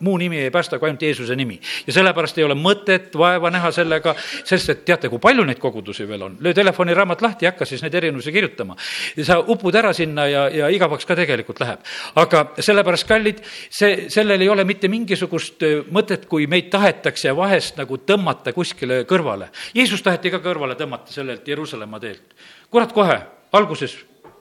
muu 0.00 0.16
nimi 0.18 0.38
ei 0.38 0.50
päästa 0.50 0.78
kui 0.78 0.88
ainult 0.88 1.02
Jeesuse 1.02 1.36
nimi. 1.36 1.60
ja 1.86 1.92
sellepärast 1.92 2.38
ei 2.38 2.44
ole 2.44 2.54
mõtet 2.54 3.16
vaeva 3.18 3.50
näha 3.50 3.70
sellega, 3.74 4.14
sest 4.44 4.70
et 4.70 4.84
teate, 4.84 5.08
kui 5.08 5.18
palju 5.18 5.44
neid 5.44 5.58
kogudusi 5.58 6.08
veel 6.08 6.22
on. 6.22 6.36
löö 6.40 6.54
telefoniraamat 6.54 7.22
lahti 7.22 7.46
ja 7.46 7.52
hakka 7.52 7.64
siis 7.64 7.82
neid 7.82 7.94
erinevusi 7.94 8.32
kirjutama. 8.32 8.76
sa 9.22 9.38
upud 9.38 9.74
ära 9.74 9.92
sinna 9.92 10.26
ja, 10.28 10.48
ja 10.48 10.68
igavaks 10.68 11.06
ka 11.06 11.16
tegelikult 11.16 11.60
läheb. 11.60 11.80
aga 12.14 12.44
sellepärast, 12.58 13.08
kallid, 13.08 13.42
see, 13.70 14.06
sellel 14.08 14.40
ei 14.40 14.48
ole 14.48 14.64
mitte 14.64 14.88
mingisugust 14.88 15.64
mõtet, 15.90 16.26
kui 16.28 16.46
meid 16.46 16.70
tahetakse 16.70 17.34
vahest 17.36 17.76
nagu 17.78 17.98
tõmmata 17.98 18.52
kuskile 18.52 19.02
kõrvale. 19.08 19.50
Jeesus 19.74 20.02
taheti 20.02 20.30
ka 20.30 20.42
kõrvale 20.44 20.76
tõmmata 20.78 21.12
sellelt 21.12 21.48
Jeruusalemma 21.48 22.00
teelt. 22.00 22.36
kurat, 22.70 22.92
kohe, 22.92 23.18
alguses, 23.52 23.96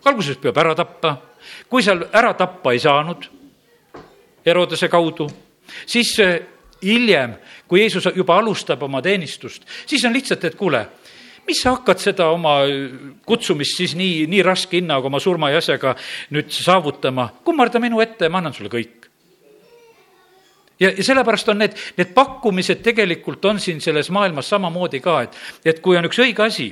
alguses 0.05 0.37
peab 0.37 0.57
ära 0.57 0.75
tappa. 0.75 1.17
kui 1.69 1.83
seal 1.83 2.05
ära 2.13 2.33
tappa 2.33 2.71
ei 2.73 2.79
saanud, 2.79 3.29
Herodese 4.45 4.87
kaudu 4.87 5.27
siis 5.85 6.13
äh, 6.23 6.39
hiljem, 6.83 7.35
kui 7.67 7.81
Jeesus 7.81 8.09
juba 8.15 8.37
alustab 8.37 8.83
oma 8.83 9.01
teenistust, 9.01 9.65
siis 9.85 10.05
on 10.05 10.15
lihtsalt, 10.15 10.43
et 10.47 10.55
kuule, 10.55 10.83
mis 11.47 11.61
sa 11.63 11.75
hakkad 11.77 12.01
seda 12.01 12.29
oma 12.33 12.59
äh, 12.65 12.95
kutsumist 13.25 13.79
siis 13.79 13.95
nii, 13.99 14.25
nii 14.31 14.43
raske 14.45 14.79
hinnaga 14.79 15.09
oma 15.09 15.21
surma 15.23 15.51
ja 15.53 15.61
asjaga 15.63 15.95
nüüd 16.35 16.51
saavutama, 16.53 17.29
kummarda 17.45 17.81
minu 17.83 18.01
ette 18.03 18.27
ja 18.27 18.33
ma 18.33 18.41
annan 18.41 18.55
sulle 18.55 18.71
kõik. 18.73 19.07
ja, 20.79 20.91
ja 20.91 21.03
sellepärast 21.03 21.49
on 21.49 21.63
need, 21.63 21.77
need 21.97 22.13
pakkumised 22.17 22.83
tegelikult 22.85 23.45
on 23.45 23.59
siin 23.59 23.81
selles 23.81 24.11
maailmas 24.13 24.49
samamoodi 24.49 25.01
ka, 25.01 25.21
et, 25.27 25.39
et 25.65 25.79
kui 25.81 25.97
on 25.97 26.05
üks 26.09 26.19
õige 26.25 26.45
asi 26.45 26.71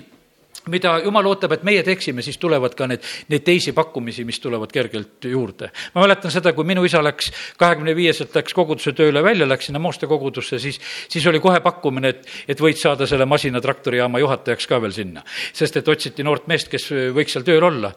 mida 0.71 0.97
jumal 1.03 1.27
ootab, 1.29 1.55
et 1.55 1.63
meie 1.67 1.83
teeksime, 1.85 2.23
siis 2.25 2.37
tulevad 2.41 2.75
ka 2.77 2.87
need, 2.89 3.03
neid 3.31 3.45
teisi 3.45 3.73
pakkumisi, 3.75 4.25
mis 4.25 4.39
tulevad 4.43 4.71
kergelt 4.73 5.25
juurde. 5.29 5.71
ma 5.95 6.01
mäletan 6.01 6.31
seda, 6.31 6.53
kui 6.53 6.65
minu 6.67 6.83
isa 6.85 7.03
läks 7.03 7.31
kahekümne 7.57 7.95
viieselt 7.95 8.35
läks 8.35 8.53
koguduse 8.53 8.93
tööle 8.97 9.23
välja, 9.23 9.47
läks 9.47 9.69
sinna 9.69 9.79
Mooste 9.79 10.07
kogudusse, 10.07 10.59
siis, 10.59 10.79
siis 11.09 11.25
oli 11.27 11.39
kohe 11.39 11.59
pakkumine, 11.63 12.09
et, 12.15 12.27
et 12.47 12.61
võid 12.61 12.79
saada 12.79 13.07
selle 13.07 13.25
masina 13.29 13.61
traktorijaama 13.61 14.19
juhatajaks 14.23 14.67
ka 14.67 14.81
veel 14.81 14.93
sinna. 14.95 15.23
sest 15.53 15.77
et 15.77 15.87
otsiti 15.87 16.23
noort 16.23 16.47
meest, 16.47 16.69
kes 16.71 16.89
võiks 17.15 17.35
seal 17.35 17.45
tööl 17.45 17.63
olla. 17.63 17.91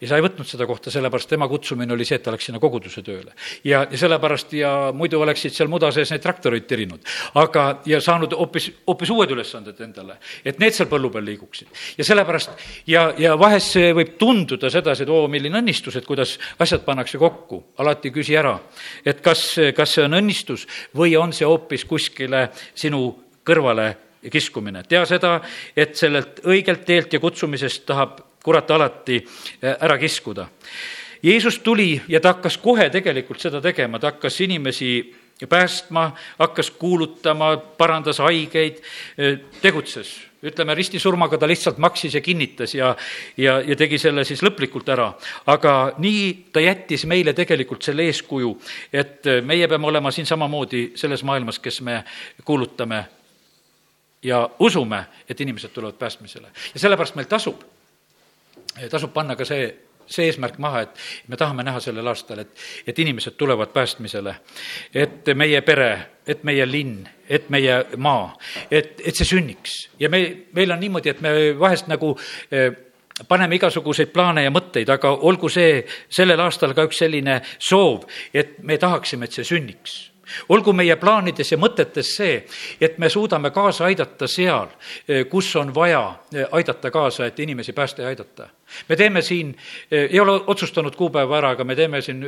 isa 0.00 0.16
ei 0.16 0.24
võtnud 0.24 0.48
seda 0.48 0.66
kohta, 0.66 0.90
sellepärast 0.90 1.30
tema 1.30 1.48
kutsumine 1.48 1.92
oli 1.92 2.04
see, 2.04 2.20
et 2.20 2.22
ta 2.26 2.34
läks 2.34 2.50
sinna 2.50 2.60
koguduse 2.62 3.02
tööle. 3.02 3.32
ja, 3.64 3.86
ja 3.90 3.98
sellepärast 3.98 4.52
ja 4.58 4.72
muidu 4.94 5.20
oleksid 5.20 5.54
seal 5.54 5.70
muda 5.72 5.92
sees 5.92 6.10
neid 6.12 6.22
traktoreid 6.22 6.66
tirinud. 6.68 7.00
aga, 7.34 7.66
ja 7.86 8.00
saanud 8.00 8.34
hoopis, 8.38 8.70
hoopis 8.86 9.10
uued 9.10 9.30
ülesanded 9.34 9.80
endale, 9.80 10.18
et 10.44 10.58
need 10.62 10.74
seal 10.76 10.90
põllu 10.90 11.10
peal 11.12 11.26
liiguksid. 11.26 11.68
ja 11.98 12.04
sellepärast 12.12 12.54
ja, 12.90 13.06
ja 13.18 13.34
vahest 13.38 13.76
see 13.76 13.90
võib 13.96 14.14
tunduda 14.20 14.70
sedasi, 14.72 15.04
et 15.04 15.12
oo, 15.12 15.26
milline 15.32 15.60
õnnistus, 15.62 15.96
et 15.98 16.06
kuidas 16.08 16.36
asjad 16.62 16.84
pannakse 16.86 17.20
kokku. 17.20 17.62
alati 17.78 18.12
küsi 18.14 18.36
ära, 18.38 18.54
et 19.04 19.20
kas, 19.24 19.44
kas 19.76 19.96
see 19.96 20.06
on 20.06 20.18
õnnistus 20.20 20.66
või 20.96 21.16
on 21.16 21.32
see 21.32 21.48
hoopis 21.48 21.84
kuskile 21.88 22.48
sinu 22.74 23.04
kõrvale 23.44 23.88
kiskumine. 24.30 24.84
tea 24.88 25.04
seda, 25.06 25.40
et 25.76 25.96
sellelt 25.96 26.44
õigelt 26.44 26.84
teelt 26.86 27.12
ja 27.12 27.20
kutsumisest 27.20 27.86
tahab 27.86 28.20
kurat 28.42 28.70
alati 28.70 29.22
äh, 29.22 29.76
ära 29.80 29.98
kiskuda. 29.98 30.46
Jeesus 31.22 31.60
tuli 31.62 32.00
ja 32.08 32.20
ta 32.20 32.34
hakkas 32.34 32.58
kohe 32.58 32.88
tegelikult 32.90 33.40
seda 33.40 33.60
tegema, 33.62 33.98
ta 33.98 34.10
hakkas 34.10 34.40
inimesi 34.42 35.14
päästma, 35.48 36.12
hakkas 36.38 36.70
kuulutama, 36.70 37.56
parandas 37.78 38.18
haigeid, 38.18 38.82
tegutses. 39.62 40.31
Ütleme, 40.42 40.74
ristisurmaga 40.74 41.38
ta 41.38 41.46
lihtsalt 41.46 41.78
maksis 41.78 42.14
ja 42.14 42.20
kinnitas 42.20 42.74
ja, 42.74 42.96
ja, 43.36 43.60
ja 43.60 43.76
tegi 43.78 43.98
selle 43.98 44.24
siis 44.26 44.42
lõplikult 44.42 44.88
ära. 44.92 45.12
aga 45.46 45.74
nii 46.02 46.50
ta 46.52 46.60
jättis 46.60 47.06
meile 47.06 47.32
tegelikult 47.32 47.82
selle 47.82 48.06
eeskuju, 48.10 48.52
et 48.92 49.28
meie 49.44 49.68
peame 49.68 49.86
olema 49.86 50.10
siin 50.10 50.26
samamoodi 50.26 50.92
selles 50.98 51.22
maailmas, 51.22 51.58
kes 51.58 51.80
me 51.80 52.02
kuulutame 52.44 53.04
ja 54.22 54.48
usume, 54.58 55.04
et 55.28 55.40
inimesed 55.40 55.70
tulevad 55.70 55.98
päästmisele. 55.98 56.48
ja 56.74 56.80
sellepärast 56.80 57.14
meil 57.14 57.30
tasub, 57.30 57.62
tasub 58.90 59.12
panna 59.12 59.36
ka 59.36 59.44
see 59.44 59.70
see 60.06 60.26
eesmärk 60.26 60.58
maha, 60.62 60.84
et 60.86 61.02
me 61.28 61.36
tahame 61.36 61.64
näha 61.66 61.80
sellel 61.80 62.06
aastal, 62.06 62.42
et, 62.44 62.52
et 62.86 62.98
inimesed 62.98 63.36
tulevad 63.38 63.72
päästmisele. 63.72 64.34
et 64.94 65.34
meie 65.34 65.60
pere, 65.60 65.90
et 66.26 66.44
meie 66.44 66.66
linn, 66.66 67.08
et 67.28 67.50
meie 67.50 67.84
maa, 67.96 68.36
et, 68.70 69.00
et 69.04 69.16
see 69.16 69.28
sünniks. 69.34 69.88
ja 69.98 70.08
me, 70.08 70.22
meil 70.52 70.72
on 70.72 70.80
niimoodi, 70.80 71.08
et 71.08 71.20
me 71.20 71.34
vahest 71.58 71.88
nagu 71.88 72.16
eh, 72.50 72.70
paneme 73.28 73.56
igasuguseid 73.56 74.12
plaane 74.12 74.44
ja 74.44 74.50
mõtteid, 74.50 74.90
aga 74.90 75.12
olgu 75.12 75.48
see 75.48 75.82
sellel 76.08 76.40
aastal 76.40 76.74
ka 76.74 76.86
üks 76.88 77.04
selline 77.04 77.40
soov, 77.58 78.06
et 78.34 78.58
me 78.62 78.78
tahaksime, 78.78 79.24
et 79.28 79.40
see 79.40 79.44
sünniks 79.54 80.11
olgu 80.48 80.72
meie 80.72 80.96
plaanides 80.96 81.52
ja 81.52 81.58
mõtetes 81.60 82.14
see, 82.16 82.40
et 82.80 82.98
me 82.98 83.08
suudame 83.12 83.50
kaasa 83.50 83.84
aidata 83.90 84.28
seal, 84.30 84.72
eh, 85.08 85.24
kus 85.30 85.50
on 85.56 85.74
vaja 85.74 86.02
eh, 86.34 86.46
aidata 86.52 86.90
kaasa, 86.90 87.26
et 87.26 87.40
inimesi 87.40 87.72
päästa 87.72 88.02
ja 88.02 88.08
aidata. 88.08 88.48
me 88.88 88.96
teeme 88.96 89.22
siin, 89.22 89.56
eh, 89.90 90.08
ei 90.12 90.20
ole 90.20 90.40
otsustanud 90.46 90.96
kuupäeva 90.96 91.38
ära, 91.38 91.50
aga 91.50 91.64
me 91.64 91.76
teeme 91.76 92.00
siin, 92.02 92.24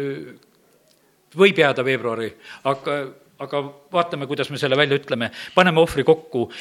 võib 1.37 1.59
jääda 1.59 1.85
veebruari, 1.85 2.33
aga 2.65 3.05
aga 3.39 3.61
vaatame, 3.93 4.27
kuidas 4.31 4.51
me 4.51 4.59
selle 4.59 4.77
välja 4.77 4.97
ütleme. 4.97 5.31
paneme 5.55 5.81
ohvri 5.81 6.05
kokku 6.05 6.53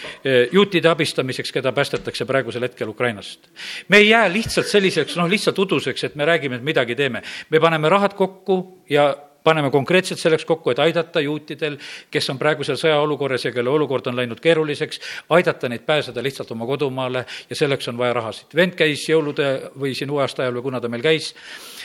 juutide 0.51 0.89
abistamiseks, 0.89 1.51
keda 1.51 1.71
päästetakse 1.71 2.25
praegusel 2.25 2.61
hetkel 2.61 2.89
Ukrainast. 2.89 3.47
me 3.87 3.97
ei 3.97 4.09
jää 4.09 4.33
lihtsalt 4.33 4.67
selliseks, 4.67 5.15
noh, 5.17 5.29
lihtsalt 5.29 5.59
uduseks, 5.59 6.03
et 6.03 6.15
me 6.15 6.25
räägime, 6.25 6.55
et 6.55 6.63
midagi 6.63 6.95
teeme. 6.95 7.21
me 7.49 7.59
paneme 7.59 7.89
rahad 7.89 8.13
kokku 8.13 8.81
ja 8.89 9.15
paneme 9.43 9.71
konkreetselt 9.71 10.19
selleks 10.19 10.45
kokku, 10.45 10.71
et 10.71 10.79
aidata 10.79 11.21
juutidel, 11.21 11.77
kes 12.11 12.29
on 12.29 12.39
praegusel 12.39 12.77
sõjaolukorras 12.79 13.45
ja 13.47 13.51
kelle 13.51 13.69
olukord 13.69 14.07
on 14.07 14.17
läinud 14.19 14.39
keeruliseks, 14.43 15.01
aidata 15.29 15.69
neid 15.69 15.85
pääseda 15.85 16.23
lihtsalt 16.23 16.51
oma 16.51 16.65
kodumaale 16.69 17.25
ja 17.49 17.55
selleks 17.55 17.87
on 17.87 17.97
vaja 17.97 18.13
rahasid. 18.13 18.55
vend 18.55 18.75
käis 18.79 19.09
jõulude 19.09 19.71
või 19.79 19.95
siin 19.95 20.11
uue 20.11 20.21
aasta 20.21 20.43
ajal 20.43 20.59
või 20.59 20.69
kuna 20.69 20.81
ta 20.81 20.89
meil 20.89 21.03
käis, 21.03 21.33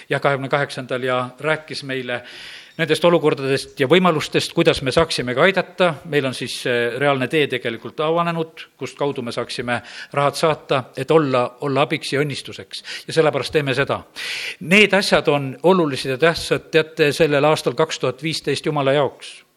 jah, 0.09 0.21
kahekümne 0.21 0.49
kaheksandal 0.49 1.03
ja 1.03 1.29
rääkis 1.41 1.85
meile 1.85 2.23
nendest 2.79 3.05
olukordadest 3.05 3.81
ja 3.81 3.89
võimalustest, 3.91 4.53
kuidas 4.57 4.83
me 4.87 4.93
saaksime 4.95 5.35
ka 5.35 5.45
aidata, 5.47 5.91
meil 6.11 6.29
on 6.29 6.37
siis 6.37 6.61
reaalne 6.99 7.29
tee 7.29 7.47
tegelikult 7.51 8.01
avanenud, 8.07 8.69
kust 8.79 8.99
kaudu 8.99 9.23
me 9.27 9.35
saaksime 9.35 9.81
rahad 10.15 10.39
saata, 10.39 10.85
et 10.97 11.11
olla, 11.11 11.45
olla 11.67 11.87
abiks 11.89 12.13
ja 12.13 12.23
õnnistuseks. 12.23 12.85
ja 13.09 13.17
sellepärast 13.19 13.53
teeme 13.53 13.75
seda. 13.75 14.01
Need 14.61 14.95
asjad 14.95 15.29
on 15.29 15.51
olulised 15.63 16.11
ja 16.11 16.19
tähtsad, 16.19 16.71
teate, 16.71 17.13
sellel 17.13 17.45
aastal 17.45 17.75
kaks 17.75 17.99
tuhat 17.99 18.23
viisteist 18.23 18.67
Jumala 18.67 18.93
jaoks 18.93 19.48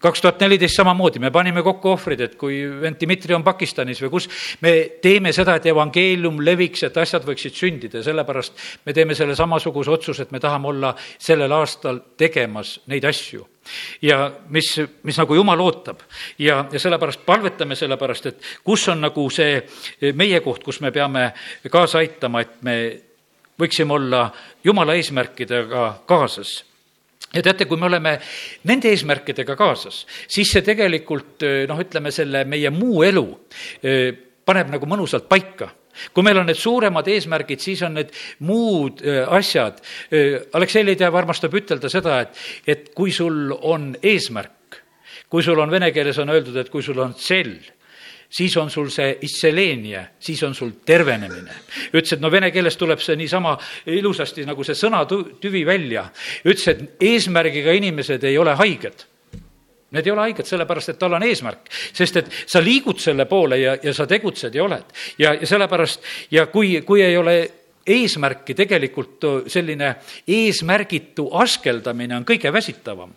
kaks 0.00 0.22
tuhat 0.24 0.40
neliteist 0.40 0.78
samamoodi, 0.78 1.20
me 1.20 1.30
panime 1.30 1.62
kokku 1.62 1.92
ohvrid, 1.92 2.20
et 2.24 2.36
kui 2.40 2.62
vend 2.80 2.98
Dmitri 3.00 3.34
on 3.36 3.44
Pakistanis 3.44 4.00
või 4.04 4.12
kus, 4.14 4.28
me 4.64 4.72
teeme 5.02 5.32
seda, 5.36 5.58
et 5.58 5.68
evangeelium 5.70 6.40
leviks, 6.44 6.84
et 6.86 6.96
asjad 7.00 7.26
võiksid 7.26 7.56
sündida. 7.56 8.00
Ja 8.00 8.08
sellepärast 8.10 8.64
me 8.86 8.96
teeme 8.96 9.16
selle 9.18 9.36
samasuguse 9.38 9.92
otsuse, 9.92 10.24
et 10.24 10.32
me 10.34 10.40
tahame 10.40 10.70
olla 10.72 10.94
sellel 11.18 11.52
aastal 11.58 12.00
tegemas 12.20 12.78
neid 12.90 13.04
asju. 13.08 13.46
Ja 14.02 14.22
mis, 14.48 14.72
mis 15.06 15.18
nagu 15.20 15.36
jumal 15.36 15.60
ootab. 15.60 16.00
Ja, 16.38 16.64
ja 16.72 16.80
sellepärast 16.80 17.26
palvetame 17.26 17.76
sellepärast, 17.76 18.26
et 18.32 18.48
kus 18.64 18.88
on 18.88 19.04
nagu 19.04 19.28
see 19.30 19.60
meie 20.16 20.40
koht, 20.44 20.64
kus 20.64 20.80
me 20.80 20.90
peame 20.94 21.30
kaasa 21.70 22.00
aitama, 22.00 22.40
et 22.40 22.56
me 22.66 22.76
võiksime 23.60 23.92
olla 23.92 24.24
jumala 24.64 24.96
eesmärkidega 24.96 25.86
kaasas 26.08 26.62
ja 27.34 27.42
teate, 27.42 27.66
kui 27.70 27.78
me 27.78 27.86
oleme 27.86 28.16
nende 28.68 28.90
eesmärkidega 28.90 29.56
kaasas, 29.58 30.04
siis 30.28 30.50
see 30.50 30.64
tegelikult 30.66 31.44
noh, 31.70 31.82
ütleme 31.82 32.12
selle 32.14 32.44
meie 32.48 32.72
muu 32.74 33.04
elu 33.06 33.26
paneb 34.46 34.72
nagu 34.72 34.88
mõnusalt 34.90 35.28
paika 35.30 35.70
kui 36.14 36.24
meil 36.24 36.38
on 36.40 36.48
need 36.48 36.58
suuremad 36.58 37.08
eesmärgid, 37.10 37.60
siis 37.62 37.82
on 37.86 37.96
need 37.98 38.12
muud 38.46 39.02
asjad. 39.36 39.80
Aleksei 40.56 40.86
Leidjev 40.86 41.18
armastab 41.18 41.54
ütelda 41.58 41.90
seda, 41.92 42.20
et, 42.24 42.38
et 42.64 42.88
kui 42.96 43.12
sul 43.12 43.50
on 43.58 43.90
eesmärk, 43.98 44.80
kui 45.30 45.44
sul 45.46 45.60
on 45.60 45.72
vene 45.72 45.90
keeles 45.94 46.18
on 46.22 46.32
öeldud, 46.32 46.56
et 46.62 46.70
kui 46.72 46.84
sul 46.86 47.02
on 47.02 47.14
tsell 47.18 47.58
siis 48.30 48.56
on 48.56 48.70
sul 48.70 48.88
see 48.94 49.18
isseleenia, 49.26 50.04
siis 50.20 50.42
on 50.46 50.54
sul 50.54 50.70
tervenemine. 50.86 51.54
ütles, 51.92 52.12
et 52.14 52.20
no 52.20 52.30
vene 52.30 52.50
keeles 52.50 52.76
tuleb 52.76 53.00
see 53.02 53.16
niisama 53.18 53.56
ilusasti 53.86 54.46
nagu 54.46 54.64
see 54.64 54.78
sõna 54.78 55.04
tüvi 55.06 55.64
välja. 55.66 56.08
ütles, 56.44 56.68
et 56.68 57.06
eesmärgiga 57.10 57.72
inimesed 57.72 58.24
ei 58.24 58.38
ole 58.38 58.54
haiged 58.54 59.06
Need 59.90 60.06
ei 60.06 60.12
ole 60.12 60.22
haiged, 60.28 60.46
sellepärast 60.46 60.92
et 60.92 60.98
tal 61.00 61.16
on 61.18 61.24
eesmärk, 61.26 61.64
sest 61.90 62.20
et 62.20 62.28
sa 62.46 62.60
liigud 62.62 63.00
selle 63.02 63.24
poole 63.26 63.58
ja, 63.58 63.72
ja 63.82 63.94
sa 63.94 64.06
tegutsed 64.06 64.54
ja 64.54 64.62
oled. 64.62 64.92
ja, 65.18 65.34
ja 65.34 65.46
sellepärast 65.46 66.04
ja 66.30 66.46
kui, 66.46 66.76
kui 66.86 67.02
ei 67.02 67.16
ole 67.18 67.36
eesmärki, 67.90 68.54
tegelikult 68.54 69.26
selline 69.50 69.94
eesmärgitu 70.30 71.26
askeldamine 71.42 72.20
on 72.20 72.28
kõige 72.28 72.52
väsitavam 72.54 73.16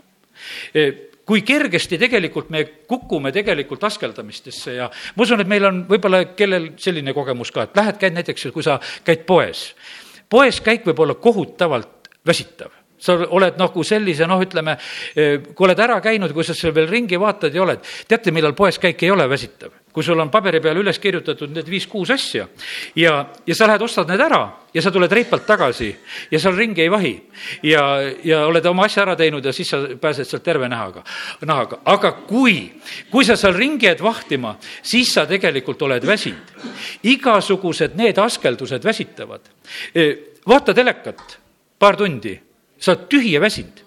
kui 1.26 1.42
kergesti 1.48 1.98
tegelikult 2.02 2.50
me 2.54 2.64
kukume 2.88 3.32
tegelikult 3.32 3.84
askeldamistesse 3.88 4.78
ja 4.78 4.90
ma 4.90 5.26
usun, 5.26 5.44
et 5.44 5.50
meil 5.50 5.66
on 5.70 5.84
võib-olla 5.90 6.24
kellel 6.38 6.74
selline 6.82 7.16
kogemus 7.16 7.52
ka, 7.56 7.68
et 7.68 7.78
lähed, 7.80 8.00
käid 8.02 8.18
näiteks, 8.18 8.48
kui 8.54 8.66
sa 8.66 8.80
käid 9.06 9.28
poes. 9.30 9.72
poes 10.30 10.62
käik 10.62 10.88
võib 10.88 11.04
olla 11.06 11.16
kohutavalt 11.16 12.10
väsitav 12.28 12.72
sa 13.04 13.18
oled 13.36 13.58
nagu 13.60 13.84
sellise, 13.84 14.28
noh, 14.30 14.40
ütleme, 14.40 14.78
kui 15.14 15.68
oled 15.68 15.80
ära 15.84 16.00
käinud, 16.04 16.32
kui 16.32 16.46
sa 16.48 16.56
seal 16.56 16.72
veel 16.76 16.88
ringi 16.88 17.20
vaatad 17.20 17.56
ja 17.56 17.66
oled, 17.66 17.82
teate, 18.08 18.32
millal 18.32 18.56
poes 18.56 18.80
käik 18.80 19.04
ei 19.04 19.12
ole 19.12 19.28
väsitav? 19.30 19.74
Kui 19.94 20.04
sul 20.04 20.20
on 20.20 20.32
paberi 20.34 20.60
peal 20.62 20.80
üles 20.82 20.98
kirjutatud 21.00 21.52
need 21.54 21.68
viis-kuus 21.70 22.10
asja 22.16 22.48
ja, 22.98 23.14
ja 23.46 23.56
sa 23.56 23.68
lähed, 23.70 23.84
ostad 23.86 24.10
need 24.10 24.22
ära 24.26 24.42
ja 24.74 24.82
sa 24.82 24.92
tuled 24.92 25.12
reipalt 25.14 25.46
tagasi 25.46 25.92
ja 26.32 26.40
seal 26.42 26.58
ringi 26.58 26.82
ei 26.82 26.92
vahi. 26.92 27.14
ja, 27.70 27.84
ja 28.26 28.42
oled 28.50 28.66
oma 28.66 28.88
asja 28.90 29.04
ära 29.06 29.16
teinud 29.20 29.46
ja 29.46 29.54
siis 29.54 29.70
sa 29.70 29.84
pääsed 30.02 30.26
sealt 30.30 30.44
terve 30.44 30.70
nahaga, 30.70 31.04
nahaga. 31.46 31.80
aga 31.86 32.12
kui, 32.26 32.58
kui 33.12 33.26
sa 33.26 33.38
seal 33.38 33.54
ringi 33.54 33.86
jääd 33.86 34.02
vahtima, 34.02 34.56
siis 34.82 35.14
sa 35.14 35.28
tegelikult 35.30 35.82
oled 35.86 36.08
väsinud. 36.08 36.58
igasugused 37.04 37.96
need 38.00 38.18
askeldused 38.18 38.84
väsitavad. 38.84 39.46
vaata 40.48 40.74
telekat 40.74 41.40
paar 41.80 41.96
tundi, 42.00 42.34
sa 42.80 42.96
oled 42.96 43.10
tühi 43.12 43.38
ja 43.38 43.42
väsinud 43.42 43.83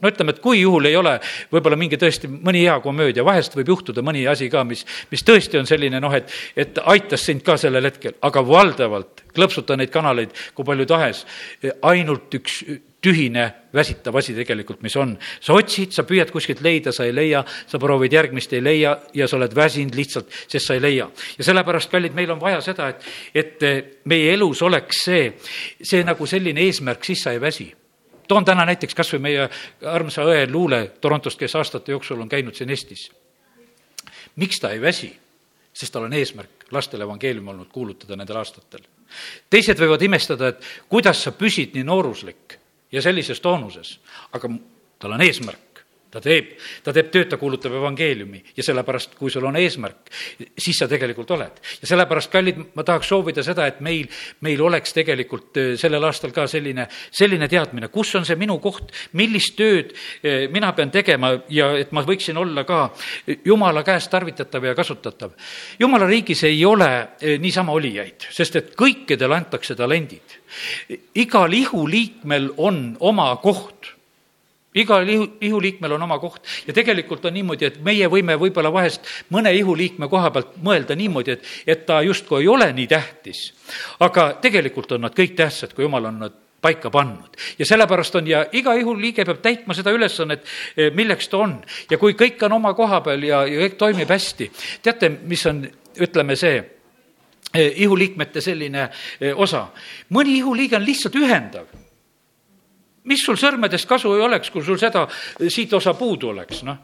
no 0.00 0.10
ütleme, 0.10 0.34
et 0.34 0.42
kui 0.42 0.62
juhul 0.62 0.90
ei 0.90 0.96
ole 0.98 1.16
võib-olla 1.52 1.78
mingi 1.80 1.98
tõesti 2.00 2.30
mõni 2.30 2.64
hea 2.64 2.76
komöödia, 2.84 3.24
vahest 3.26 3.56
võib 3.58 3.74
juhtuda 3.74 4.04
mõni 4.06 4.26
asi 4.30 4.50
ka, 4.52 4.64
mis, 4.68 4.84
mis 5.12 5.24
tõesti 5.26 5.60
on 5.60 5.68
selline 5.68 6.00
noh, 6.02 6.14
et, 6.16 6.30
et 6.56 6.80
aitas 6.92 7.24
sind 7.26 7.44
ka 7.46 7.58
sellel 7.60 7.90
hetkel, 7.90 8.16
aga 8.26 8.44
valdavalt 8.46 9.24
klõpsuta 9.34 9.76
neid 9.78 9.92
kanaleid 9.94 10.36
kui 10.56 10.66
palju 10.66 10.86
tahes, 10.90 11.24
ainult 11.86 12.40
üks 12.40 12.62
tühine, 13.00 13.46
väsitav 13.72 14.16
asi 14.20 14.34
tegelikult, 14.36 14.82
mis 14.84 14.96
on. 15.00 15.14
sa 15.40 15.54
otsid, 15.56 15.94
sa 15.96 16.04
püüad 16.04 16.30
kuskilt 16.32 16.60
leida, 16.64 16.92
sa 16.92 17.06
ei 17.08 17.14
leia, 17.16 17.42
sa 17.66 17.80
proovid 17.80 18.12
järgmist, 18.12 18.52
ei 18.52 18.64
leia 18.64 18.96
ja 19.16 19.28
sa 19.28 19.38
oled 19.38 19.54
väsinud 19.56 19.96
lihtsalt, 19.96 20.28
sest 20.50 20.66
sa 20.66 20.76
ei 20.76 20.84
leia. 20.84 21.08
ja 21.38 21.44
sellepärast, 21.44 21.90
kallid, 21.90 22.14
meil 22.14 22.30
on 22.34 22.40
vaja 22.40 22.60
seda, 22.64 22.90
et, 22.92 23.06
et 23.34 24.04
meie 24.04 24.34
elus 24.34 24.62
oleks 24.62 25.04
see, 25.06 25.30
see 25.80 26.04
nagu 26.04 26.26
selline 26.28 26.66
eesmärk, 26.66 27.04
siis 27.04 27.24
sa 27.24 27.32
ei 27.32 27.40
väsi 27.40 27.70
toon 28.30 28.46
täna 28.46 28.64
näiteks 28.68 28.94
kas 28.94 29.10
või 29.16 29.24
meie 29.26 29.48
armsa 29.90 30.22
õe 30.28 30.46
Luule 30.50 30.84
Torontost, 31.02 31.38
kes 31.38 31.56
aastate 31.58 31.92
jooksul 31.92 32.20
on 32.22 32.30
käinud 32.30 32.54
siin 32.54 32.70
Eestis. 32.70 33.10
miks 34.36 34.60
ta 34.60 34.70
ei 34.70 34.80
väsi? 34.80 35.10
sest 35.72 35.92
tal 35.92 36.06
on 36.06 36.14
eesmärk 36.14 36.66
lastele 36.74 37.06
evangeeliumi 37.06 37.50
olnud 37.50 37.70
kuulutada 37.72 38.16
nendel 38.16 38.36
aastatel. 38.36 38.82
teised 39.50 39.78
võivad 39.78 40.02
imestada, 40.02 40.48
et 40.48 40.62
kuidas 40.88 41.22
sa 41.22 41.32
püsid 41.32 41.74
nii 41.74 41.86
nooruslik 41.86 42.58
ja 42.92 43.02
sellises 43.02 43.40
toonuses, 43.40 43.98
aga 44.32 44.50
tal 44.98 45.18
on 45.18 45.26
eesmärk 45.26 45.69
ta 46.10 46.20
teeb, 46.22 46.54
ta 46.84 46.92
teeb 46.94 47.10
tööd, 47.12 47.28
ta 47.30 47.38
kuulutab 47.38 47.74
evangeeliumi 47.78 48.42
ja 48.56 48.64
sellepärast, 48.66 49.14
kui 49.18 49.30
sul 49.30 49.46
on 49.46 49.58
eesmärk, 49.60 50.10
siis 50.58 50.78
sa 50.80 50.88
tegelikult 50.90 51.30
oled. 51.36 51.60
ja 51.80 51.90
sellepärast, 51.90 52.30
kallid, 52.32 52.58
ma 52.74 52.84
tahaks 52.86 53.10
soovida 53.12 53.44
seda, 53.46 53.66
et 53.70 53.80
meil, 53.84 54.08
meil 54.46 54.62
oleks 54.66 54.94
tegelikult 54.96 55.60
äh, 55.60 55.72
sellel 55.80 56.04
aastal 56.08 56.34
ka 56.34 56.46
selline, 56.50 56.88
selline 57.10 57.48
teadmine, 57.50 57.90
kus 57.94 58.14
on 58.18 58.26
see 58.26 58.38
minu 58.40 58.58
koht, 58.62 58.90
millist 59.18 59.56
tööd 59.58 59.94
äh, 59.94 60.48
mina 60.50 60.72
pean 60.76 60.90
tegema 60.90 61.32
ja 61.52 61.70
et 61.78 61.94
ma 61.94 62.02
võiksin 62.06 62.38
olla 62.40 62.64
ka 62.68 62.82
jumala 63.46 63.84
käest 63.86 64.10
tarvitatav 64.10 64.66
ja 64.66 64.74
kasutatav. 64.74 65.36
jumala 65.78 66.10
riigis 66.10 66.42
ei 66.48 66.64
ole 66.64 66.90
äh, 66.90 67.38
niisama 67.38 67.72
olijaid, 67.78 68.26
sest 68.34 68.56
et 68.56 68.74
kõikidele 68.78 69.38
antakse 69.38 69.78
talendid. 69.78 70.38
igal 71.14 71.52
ihuliikmel 71.54 72.50
on 72.58 72.96
oma 73.00 73.30
koht 73.42 73.99
igal 74.74 75.08
ihu, 75.08 75.26
ihuliikmel 75.40 75.92
on 75.92 76.02
oma 76.02 76.18
koht 76.22 76.46
ja 76.66 76.74
tegelikult 76.74 77.24
on 77.26 77.34
niimoodi, 77.34 77.66
et 77.66 77.80
meie 77.82 78.06
võime 78.10 78.36
võib-olla 78.38 78.70
vahest 78.72 79.06
mõne 79.34 79.52
ihuliikme 79.56 80.08
koha 80.08 80.30
pealt 80.30 80.54
mõelda 80.62 80.94
niimoodi, 80.98 81.34
et, 81.34 81.48
et 81.66 81.82
ta 81.86 82.00
justkui 82.06 82.44
ei 82.44 82.48
ole 82.48 82.70
nii 82.72 82.86
tähtis. 82.90 83.50
aga 84.00 84.32
tegelikult 84.42 84.92
on 84.92 85.08
nad 85.08 85.16
kõik 85.16 85.34
tähtsad, 85.36 85.74
kui 85.74 85.84
jumal 85.84 86.06
on 86.12 86.22
nad 86.26 86.38
paika 86.60 86.90
pannud. 86.90 87.36
ja 87.58 87.66
sellepärast 87.66 88.14
on 88.14 88.26
ja 88.26 88.44
iga 88.52 88.74
ihuliige 88.74 89.24
peab 89.24 89.42
täitma 89.42 89.74
seda 89.74 89.90
ülesannet, 89.90 90.44
eh, 90.76 90.92
milleks 90.94 91.28
ta 91.28 91.38
on. 91.38 91.58
ja 91.90 91.98
kui 91.98 92.14
kõik 92.14 92.42
on 92.46 92.52
oma 92.52 92.74
koha 92.74 93.00
peal 93.00 93.22
ja, 93.22 93.44
ja 93.46 93.66
kõik 93.66 93.78
toimib 93.78 94.08
hästi, 94.08 94.50
teate, 94.82 95.10
mis 95.24 95.46
on, 95.46 95.64
ütleme 95.98 96.36
see 96.36 96.62
eh, 97.54 97.72
ihuliikmete 97.82 98.40
selline 98.40 98.86
eh, 99.20 99.34
osa. 99.34 99.66
mõni 100.10 100.38
ihuliige 100.38 100.76
on 100.76 100.86
lihtsalt 100.86 101.16
ühendav 101.18 101.79
mis 103.08 103.24
sul 103.24 103.38
sõrmedest 103.40 103.88
kasu 103.88 104.12
ei 104.16 104.24
oleks, 104.24 104.50
kui 104.52 104.64
sul 104.64 104.78
seda, 104.80 105.06
siit 105.48 105.72
osa 105.76 105.94
puudu 105.96 106.30
oleks, 106.34 106.64
noh. 106.66 106.78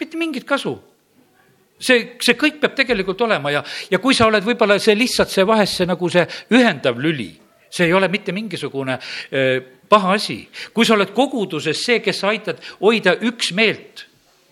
mitte 0.00 0.18
mingit 0.18 0.44
kasu. 0.46 0.74
see, 1.78 2.14
see 2.22 2.36
kõik 2.38 2.60
peab 2.62 2.74
tegelikult 2.74 3.20
olema 3.26 3.50
ja, 3.50 3.62
ja 3.90 3.98
kui 3.98 4.14
sa 4.14 4.28
oled 4.28 4.44
võib-olla 4.46 4.78
see 4.78 4.94
lihtsalt 4.94 5.28
see 5.28 5.44
vahest 5.44 5.80
see 5.80 5.86
nagu 5.86 6.08
see 6.08 6.22
ühendav 6.54 6.98
lüli, 7.02 7.32
see 7.68 7.88
ei 7.88 7.92
ole 7.92 8.08
mitte 8.08 8.32
mingisugune 8.32 8.94
äh, 8.94 9.58
paha 9.88 10.14
asi. 10.14 10.48
kui 10.72 10.86
sa 10.86 10.94
oled 10.94 11.10
koguduses 11.12 11.82
see, 11.84 12.00
kes 12.00 12.24
aitad 12.24 12.62
hoida 12.80 13.16
üksmeelt, 13.26 14.06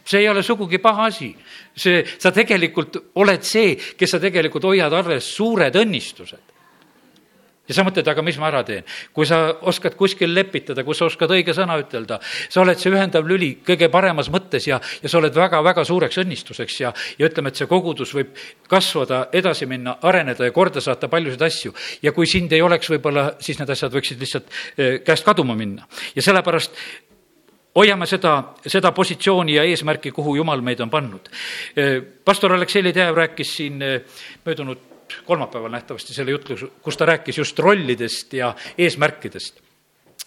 see 0.04 0.20
ei 0.20 0.28
ole 0.28 0.42
sugugi 0.42 0.78
paha 0.82 1.06
asi. 1.06 1.34
see, 1.76 2.02
sa 2.18 2.32
tegelikult 2.34 3.14
oled 3.14 3.42
see, 3.42 3.76
kes 3.96 4.10
sa 4.10 4.20
tegelikult 4.20 4.64
hoiad 4.64 4.92
arves 4.92 5.30
suured 5.36 5.78
õnnistused 5.78 6.51
ja 7.68 7.76
sa 7.76 7.84
mõtled, 7.86 8.08
aga 8.08 8.22
mis 8.26 8.38
ma 8.42 8.48
ära 8.50 8.62
teen? 8.66 8.86
kui 9.14 9.26
sa 9.28 9.38
oskad 9.70 9.94
kuskil 9.98 10.32
lepitada, 10.34 10.84
kus 10.84 10.98
sa 10.98 11.06
oskad 11.06 11.30
õige 11.34 11.54
sõna 11.54 11.76
ütelda, 11.80 12.18
sa 12.22 12.62
oled 12.62 12.80
see 12.80 12.90
ühendav 12.90 13.28
lüli 13.28 13.52
kõige 13.66 13.88
paremas 13.92 14.30
mõttes 14.34 14.66
ja, 14.66 14.80
ja 15.02 15.10
sa 15.10 15.20
oled 15.20 15.36
väga-väga 15.36 15.84
suureks 15.86 16.18
õnnistuseks 16.24 16.80
ja, 16.82 16.92
ja 17.18 17.30
ütleme, 17.30 17.52
et 17.52 17.60
see 17.60 17.70
kogudus 17.70 18.14
võib 18.16 18.34
kasvada, 18.70 19.26
edasi 19.32 19.68
minna, 19.70 19.96
areneda 20.02 20.48
ja 20.48 20.54
korda 20.54 20.82
saata 20.82 21.10
paljusid 21.12 21.46
asju. 21.46 21.74
ja 22.02 22.12
kui 22.12 22.26
sind 22.26 22.52
ei 22.52 22.62
oleks 22.62 22.90
võib-olla, 22.90 23.32
siis 23.40 23.60
need 23.62 23.70
asjad 23.70 23.94
võiksid 23.94 24.20
lihtsalt 24.20 24.52
eh, 24.76 25.00
käest 25.06 25.24
kaduma 25.24 25.54
minna. 25.58 25.86
ja 26.16 26.22
sellepärast 26.22 26.78
hoiame 27.78 28.06
seda, 28.10 28.36
seda 28.66 28.92
positsiooni 28.92 29.54
ja 29.56 29.64
eesmärki, 29.64 30.10
kuhu 30.12 30.36
Jumal 30.36 30.60
meid 30.60 30.80
on 30.84 30.90
pannud. 30.90 31.30
Eh, 31.76 32.00
pastor 32.24 32.52
Aleksei 32.52 32.82
Ledejev 32.84 33.16
rääkis 33.16 33.56
siin 33.56 33.82
eh, 33.82 34.24
möödunud 34.44 34.91
kolmapäeval 35.24 35.70
nähtavasti 35.70 36.14
selle 36.14 36.34
jutluse, 36.36 36.70
kus 36.82 36.96
ta 36.96 37.06
rääkis 37.06 37.38
just 37.38 37.58
rollidest 37.58 38.32
ja 38.38 38.54
eesmärkidest 38.78 39.62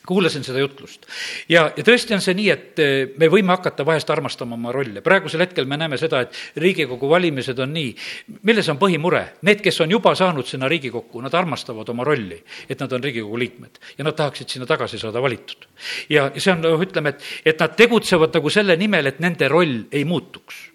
kuulasin 0.05 0.43
seda 0.43 0.59
jutlust. 0.59 1.05
ja, 1.49 1.71
ja 1.77 1.83
tõesti 1.83 2.15
on 2.15 2.21
see 2.23 2.35
nii, 2.37 2.49
et 2.53 2.81
eh, 2.81 2.93
me 3.17 3.29
võime 3.31 3.53
hakata 3.55 3.85
vahest 3.85 4.09
armastama 4.13 4.57
oma 4.57 4.73
rolle. 4.75 5.01
praegusel 5.05 5.41
hetkel 5.45 5.65
me 5.65 5.77
näeme 5.77 5.97
seda, 5.97 6.21
et 6.25 6.61
Riigikogu 6.61 7.09
valimised 7.09 7.59
on 7.59 7.73
nii. 7.73 7.95
milles 8.43 8.69
on 8.69 8.79
põhimure? 8.81 9.23
Need, 9.47 9.63
kes 9.65 9.81
on 9.81 9.91
juba 9.91 10.15
saanud 10.15 10.47
sinna 10.47 10.69
Riigikokku, 10.71 11.21
nad 11.25 11.33
armastavad 11.33 11.89
oma 11.89 12.05
rolli, 12.07 12.41
et 12.69 12.79
nad 12.79 12.93
on 12.93 13.03
Riigikogu 13.03 13.39
liikmed 13.39 13.81
ja 13.97 14.05
nad 14.07 14.17
tahaksid 14.17 14.49
sinna 14.49 14.69
tagasi 14.69 15.01
saada 15.01 15.21
valitud. 15.21 15.67
ja, 16.09 16.29
ja 16.33 16.41
see 16.41 16.53
on, 16.53 16.63
noh, 16.65 16.81
ütleme, 16.81 17.15
et, 17.15 17.27
et 17.53 17.59
nad 17.59 17.75
tegutsevad 17.75 18.33
nagu 18.35 18.53
selle 18.53 18.77
nimel, 18.79 19.11
et 19.11 19.19
nende 19.23 19.49
roll 19.51 19.83
ei 19.91 20.05
muutuks 20.05 20.74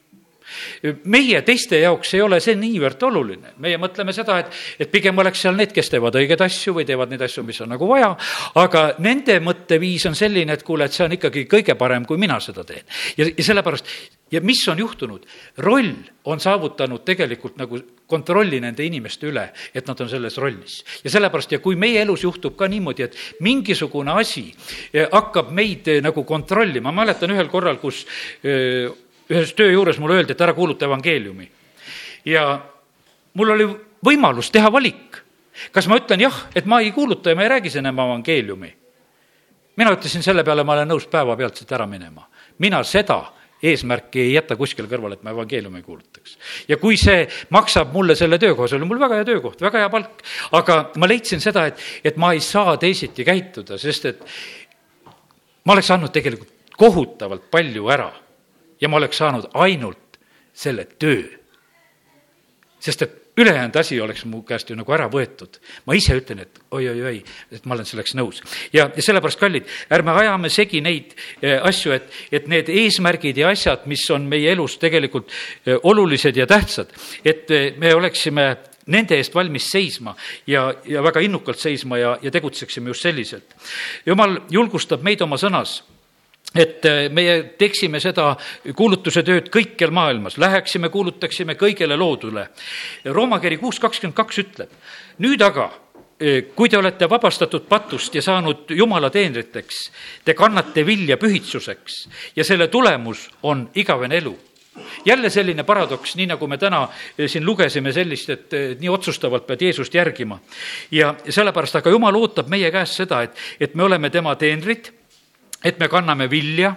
meie 1.05 1.43
teiste 1.47 1.81
jaoks 1.81 2.15
ei 2.17 2.23
ole 2.25 2.41
see 2.41 2.57
niivõrd 2.59 3.03
oluline, 3.11 3.55
meie 3.61 3.79
mõtleme 3.81 4.15
seda, 4.17 4.39
et, 4.41 4.55
et 4.81 4.91
pigem 4.93 5.19
oleks 5.21 5.43
seal 5.45 5.57
need, 5.59 5.75
kes 5.77 5.93
teevad 5.93 6.17
õigeid 6.17 6.41
asju 6.45 6.75
või 6.79 6.87
teevad 6.89 7.13
neid 7.13 7.25
asju, 7.27 7.45
mis 7.47 7.61
on 7.61 7.73
nagu 7.75 7.89
vaja, 7.89 8.15
aga 8.61 8.87
nende 9.05 9.37
mõtteviis 9.45 10.07
on 10.09 10.17
selline, 10.19 10.57
et 10.57 10.65
kuule, 10.67 10.89
et 10.89 10.97
see 10.97 11.05
on 11.05 11.17
ikkagi 11.17 11.45
kõige 11.51 11.77
parem, 11.81 12.07
kui 12.09 12.21
mina 12.21 12.41
seda 12.41 12.65
teen. 12.65 12.87
ja, 13.19 13.29
ja 13.29 13.47
sellepärast, 13.51 13.93
ja 14.33 14.41
mis 14.41 14.63
on 14.73 14.81
juhtunud? 14.81 15.27
roll 15.59 15.93
on 16.31 16.41
saavutanud 16.41 17.05
tegelikult 17.05 17.59
nagu 17.61 17.81
kontrolli 18.11 18.61
nende 18.61 18.85
inimeste 18.85 19.29
üle, 19.31 19.47
et 19.75 19.87
nad 19.87 20.01
on 20.01 20.09
selles 20.09 20.39
rollis. 20.41 20.81
ja 21.05 21.13
sellepärast, 21.13 21.53
ja 21.53 21.61
kui 21.61 21.77
meie 21.77 22.01
elus 22.03 22.25
juhtub 22.25 22.57
ka 22.57 22.69
niimoodi, 22.69 23.05
et 23.05 23.21
mingisugune 23.45 24.17
asi 24.17 24.49
eh, 24.93 25.07
hakkab 25.13 25.53
meid 25.53 25.89
eh, 25.89 26.01
nagu 26.05 26.25
kontrollima, 26.25 26.89
ma 26.91 27.05
mäletan 27.05 27.37
ühel 27.37 27.53
korral, 27.53 27.81
kus 27.83 28.07
öö, 28.45 28.89
eh, 28.89 29.07
ühes 29.31 29.55
töö 29.55 29.71
juures 29.73 29.99
mulle 29.99 30.21
öeldi, 30.21 30.35
et 30.35 30.41
ära 30.41 30.55
kuuluta 30.55 30.87
evangeeliumi. 30.89 31.51
ja 32.25 32.61
mul 33.35 33.51
oli 33.55 33.67
võimalus 34.05 34.51
teha 34.51 34.73
valik. 34.73 35.23
kas 35.73 35.89
ma 35.89 35.99
ütlen 36.01 36.21
jah, 36.21 36.47
et 36.55 36.67
ma 36.67 36.81
ei 36.81 36.93
kuuluta 36.93 37.31
ja 37.31 37.37
ma 37.37 37.43
ei 37.43 37.49
räägi 37.49 37.71
siin 37.71 37.87
enam 37.87 38.07
evangeeliumi? 38.07 38.75
mina 39.77 39.93
ütlesin 39.93 40.23
selle 40.23 40.45
peale, 40.45 40.65
ma 40.65 40.73
olen 40.73 40.89
nõus 40.89 41.07
päevapealt 41.11 41.57
siit 41.57 41.73
ära 41.73 41.87
minema. 41.87 42.27
mina 42.59 42.83
seda 42.85 43.23
eesmärki 43.63 44.21
ei 44.21 44.33
jäta 44.33 44.57
kuskile 44.57 44.89
kõrvale, 44.89 45.19
et 45.19 45.23
ma 45.23 45.35
evangeeliumi 45.35 45.81
ei 45.81 45.85
kuulutaks. 45.85 46.39
ja 46.69 46.77
kui 46.77 46.97
see 46.97 47.29
maksab 47.51 47.93
mulle 47.93 48.17
selle 48.17 48.39
töökoha, 48.39 48.69
see 48.69 48.81
oli 48.81 48.89
mul 48.89 49.01
väga 49.01 49.21
hea 49.21 49.29
töökoht, 49.29 49.61
väga 49.61 49.85
hea 49.85 49.91
palk, 49.91 50.25
aga 50.53 50.81
ma 50.97 51.07
leidsin 51.07 51.41
seda, 51.41 51.67
et, 51.71 51.79
et 52.05 52.17
ma 52.17 52.33
ei 52.33 52.41
saa 52.41 52.77
teisiti 52.81 53.25
käituda, 53.25 53.79
sest 53.79 54.11
et 54.11 54.25
ma 55.65 55.77
oleks 55.77 55.91
andnud 55.91 56.13
tegelikult 56.13 56.75
kohutavalt 56.81 57.51
palju 57.53 57.89
ära 57.93 58.09
ja 58.81 58.89
ma 58.89 58.97
oleks 58.97 59.19
saanud 59.19 59.51
ainult 59.55 60.21
selle 60.53 60.85
töö. 60.99 61.23
sest 62.81 63.03
et 63.03 63.21
ülejäänud 63.41 63.77
asi 63.77 64.01
oleks 64.01 64.25
mu 64.25 64.43
käest 64.43 64.71
ju 64.71 64.77
nagu 64.77 64.93
ära 64.93 65.09
võetud. 65.11 65.59
ma 65.87 65.95
ise 65.95 66.17
ütlen, 66.17 66.43
et 66.45 66.61
oi-oi-oi, 66.71 67.23
et 67.53 67.67
ma 67.67 67.75
olen 67.75 67.87
selleks 67.87 68.15
nõus. 68.15 68.43
ja, 68.73 68.91
ja 68.97 69.03
sellepärast, 69.03 69.41
kallid, 69.41 69.69
ärme 69.91 70.15
ajame 70.23 70.51
segi 70.51 70.81
neid 70.81 71.15
eh, 71.43 71.59
asju, 71.63 71.93
et, 71.93 72.11
et 72.33 72.49
need 72.49 72.69
eesmärgid 72.69 73.39
ja 73.39 73.51
asjad, 73.51 73.87
mis 73.87 74.05
on 74.11 74.27
meie 74.29 74.53
elus 74.53 74.79
tegelikult 74.79 75.31
eh, 75.31 75.77
olulised 75.83 76.37
ja 76.37 76.47
tähtsad, 76.47 76.93
et 77.25 77.51
eh, 77.51 77.71
me 77.79 77.95
oleksime 77.95 78.49
nende 78.91 79.17
eest 79.17 79.35
valmis 79.35 79.69
seisma 79.71 80.15
ja, 80.47 80.71
ja 80.85 81.03
väga 81.05 81.21
innukalt 81.23 81.61
seisma 81.61 81.99
ja, 81.99 82.17
ja 82.23 82.31
tegutseksime 82.31 82.91
just 82.91 83.07
selliselt. 83.07 83.57
jumal 84.07 84.41
julgustab 84.51 85.05
meid 85.07 85.23
oma 85.23 85.39
sõnas 85.39 85.81
et 86.55 86.85
äh, 86.85 87.05
meie 87.13 87.43
teeksime 87.59 88.01
seda 88.03 88.33
kuulutuse 88.77 89.23
tööd 89.27 89.51
kõikjal 89.55 89.93
maailmas, 89.95 90.39
läheksime, 90.41 90.91
kuulutaksime 90.91 91.55
kõigele 91.59 91.99
loodule. 91.99 92.49
Rooma 93.07 93.41
kiri 93.43 93.61
kuus 93.61 93.79
kakskümmend 93.83 94.19
kaks 94.19 94.43
ütleb, 94.43 94.75
nüüd 95.23 95.43
aga, 95.47 95.71
äh, 96.19 96.43
kui 96.55 96.69
te 96.69 96.79
olete 96.79 97.09
vabastatud 97.11 97.69
patust 97.71 98.15
ja 98.15 98.23
saanud 98.23 98.75
Jumala 98.75 99.13
teenriteks, 99.15 99.87
te 100.25 100.35
kannate 100.35 100.87
vilja 100.87 101.21
pühitsuseks 101.21 102.05
ja 102.37 102.47
selle 102.47 102.69
tulemus 102.69 103.29
on 103.43 103.69
igavene 103.75 104.19
elu 104.19 104.37
jälle 105.05 105.31
selline 105.31 105.65
paradoks, 105.67 106.15
nii 106.17 106.29
nagu 106.31 106.47
me 106.47 106.59
täna 106.59 106.83
äh, 106.83 107.27
siin 107.31 107.47
lugesime 107.47 107.93
sellist, 107.93 108.31
et 108.31 108.55
nii 108.81 108.91
otsustavalt 108.91 109.47
pead 109.47 109.63
Jeesust 109.69 109.95
järgima. 109.95 110.41
ja 110.91 111.15
sellepärast, 111.29 111.77
aga 111.77 111.91
Jumal 111.91 112.17
ootab 112.19 112.49
meie 112.51 112.71
käest 112.75 112.99
seda, 113.05 113.23
et, 113.23 113.39
et 113.61 113.75
me 113.75 113.87
oleme 113.87 114.11
tema 114.11 114.35
teenrid 114.35 114.99
et 115.65 115.79
me 115.79 115.89
kanname 115.89 116.31
vilja. 116.31 116.75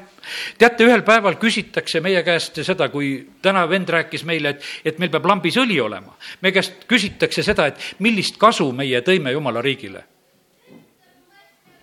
teate, 0.57 0.85
ühel 0.85 1.03
päeval 1.03 1.35
küsitakse 1.39 1.99
meie 2.03 2.23
käest 2.23 2.59
seda, 2.63 2.89
kui 2.89 3.15
täna 3.41 3.65
vend 3.69 3.89
rääkis 3.89 4.23
meile, 4.27 4.55
et, 4.55 4.65
et 4.85 4.99
meil 4.99 5.11
peab 5.11 5.25
lambis 5.27 5.57
õli 5.59 5.79
olema. 5.81 6.15
meie 6.41 6.55
käest 6.55 6.85
küsitakse 6.87 7.43
seda, 7.43 7.67
et 7.67 7.95
millist 7.99 8.37
kasu 8.37 8.71
meie 8.71 9.01
tõime 9.01 9.31
Jumala 9.31 9.61
riigile. 9.61 10.03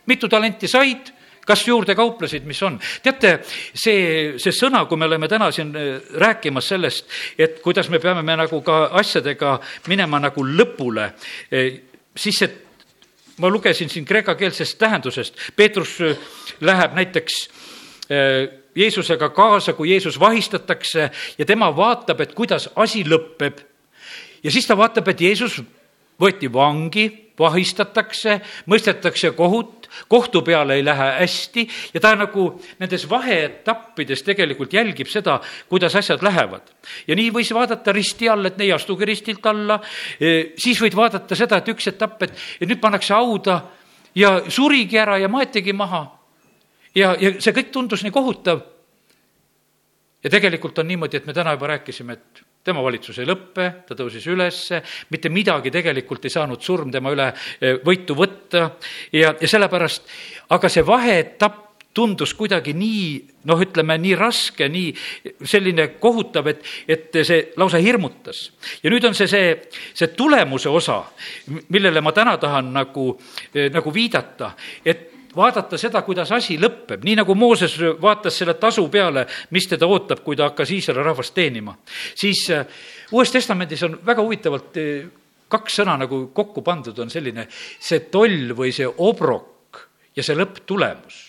mitu 0.06 0.28
talenti 0.28 0.68
said? 0.68 1.12
kas 1.46 1.66
juurde 1.66 1.94
kauplesid, 1.94 2.44
mis 2.46 2.62
on? 2.62 2.78
teate, 3.02 3.40
see, 3.74 4.38
see 4.38 4.54
sõna, 4.54 4.84
kui 4.86 4.98
me 5.00 5.08
oleme 5.08 5.28
täna 5.28 5.50
siin 5.54 5.72
äh, 5.76 5.92
rääkimas 6.20 6.68
sellest, 6.68 7.08
et 7.38 7.60
kuidas 7.64 7.88
me 7.90 7.98
peame 7.98 8.22
me 8.22 8.36
nagu 8.36 8.60
ka 8.62 8.90
asjadega 9.00 9.58
minema 9.88 10.20
nagu 10.20 10.44
lõpule, 10.46 11.12
äh, 11.50 11.70
siis 12.16 12.44
see 12.44 12.69
ma 13.40 13.48
lugesin 13.48 13.88
siin 13.88 14.04
kreekakeelsest 14.04 14.78
tähendusest, 14.78 15.36
Peetrus 15.56 15.96
äh, 16.04 16.16
läheb 16.60 16.94
näiteks 16.94 17.40
äh, 18.10 18.60
Jeesusega 18.74 19.30
kaasa, 19.34 19.72
kui 19.72 19.90
Jeesus 19.90 20.20
vahistatakse 20.20 21.10
ja 21.38 21.46
tema 21.46 21.72
vaatab, 21.76 22.20
et 22.20 22.34
kuidas 22.34 22.68
asi 22.76 23.02
lõpeb. 23.04 23.60
ja 24.44 24.50
siis 24.50 24.66
ta 24.66 24.76
vaatab, 24.76 25.08
et 25.08 25.20
Jeesus 25.20 25.60
võeti 26.20 26.52
vangi, 26.52 27.29
vahistatakse, 27.40 28.38
mõistetakse 28.70 29.32
kohut, 29.36 29.88
kohtu 30.08 30.42
peale 30.46 30.76
ei 30.78 30.84
lähe 30.84 31.08
hästi 31.20 31.66
ja 31.94 32.00
ta 32.00 32.12
nagu 32.18 32.46
nendes 32.78 33.06
vaheetappides 33.10 34.22
tegelikult 34.26 34.72
jälgib 34.76 35.08
seda, 35.10 35.40
kuidas 35.68 35.96
asjad 35.96 36.22
lähevad. 36.22 36.70
ja 37.06 37.16
nii 37.16 37.30
võis 37.34 37.52
vaadata 37.54 37.92
risti 37.92 38.28
all, 38.28 38.46
et 38.46 38.60
ei 38.60 38.72
astugi 38.72 39.08
ristilt 39.08 39.46
alla, 39.46 39.80
e, 40.20 40.52
siis 40.58 40.80
võid 40.82 40.96
vaadata 40.96 41.38
seda, 41.38 41.60
et 41.60 41.72
üks 41.72 41.88
etapp, 41.92 42.22
et, 42.22 42.36
et 42.60 42.68
nüüd 42.68 42.80
pannakse 42.80 43.14
hauda 43.14 43.60
ja 44.14 44.36
surigi 44.48 44.98
ära 44.98 45.18
ja 45.18 45.28
maetigi 45.28 45.72
maha. 45.72 46.04
ja, 46.94 47.14
ja 47.20 47.34
see 47.40 47.56
kõik 47.56 47.72
tundus 47.72 48.04
nii 48.04 48.14
kohutav. 48.14 48.62
ja 50.24 50.30
tegelikult 50.30 50.78
on 50.78 50.86
niimoodi, 50.86 51.16
et 51.16 51.26
me 51.26 51.32
täna 51.32 51.56
juba 51.56 51.74
rääkisime, 51.74 52.12
et 52.12 52.49
tema 52.64 52.82
valitsus 52.84 53.18
ei 53.20 53.28
lõppe, 53.28 53.66
ta 53.88 53.96
tõusis 53.96 54.26
ülesse, 54.30 54.82
mitte 55.10 55.32
midagi 55.32 55.72
tegelikult 55.72 56.26
ei 56.28 56.34
saanud 56.34 56.60
surm 56.62 56.92
tema 56.92 57.12
üle 57.14 57.30
eh, 57.32 57.80
võitu 57.84 58.16
võtta 58.18 58.66
ja, 59.12 59.32
ja 59.32 59.48
sellepärast, 59.48 60.08
aga 60.56 60.70
see 60.72 60.84
vaheetapp 60.86 61.66
tundus 61.94 62.34
kuidagi 62.38 62.72
nii, 62.76 63.06
noh, 63.50 63.60
ütleme 63.64 63.96
nii 63.98 64.14
raske, 64.18 64.68
nii 64.70 64.92
selline 65.48 65.88
kohutav, 66.02 66.46
et, 66.52 66.62
et 66.86 67.18
see 67.26 67.40
lausa 67.58 67.80
hirmutas. 67.82 68.50
ja 68.82 68.92
nüüd 68.92 69.08
on 69.08 69.16
see, 69.18 69.26
see, 69.30 69.56
see 69.94 70.12
tulemuse 70.14 70.70
osa, 70.70 71.00
millele 71.68 72.02
ma 72.04 72.14
täna 72.14 72.36
tahan 72.38 72.70
nagu, 72.76 73.06
nagu 73.74 73.94
viidata, 73.94 74.52
et 74.84 75.09
vaadata 75.36 75.78
seda, 75.78 76.02
kuidas 76.02 76.32
asi 76.34 76.58
lõpeb, 76.60 77.04
nii 77.06 77.20
nagu 77.20 77.34
Mooses 77.38 77.76
vaatas 78.02 78.38
selle 78.40 78.56
tasu 78.60 78.86
peale, 78.90 79.26
mis 79.54 79.68
teda 79.70 79.86
ootab, 79.86 80.24
kui 80.24 80.36
ta 80.36 80.50
hakkas 80.50 80.72
Iisraeli 80.74 81.04
rahvast 81.06 81.34
teenima. 81.34 81.76
siis 82.14 82.48
äh, 82.50 82.66
Uues 83.12 83.30
Testamendis 83.30 83.82
on 83.82 83.98
väga 84.06 84.22
huvitavalt 84.22 84.76
äh, 84.76 85.08
kaks 85.48 85.80
sõna 85.80 85.96
nagu 85.98 86.26
kokku 86.34 86.62
pandud, 86.62 86.98
on 86.98 87.10
selline 87.10 87.46
see 87.50 88.06
toll 88.10 88.54
või 88.56 88.72
see 88.72 88.86
obrok 88.86 89.86
ja 90.16 90.22
see 90.22 90.38
lõpptulemus 90.38 91.26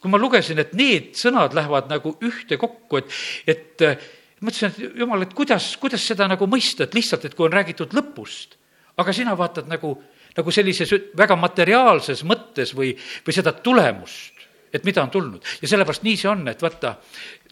kui 0.00 0.08
ma 0.08 0.16
lugesin, 0.16 0.58
et 0.62 0.72
need 0.72 1.12
sõnad 1.18 1.52
lähevad 1.52 1.90
nagu 1.92 2.14
ühtekokku, 2.24 3.02
et, 3.02 3.16
et 3.52 3.84
äh, 3.84 4.06
mõtlesin, 4.40 4.72
et 4.72 4.98
jumal, 5.02 5.26
et 5.26 5.34
kuidas, 5.36 5.74
kuidas 5.80 6.04
seda 6.08 6.28
nagu 6.30 6.48
mõista, 6.48 6.86
et 6.86 6.96
lihtsalt, 6.96 7.26
et 7.28 7.36
kui 7.36 7.46
on 7.46 7.52
räägitud 7.54 7.92
lõpust, 7.96 8.56
aga 9.00 9.12
sina 9.16 9.36
vaatad 9.36 9.68
nagu, 9.68 9.92
nagu 10.36 10.52
sellises 10.54 10.92
väga 11.16 11.36
materiaalses 11.36 12.22
mõttes 12.28 12.74
või, 12.76 12.92
või 13.26 13.34
seda 13.34 13.52
tulemust, 13.52 14.46
et 14.72 14.84
mida 14.86 15.02
on 15.02 15.10
tulnud. 15.10 15.42
ja 15.62 15.68
sellepärast 15.68 16.06
nii 16.06 16.16
see 16.16 16.30
on, 16.30 16.46
et 16.48 16.62
vaata, 16.62 16.96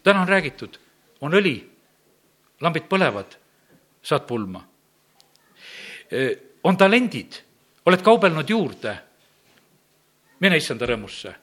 täna 0.03 0.23
on 0.23 0.29
räägitud, 0.29 0.79
on 1.21 1.35
õli, 1.35 1.57
lambid 2.61 2.87
põlevad, 2.91 3.35
saad 4.03 4.25
pulma. 4.27 4.63
On 6.63 6.77
talendid, 6.77 7.35
oled 7.85 8.01
kaubelnud 8.03 8.49
juurde, 8.49 8.95
mine 10.39 10.57
issanda 10.57 10.87
rõõmusse 10.87 11.35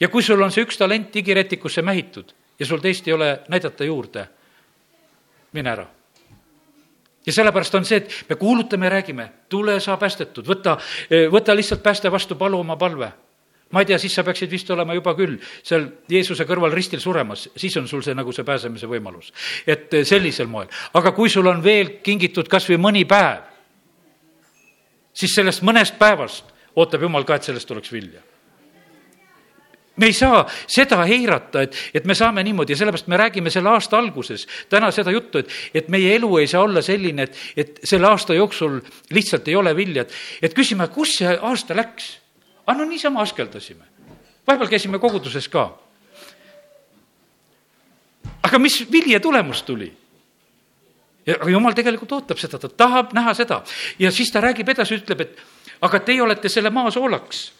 ja 0.00 0.08
kui 0.08 0.22
sul 0.22 0.42
on 0.42 0.52
see 0.52 0.66
üks 0.66 0.78
talent 0.78 1.08
digiretikusse 1.14 1.82
mähitud 1.82 2.34
ja 2.58 2.66
sul 2.66 2.82
teist 2.84 3.08
ei 3.08 3.14
ole 3.16 3.30
näidata 3.48 3.88
juurde, 3.88 4.26
mine 5.56 5.70
ära 5.70 5.86
ja 7.28 7.32
sellepärast 7.36 7.74
on 7.76 7.84
see, 7.84 8.00
et 8.00 8.14
me 8.30 8.36
kuulutame 8.40 8.88
ja 8.88 8.94
räägime, 8.96 9.28
tule, 9.52 9.76
sa 9.84 9.98
päästetud, 10.00 10.46
võta, 10.48 10.78
võta 11.32 11.56
lihtsalt 11.56 11.82
pääste 11.84 12.12
vastu, 12.12 12.38
palu 12.40 12.60
oma 12.64 12.76
palve. 12.80 13.12
ma 13.68 13.82
ei 13.84 13.86
tea, 13.86 13.98
siis 14.00 14.14
sa 14.16 14.22
peaksid 14.24 14.48
vist 14.50 14.70
olema 14.72 14.94
juba 14.96 15.12
küll 15.12 15.34
seal 15.60 15.82
Jeesuse 16.08 16.46
kõrval 16.48 16.72
ristil 16.72 17.02
suremas, 17.04 17.50
siis 17.56 17.76
on 17.76 17.88
sul 17.88 18.00
see 18.02 18.14
nagu 18.16 18.32
see 18.32 18.44
pääsemise 18.44 18.88
võimalus. 18.88 19.32
et 19.66 19.92
sellisel 20.08 20.48
moel, 20.48 20.68
aga 20.94 21.12
kui 21.12 21.28
sul 21.28 21.46
on 21.46 21.60
veel 21.64 21.98
kingitud 22.02 22.48
kas 22.48 22.68
või 22.70 22.80
mõni 22.80 23.04
päev, 23.04 23.44
siis 25.12 25.34
sellest 25.34 25.62
mõnest 25.62 25.98
päevast 25.98 26.54
ootab 26.74 27.02
Jumal 27.02 27.24
ka, 27.24 27.36
et 27.36 27.44
sellest 27.44 27.68
tuleks 27.68 27.92
vilja 27.92 28.24
me 29.98 30.06
ei 30.06 30.12
saa 30.12 30.44
seda 30.66 31.02
eirata, 31.06 31.62
et, 31.66 31.76
et 31.94 32.06
me 32.06 32.14
saame 32.14 32.42
niimoodi 32.46 32.72
ja 32.72 32.80
sellepärast 32.80 33.10
me 33.10 33.18
räägime 33.18 33.50
selle 33.50 33.72
aasta 33.74 33.98
alguses 33.98 34.46
täna 34.70 34.90
seda 34.94 35.12
juttu, 35.14 35.42
et, 35.42 35.50
et 35.74 35.90
meie 35.92 36.14
elu 36.16 36.30
ei 36.38 36.46
saa 36.46 36.62
olla 36.62 36.82
selline, 36.82 37.28
et, 37.28 37.42
et 37.56 37.80
selle 37.84 38.08
aasta 38.08 38.36
jooksul 38.38 38.78
lihtsalt 39.14 39.48
ei 39.48 39.56
ole 39.58 39.74
vilja, 39.76 40.06
et, 40.06 40.16
et 40.42 40.56
küsime, 40.56 40.88
kus 40.94 41.18
see 41.20 41.34
aasta 41.36 41.76
läks. 41.76 42.16
aga 42.66 42.78
no 42.78 42.88
niisama 42.88 43.22
askeldasime. 43.22 43.84
vahepeal 44.46 44.70
käisime 44.70 44.98
koguduses 44.98 45.48
ka. 45.48 45.70
aga 48.42 48.58
mis 48.58 48.84
vilja 48.92 49.20
tulemus 49.20 49.62
tuli? 49.62 49.92
ja 51.26 51.36
jumal 51.50 51.74
tegelikult 51.76 52.12
ootab 52.12 52.38
seda, 52.38 52.58
ta 52.58 52.68
tahab 52.68 53.12
näha 53.12 53.34
seda 53.34 53.62
ja 53.98 54.10
siis 54.10 54.30
ta 54.32 54.40
räägib 54.40 54.68
edasi, 54.68 55.02
ütleb, 55.02 55.20
et 55.20 55.40
aga 55.80 56.00
teie 56.00 56.22
olete 56.22 56.48
selle 56.48 56.70
maa 56.70 56.90
soolaks. 56.90 57.52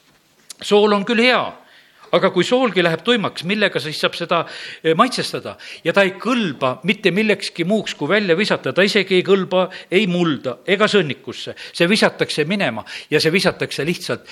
sool 0.62 0.92
on 0.92 1.05
küll 1.05 1.22
hea 1.22 1.67
aga 2.12 2.31
kui 2.35 2.44
soolgi 2.47 2.83
läheb 2.85 3.03
tuimaks, 3.05 3.44
millega 3.49 3.81
siis 3.83 4.01
saab 4.01 4.16
seda 4.18 4.42
eh, 4.47 4.94
maitsestada 4.99 5.57
ja 5.85 5.92
ta 5.92 6.05
ei 6.07 6.14
kõlba 6.21 6.79
mitte 6.88 7.12
millekski 7.14 7.66
muuks, 7.68 7.94
kui 7.99 8.11
välja 8.11 8.37
visata, 8.38 8.73
ta 8.73 8.87
isegi 8.87 9.18
ei 9.18 9.27
kõlba 9.27 9.68
ei 9.90 10.07
mulda 10.11 10.59
ega 10.66 10.88
sõnnikusse. 10.88 11.55
see 11.73 11.88
visatakse 11.88 12.44
minema 12.44 12.85
ja 13.11 13.21
see 13.21 13.33
visatakse 13.33 13.85
lihtsalt 13.85 14.29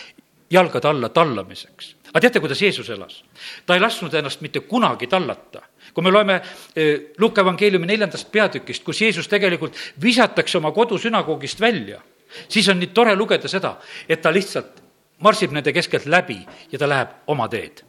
jalgade 0.50 0.88
alla 0.88 1.08
tallamiseks. 1.08 1.94
aga 2.12 2.20
teate, 2.20 2.40
kuidas 2.40 2.62
Jeesus 2.62 2.90
elas? 2.90 3.22
ta 3.66 3.74
ei 3.74 3.80
lasknud 3.80 4.14
ennast 4.14 4.40
mitte 4.40 4.60
kunagi 4.60 5.06
tallata 5.06 5.62
kui 5.94 6.04
me 6.04 6.10
loeme 6.10 6.40
eh, 6.74 7.12
Luuka 7.18 7.40
evangeeliumi 7.40 7.86
neljandast 7.86 8.32
peatükist, 8.32 8.84
kus 8.84 9.00
Jeesus 9.00 9.28
tegelikult 9.28 9.76
visatakse 10.02 10.58
oma 10.58 10.72
kodusünagoogist 10.76 11.60
välja, 11.60 12.02
siis 12.48 12.68
on 12.68 12.80
nii 12.80 12.92
tore 12.92 13.14
lugeda 13.16 13.48
seda, 13.48 13.76
et 14.08 14.20
ta 14.20 14.32
lihtsalt 14.34 14.85
marsib 15.18 15.52
nende 15.52 15.72
keskelt 15.72 16.06
läbi 16.06 16.38
ja 16.70 16.78
ta 16.78 16.88
läheb 16.88 17.14
oma 17.26 17.48
teed. 17.48 17.82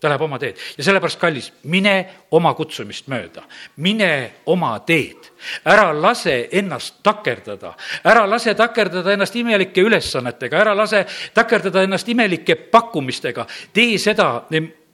Ta 0.00 0.10
läheb 0.10 0.22
oma 0.26 0.38
teed. 0.38 0.58
Ja 0.76 0.84
sellepärast, 0.84 1.20
kallis, 1.20 1.52
mine 1.70 1.94
oma 2.36 2.52
kutsumist 2.54 3.06
mööda, 3.08 3.44
mine 3.76 4.10
oma 4.52 4.74
teed. 4.86 5.30
ära 5.64 5.92
lase 5.92 6.48
ennast 6.52 7.02
takerdada, 7.02 7.74
ära 8.04 8.26
lase 8.26 8.54
takerdada 8.54 9.12
ennast 9.12 9.36
imelike 9.36 9.80
ülesannetega, 9.80 10.58
ära 10.58 10.74
lase 10.74 11.04
takerdada 11.34 11.82
ennast 11.84 12.08
imelike 12.08 12.54
pakkumistega, 12.54 13.46
tee 13.72 13.98
seda, 13.98 14.44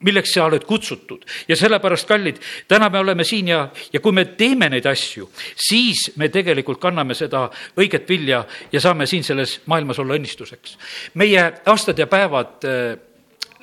milleks 0.07 0.35
sa 0.35 0.47
oled 0.49 0.65
kutsutud 0.65 1.25
ja 1.49 1.57
sellepärast, 1.57 2.09
kallid, 2.09 2.41
täna 2.69 2.89
me 2.91 3.03
oleme 3.03 3.25
siin 3.25 3.49
ja, 3.53 3.67
ja 3.93 4.01
kui 4.01 4.15
me 4.17 4.25
teeme 4.39 4.71
neid 4.73 4.87
asju, 4.87 5.29
siis 5.57 6.11
me 6.17 6.31
tegelikult 6.33 6.81
kanname 6.81 7.15
seda 7.19 7.47
õiget 7.77 8.09
vilja 8.09 8.45
ja 8.73 8.81
saame 8.81 9.07
siin 9.11 9.25
selles 9.27 9.61
maailmas 9.71 9.99
olla 9.99 10.17
õnnistuseks. 10.19 10.77
meie 11.15 11.47
aastad 11.67 11.99
ja 11.99 12.07
päevad 12.11 12.69
äh, 12.69 13.10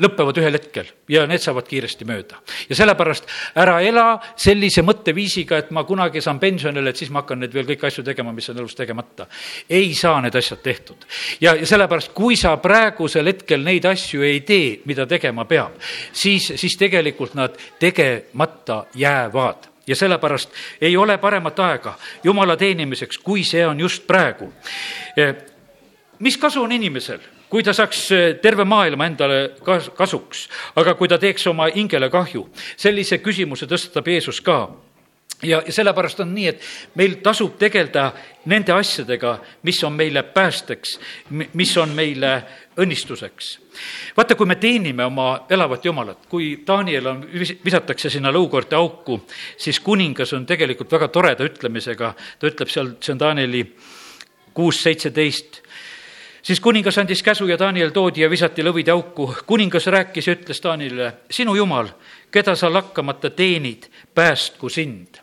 lõpevad 0.03 0.38
ühel 0.41 0.57
hetkel 0.57 0.89
ja 1.10 1.25
need 1.29 1.41
saavad 1.41 1.67
kiiresti 1.67 2.05
mööda. 2.05 2.39
ja 2.69 2.75
sellepärast 2.75 3.27
ära 3.55 3.79
ela 3.81 4.05
sellise 4.36 4.83
mõtteviisiga, 4.86 5.57
et 5.57 5.71
ma 5.71 5.83
kunagi 5.88 6.21
saan 6.21 6.39
pensionile, 6.39 6.89
et 6.89 6.97
siis 6.97 7.12
ma 7.12 7.23
hakkan 7.23 7.41
neid 7.41 7.53
veel 7.53 7.67
kõiki 7.69 7.88
asju 7.89 8.03
tegema, 8.05 8.33
mis 8.33 8.49
on 8.49 8.57
elus 8.57 8.75
tegemata. 8.75 9.27
ei 9.69 9.93
saa 9.93 10.21
need 10.21 10.36
asjad 10.36 10.62
tehtud. 10.63 11.05
ja, 11.41 11.55
ja 11.55 11.65
sellepärast, 11.65 12.13
kui 12.13 12.36
sa 12.36 12.57
praegusel 12.57 13.27
hetkel 13.27 13.63
neid 13.63 13.86
asju 13.86 14.21
ei 14.23 14.41
tee, 14.41 14.81
mida 14.86 15.07
tegema 15.07 15.45
peab, 15.45 15.79
siis, 16.12 16.51
siis 16.55 16.77
tegelikult 16.77 17.33
nad 17.33 17.57
tegemata 17.79 18.86
jäävad 18.95 19.71
ja 19.88 19.95
sellepärast 19.95 20.51
ei 20.81 20.97
ole 20.97 21.17
paremat 21.17 21.60
aega 21.60 21.95
Jumala 22.23 22.57
teenimiseks, 22.57 23.17
kui 23.17 23.43
see 23.43 23.65
on 23.67 23.79
just 23.79 24.07
praegu. 24.07 24.53
mis 26.19 26.38
kasu 26.38 26.63
on 26.63 26.71
inimesel 26.71 27.19
kui 27.49 27.63
ta 27.63 27.73
saaks 27.73 28.01
eh, 28.12 28.25
terve 28.41 28.65
maailma 28.67 29.07
endale 29.07 29.39
kasuks, 29.95 30.47
aga 30.75 30.95
kui 30.99 31.07
ta 31.07 31.19
teeks 31.21 31.47
oma 31.47 31.69
hingele 31.73 32.10
kahju, 32.13 32.47
sellise 32.75 33.21
küsimuse 33.23 33.69
tõstatab 33.69 34.12
Jeesus 34.12 34.41
ka 34.43 34.65
ja, 35.43 35.62
ja 35.65 35.73
sellepärast 35.73 36.19
on 36.23 36.33
nii, 36.36 36.47
et 36.47 36.63
meil 36.97 37.17
tasub 37.23 37.57
tegeleda 37.60 38.10
nende 38.49 38.73
asjadega, 38.73 39.38
mis 39.67 39.79
on 39.83 39.93
meile 39.97 40.23
päästeks, 40.33 40.97
mis 41.53 41.75
on 41.77 41.93
meile 41.95 42.33
õnnistuseks. 42.77 43.51
vaata, 44.17 44.36
kui 44.36 44.47
me 44.49 44.55
teenime 44.55 45.05
oma 45.05 45.45
elavat 45.49 45.86
Jumalat, 45.86 46.25
kui 46.29 46.63
Daniel 46.67 47.07
on, 47.07 47.21
visatakse 47.65 48.10
sinna 48.10 48.31
lõukoorte 48.33 48.75
auku, 48.75 49.21
siis 49.57 49.79
kuningas 49.79 50.33
on 50.33 50.45
tegelikult 50.45 50.91
väga 50.91 51.07
toreda 51.07 51.45
ütlemisega, 51.45 52.13
ta 52.39 52.49
ütleb 52.49 52.73
seal, 52.73 52.95
see 53.01 53.13
on 53.13 53.21
Danieli 53.21 53.63
kuus, 54.57 54.81
seitseteist 54.81 55.62
siis 56.47 56.60
kuningas 56.60 56.97
andis 56.97 57.23
käsu 57.23 57.47
ja 57.47 57.60
Daniel 57.60 57.91
toodi 57.91 58.23
ja 58.23 58.29
visati 58.29 58.63
lõvide 58.63 58.91
auku. 58.95 59.33
kuningas 59.45 59.88
rääkis 59.88 60.27
ja 60.27 60.36
ütles 60.36 60.63
Danielile, 60.63 61.13
sinu 61.31 61.55
jumal, 61.55 61.89
keda 62.31 62.55
sa 62.55 62.73
lakkamata 62.73 63.29
teenid, 63.29 63.89
päästku 64.15 64.69
sind. 64.69 65.19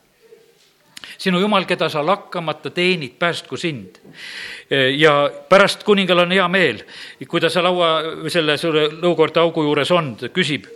sinu 1.18 1.40
jumal, 1.40 1.64
keda 1.64 1.88
sa 1.88 2.06
lakkamata 2.06 2.70
teenid, 2.70 3.16
päästku 3.18 3.56
sind. 3.56 3.96
ja 4.96 5.30
pärast 5.48 5.84
kuningal 5.84 6.18
on 6.18 6.32
hea 6.32 6.48
meel, 6.48 6.82
kui 7.28 7.40
ta 7.40 7.48
seal 7.48 7.64
laua, 7.64 8.28
selle 8.28 8.58
suure 8.58 8.88
lõukoorte 8.88 9.40
augu 9.40 9.62
juures 9.62 9.90
on, 9.90 10.16
ta 10.16 10.28
küsib, 10.28 10.66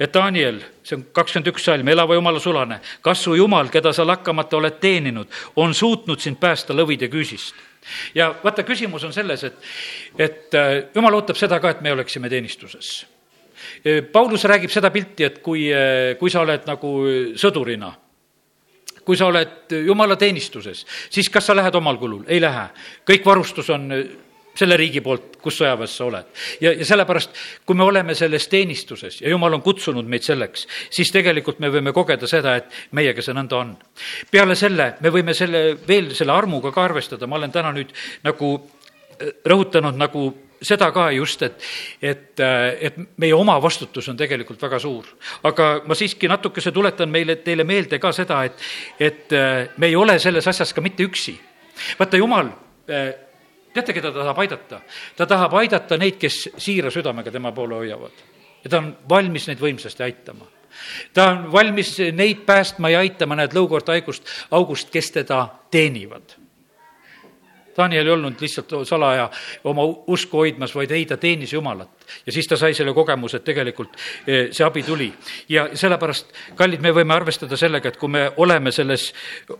et 0.00 0.12
Daniel, 0.12 0.60
see 0.84 0.98
on 0.98 1.06
kakskümmend 1.12 1.48
üks 1.54 1.64
salm, 1.64 1.88
elava 1.88 2.14
jumala 2.14 2.40
sulane, 2.40 2.80
kas 3.00 3.22
su 3.24 3.34
jumal, 3.34 3.72
keda 3.72 3.92
sa 3.96 4.04
lakkamata 4.06 4.56
oled 4.56 4.76
teeninud, 4.80 5.32
on 5.56 5.74
suutnud 5.74 6.20
sind 6.20 6.36
päästa 6.40 6.76
lõvide 6.76 7.08
küüsist? 7.08 7.65
Ja 8.14 8.30
vaata, 8.44 8.64
küsimus 8.66 9.04
on 9.04 9.12
selles, 9.12 9.44
et, 9.44 9.60
et 10.18 10.56
äh, 10.58 10.72
jumal 10.94 11.18
ootab 11.18 11.38
seda 11.38 11.60
ka, 11.62 11.74
et 11.74 11.84
me 11.84 11.92
oleksime 11.92 12.30
teenistuses. 12.32 13.06
Äh, 13.86 14.02
Paulus 14.12 14.44
räägib 14.44 14.72
seda 14.72 14.90
pilti, 14.94 15.24
et 15.24 15.38
kui, 15.44 15.68
äh, 15.72 16.16
kui 16.20 16.32
sa 16.32 16.42
oled 16.46 16.66
nagu 16.68 16.92
sõdurina, 17.38 17.92
kui 19.06 19.18
sa 19.18 19.28
oled 19.30 19.74
jumala 19.86 20.16
teenistuses, 20.18 20.84
siis 21.10 21.28
kas 21.30 21.46
sa 21.46 21.54
lähed 21.56 21.74
omal 21.78 21.98
kulul? 22.00 22.24
ei 22.26 22.40
lähe. 22.42 22.68
kõik 23.06 23.26
varustus 23.26 23.70
on 23.70 23.90
selle 24.56 24.76
riigi 24.80 25.02
poolt, 25.04 25.36
kus 25.42 25.60
sõjaväes 25.60 25.96
sa 25.98 26.06
oled. 26.06 26.30
ja, 26.60 26.72
ja 26.72 26.88
sellepärast, 26.88 27.36
kui 27.66 27.76
me 27.76 27.84
oleme 27.84 28.14
selles 28.14 28.48
teenistuses 28.52 29.20
ja 29.20 29.32
jumal 29.32 29.58
on 29.58 29.64
kutsunud 29.64 30.08
meid 30.08 30.24
selleks, 30.26 30.66
siis 30.90 31.12
tegelikult 31.14 31.60
me 31.62 31.70
võime 31.72 31.92
kogeda 31.96 32.28
seda, 32.30 32.56
et 32.60 32.72
meiega 32.96 33.22
see 33.22 33.36
nõnda 33.36 33.60
on. 33.60 33.76
peale 34.30 34.56
selle 34.58 34.94
me 35.00 35.12
võime 35.14 35.34
selle, 35.36 35.76
veel 35.88 36.12
selle 36.16 36.34
armuga 36.34 36.72
ka 36.72 36.84
arvestada, 36.84 37.26
ma 37.26 37.40
olen 37.40 37.54
täna 37.54 37.72
nüüd 37.76 37.92
nagu 38.24 38.56
rõhutanud 39.46 39.96
nagu 39.96 40.26
seda 40.62 40.88
ka 40.92 41.10
just, 41.12 41.42
et, 41.44 41.64
et, 42.02 42.40
et 42.40 42.96
meie 43.20 43.34
oma 43.36 43.58
vastutus 43.62 44.08
on 44.08 44.16
tegelikult 44.16 44.62
väga 44.62 44.78
suur. 44.80 45.08
aga 45.44 45.82
ma 45.86 45.94
siiski 45.94 46.28
natukese 46.28 46.72
tuletan 46.72 47.10
meile, 47.12 47.36
teile 47.44 47.64
meelde 47.64 47.98
ka 48.00 48.12
seda, 48.16 48.42
et, 48.44 48.64
et 49.00 49.36
me 49.76 49.90
ei 49.90 49.96
ole 49.96 50.18
selles 50.22 50.48
asjas 50.48 50.72
ka 50.72 50.84
mitte 50.84 51.04
üksi. 51.04 51.36
vaata, 51.98 52.16
Jumal, 52.16 52.52
teate, 53.76 53.94
keda 53.96 54.12
ta 54.12 54.24
tahab 54.24 54.42
aidata? 54.44 54.80
ta 55.16 55.26
tahab 55.26 55.54
aidata 55.60 55.98
neid, 56.00 56.18
kes 56.20 56.42
siira 56.56 56.92
südamega 56.94 57.32
tema 57.32 57.52
poole 57.52 57.78
hoiavad. 57.82 58.24
ja 58.64 58.70
ta 58.70 58.82
on 58.82 58.92
valmis 59.08 59.48
neid 59.50 59.62
võimsasti 59.62 60.04
aitama 60.06 60.48
ta 61.14 61.30
on 61.30 61.52
valmis 61.52 61.96
neid 62.12 62.44
päästma 62.46 62.90
ja 62.92 63.04
aitama, 63.04 63.36
näed, 63.36 63.54
lõukorda 63.56 63.96
haigust, 63.96 64.26
august, 64.50 64.90
kes 64.92 65.10
teda 65.14 65.46
teenivad 65.70 66.36
Daniel 67.76 68.06
ei 68.06 68.12
olnud 68.12 68.40
lihtsalt 68.40 68.72
salaja 68.88 69.28
oma 69.64 69.84
usku 70.06 70.42
hoidmas, 70.42 70.74
vaid 70.74 70.90
ei, 70.90 71.06
ta 71.06 71.16
teenis 71.16 71.52
Jumalat. 71.52 71.90
ja 72.26 72.32
siis 72.32 72.48
ta 72.48 72.56
sai 72.56 72.74
selle 72.74 72.94
kogemuse, 72.94 73.36
et 73.36 73.44
tegelikult 73.44 73.96
eh, 74.26 74.48
see 74.50 74.66
abi 74.66 74.82
tuli. 74.82 75.12
ja 75.48 75.68
sellepärast, 75.74 76.32
kallid, 76.54 76.80
me 76.80 76.92
võime 76.94 77.14
arvestada 77.14 77.56
sellega, 77.56 77.88
et 77.88 77.96
kui 77.96 78.08
me 78.08 78.30
oleme 78.36 78.72
selles 78.72 79.12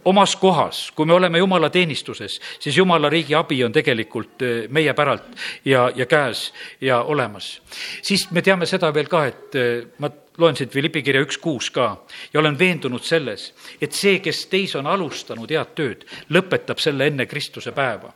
omas 0.04 0.36
kohas, 0.36 0.90
kui 0.96 1.06
me 1.06 1.14
oleme 1.14 1.38
Jumala 1.38 1.70
teenistuses, 1.70 2.40
siis 2.58 2.76
Jumala 2.76 3.10
riigi 3.10 3.34
abi 3.34 3.62
on 3.64 3.72
tegelikult 3.72 4.42
eh, 4.42 4.54
meie 4.68 4.94
päralt 4.94 5.34
ja, 5.64 5.90
ja 5.94 6.06
käes 6.06 6.52
ja 6.80 7.02
olemas. 7.02 7.60
siis 8.02 8.30
me 8.30 8.42
teame 8.42 8.66
seda 8.66 8.94
veel 8.94 9.08
ka, 9.08 9.26
et 9.26 9.54
eh, 9.54 9.82
ma 9.98 10.10
loen 10.38 10.56
siit 10.56 10.70
Philippi 10.70 11.02
kirja 11.02 11.24
üks 11.24 11.38
kuus 11.42 11.70
ka 11.70 11.88
ja 12.32 12.40
olen 12.40 12.58
veendunud 12.58 13.04
selles, 13.04 13.52
et 13.80 13.92
see, 13.96 14.18
kes 14.24 14.46
teis 14.52 14.74
on 14.76 14.86
alustanud 14.86 15.50
head 15.50 15.74
tööd, 15.78 16.04
lõpetab 16.30 16.82
selle 16.82 17.08
enne 17.10 17.26
Kristuse 17.26 17.72
päeva. 17.72 18.12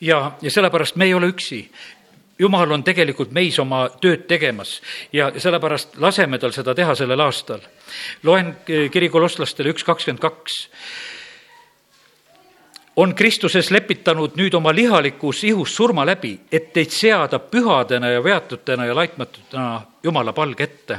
ja, 0.00 0.32
ja 0.42 0.50
sellepärast 0.50 0.96
me 0.96 1.04
ei 1.04 1.14
ole 1.14 1.28
üksi. 1.34 1.68
jumal 2.38 2.70
on 2.70 2.84
tegelikult 2.84 3.32
meis 3.32 3.58
oma 3.58 3.88
tööd 4.00 4.26
tegemas 4.26 4.80
ja 5.12 5.32
sellepärast 5.36 5.96
laseme 5.96 6.38
tal 6.38 6.52
seda 6.52 6.74
teha 6.74 6.94
sellel 6.94 7.20
aastal. 7.20 7.60
loen 8.22 8.56
kiri 8.66 9.08
kolosslastele 9.08 9.70
üks 9.70 9.84
kakskümmend 9.84 10.20
kaks 10.20 10.66
on 12.98 13.14
Kristuses 13.14 13.70
lepitanud 13.70 14.34
nüüd 14.34 14.54
oma 14.58 14.72
lihalikus 14.74 15.44
ihus 15.46 15.76
surma 15.76 16.02
läbi, 16.06 16.32
et 16.52 16.72
teid 16.74 16.90
seada 16.90 17.38
pühadena 17.38 18.10
ja 18.10 18.24
veatutena 18.24 18.88
ja 18.88 18.96
laitmatutena 18.96 19.82
Jumala 20.02 20.32
palge 20.32 20.64
ette. 20.64 20.98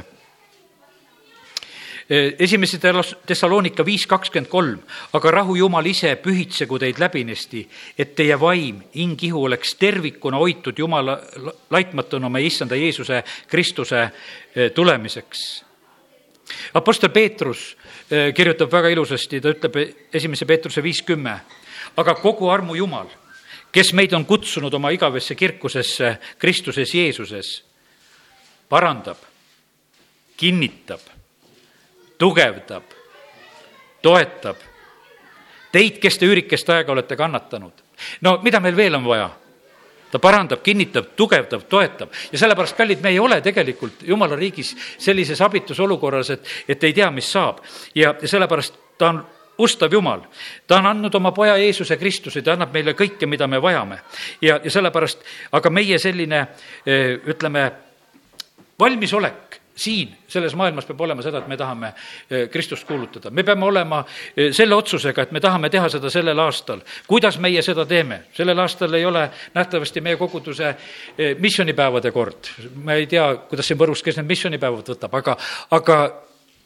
esimese 2.38 2.78
Thessalonika 3.26 3.84
viis 3.86 4.06
kakskümmend 4.06 4.48
kolm, 4.50 4.78
aga 5.12 5.30
rahu 5.30 5.54
Jumal 5.56 5.86
ise 5.86 6.16
pühitsegu 6.16 6.78
teid 6.78 6.98
läbinisti, 6.98 7.68
et 7.98 8.16
teie 8.16 8.40
vaim, 8.40 8.80
hing, 8.94 9.20
ihu 9.22 9.44
oleks 9.44 9.74
tervikuna 9.74 10.40
hoitud 10.40 10.78
Jumala 10.78 11.20
laitmatuna 11.70 12.28
meie 12.28 12.46
issanda 12.46 12.76
Jeesuse 12.76 13.22
Kristuse 13.48 14.02
eh, 14.02 14.72
tulemiseks. 14.72 15.64
Apostel 16.74 17.10
Peetrus 17.10 17.76
eh, 18.10 18.32
kirjutab 18.34 18.72
väga 18.72 18.88
ilusasti, 18.88 19.40
ta 19.40 19.52
ütleb 19.52 19.82
esimese 20.12 20.46
Peetruse 20.46 20.82
viis 20.82 21.02
kümme 21.02 21.40
aga 21.96 22.14
kogu 22.14 22.50
armu 22.50 22.76
Jumal, 22.76 23.08
kes 23.72 23.92
meid 23.92 24.12
on 24.12 24.24
kutsunud 24.26 24.74
oma 24.74 24.90
igavesse 24.90 25.34
kirkusesse 25.34 26.16
Kristuses 26.38 26.94
Jeesuses, 26.94 27.52
parandab, 28.68 29.18
kinnitab, 30.36 31.00
tugevdab, 32.18 32.96
toetab 34.02 34.70
teid, 35.72 36.00
kes 36.02 36.18
te 36.18 36.28
üürikest 36.28 36.70
aega 36.74 36.92
olete 36.92 37.16
kannatanud. 37.16 37.72
no 38.20 38.38
mida 38.42 38.60
meil 38.60 38.76
veel 38.76 38.94
on 38.94 39.04
vaja? 39.04 39.30
ta 40.10 40.18
parandab, 40.18 40.62
kinnitab, 40.62 41.12
tugevdab, 41.16 41.68
toetab 41.70 42.10
ja 42.32 42.38
sellepärast, 42.38 42.76
kallid, 42.76 43.02
me 43.02 43.12
ei 43.14 43.18
ole 43.18 43.40
tegelikult 43.40 44.02
jumala 44.02 44.36
riigis 44.36 44.74
sellises 44.98 45.40
abitus 45.40 45.80
olukorras, 45.80 46.30
et, 46.30 46.48
et 46.68 46.84
ei 46.84 46.92
tea, 46.92 47.10
mis 47.14 47.30
saab 47.30 47.60
ja, 47.94 48.14
sellepärast 48.24 48.74
ta 48.98 49.12
on 49.14 49.20
ustav 49.60 49.92
Jumal. 49.92 50.20
ta 50.66 50.78
on 50.78 50.86
andnud 50.86 51.14
oma 51.14 51.32
poja 51.32 51.56
Jeesuse 51.56 51.96
Kristuse, 51.96 52.42
ta 52.42 52.56
annab 52.56 52.72
meile 52.74 52.94
kõike, 52.96 53.26
mida 53.26 53.46
me 53.46 53.60
vajame. 53.62 54.00
ja, 54.40 54.60
ja 54.64 54.70
sellepärast, 54.70 55.24
aga 55.52 55.70
meie 55.70 55.98
selline 55.98 56.46
eh, 56.86 57.16
ütleme, 57.26 57.70
valmisolek 58.80 59.58
siin 59.80 60.10
selles 60.28 60.52
maailmas 60.58 60.84
peab 60.84 61.00
olema 61.00 61.22
seda, 61.24 61.40
et 61.40 61.48
me 61.48 61.56
tahame 61.56 61.92
eh, 61.92 62.48
Kristust 62.52 62.86
kuulutada. 62.88 63.30
me 63.30 63.42
peame 63.42 63.64
olema 63.64 64.02
eh, 64.36 64.52
selle 64.52 64.74
otsusega, 64.74 65.22
et 65.22 65.32
me 65.32 65.40
tahame 65.40 65.70
teha 65.70 65.88
seda 65.88 66.10
sellel 66.10 66.38
aastal. 66.38 66.80
kuidas 67.06 67.38
meie 67.38 67.62
seda 67.62 67.86
teeme? 67.86 68.22
sellel 68.36 68.58
aastal 68.58 68.94
ei 68.94 69.04
ole 69.04 69.28
nähtavasti 69.54 70.00
meie 70.00 70.16
koguduse 70.16 70.74
missioonipäevade 71.38 72.10
kord. 72.10 72.54
ma 72.84 72.96
ei 72.96 73.06
tea, 73.06 73.34
kuidas 73.48 73.68
siin 73.68 73.78
Võrus, 73.80 74.02
kes 74.04 74.16
need 74.20 74.28
missioonipäevad 74.28 74.92
võtab, 74.94 75.14
aga, 75.20 75.36
aga 75.70 76.00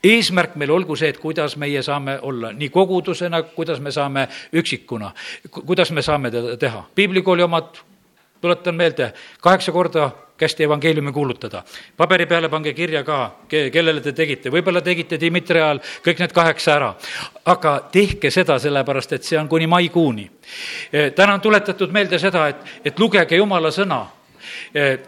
eesmärk 0.05 0.57
meil 0.61 0.71
olgu 0.71 0.97
see, 0.97 1.09
et 1.13 1.19
kuidas 1.19 1.57
meie 1.61 1.83
saame 1.83 2.19
olla 2.23 2.53
nii 2.53 2.69
kogudusena, 2.71 3.43
kuidas 3.57 3.81
me 3.81 3.93
saame 3.95 4.29
üksikuna, 4.53 5.13
kuidas 5.55 5.91
me 5.91 6.03
saame 6.03 6.31
teda 6.31 6.57
teha. 6.57 6.85
piiblikooli 6.95 7.43
omad, 7.43 7.81
tuletan 8.41 8.75
meelde, 8.75 9.13
kaheksa 9.41 9.73
korda 9.73 10.11
kästi 10.37 10.65
evangeeliumi 10.65 11.13
kuulutada. 11.13 11.63
paberi 11.97 12.27
peale 12.27 12.49
pange 12.49 12.73
kirja 12.73 13.05
ka, 13.05 13.37
kellele 13.49 14.01
te 14.01 14.13
tegite, 14.13 14.51
võib-olla 14.51 14.83
tegite 14.83 15.19
Dmitri 15.21 15.61
ajal 15.61 15.81
kõik 16.05 16.19
need 16.19 16.33
kaheksa 16.33 16.75
ära. 16.75 16.95
aga 17.45 17.89
tehke 17.93 18.31
seda 18.31 18.59
sellepärast, 18.59 19.13
et 19.13 19.25
see 19.25 19.39
on 19.39 19.49
kuni 19.49 19.67
maikuuni. 19.67 20.31
E, 20.93 21.11
täna 21.11 21.35
on 21.35 21.41
tuletatud 21.41 21.93
meelde 21.93 22.19
seda, 22.19 22.49
et, 22.49 22.57
et 22.85 22.99
lugege 22.99 23.37
jumala 23.37 23.71
sõna. 23.71 24.07
E, 24.75 24.99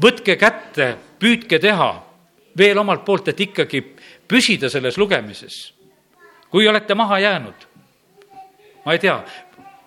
võtke 0.00 0.36
kätte, 0.36 0.96
püüdke 1.18 1.58
teha 1.58 1.90
veel 2.58 2.78
omalt 2.78 3.04
poolt, 3.04 3.28
et 3.28 3.40
ikkagi 3.40 3.82
püsida 4.34 4.70
selles 4.70 4.98
lugemises. 4.98 5.72
kui 6.50 6.68
olete 6.68 6.94
maha 6.94 7.18
jäänud, 7.18 7.64
ma 8.84 8.92
ei 8.94 8.98
tea, 9.02 9.16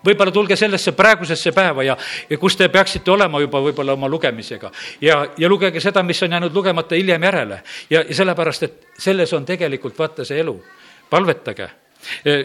võib-olla 0.04 0.32
tulge 0.32 0.56
sellesse 0.56 0.92
praegusesse 0.92 1.52
päeva 1.56 1.84
ja, 1.86 1.96
ja 2.28 2.38
kus 2.38 2.56
te 2.56 2.68
peaksite 2.68 3.10
olema 3.10 3.40
juba 3.40 3.60
võib-olla 3.64 3.96
oma 3.96 4.08
lugemisega. 4.08 4.70
ja, 5.00 5.20
ja 5.38 5.48
lugege 5.48 5.80
seda, 5.80 6.02
mis 6.02 6.22
on 6.22 6.36
jäänud 6.36 6.54
lugemata 6.54 6.94
hiljem 6.94 7.22
järele. 7.22 7.62
ja, 7.90 8.04
ja 8.08 8.14
sellepärast, 8.14 8.62
et 8.62 8.86
selles 8.98 9.32
on 9.32 9.44
tegelikult 9.48 9.98
vaata 9.98 10.24
see 10.24 10.40
elu. 10.40 10.56
palvetage. 11.10 11.70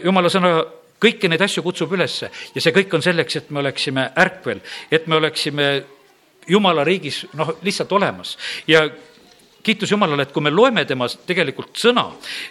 jumala 0.04 0.28
sõna 0.28 0.56
kõiki 1.00 1.28
neid 1.28 1.42
asju 1.44 1.62
kutsub 1.62 1.92
ülesse 1.92 2.30
ja 2.54 2.60
see 2.60 2.72
kõik 2.72 2.94
on 2.94 3.02
selleks, 3.02 3.36
et 3.36 3.50
me 3.50 3.60
oleksime 3.60 4.10
ärkvel, 4.16 4.60
et 4.90 5.06
me 5.06 5.16
oleksime 5.16 5.68
jumala 6.48 6.84
riigis 6.84 7.24
noh, 7.34 7.56
lihtsalt 7.62 7.92
olemas 7.92 8.36
ja 8.68 8.88
kiitus 9.64 9.90
Jumalale, 9.90 10.22
et 10.22 10.32
kui 10.32 10.42
me 10.44 10.52
loeme 10.52 10.84
temas 10.84 11.16
tegelikult 11.26 11.78
sõna, 11.80 12.04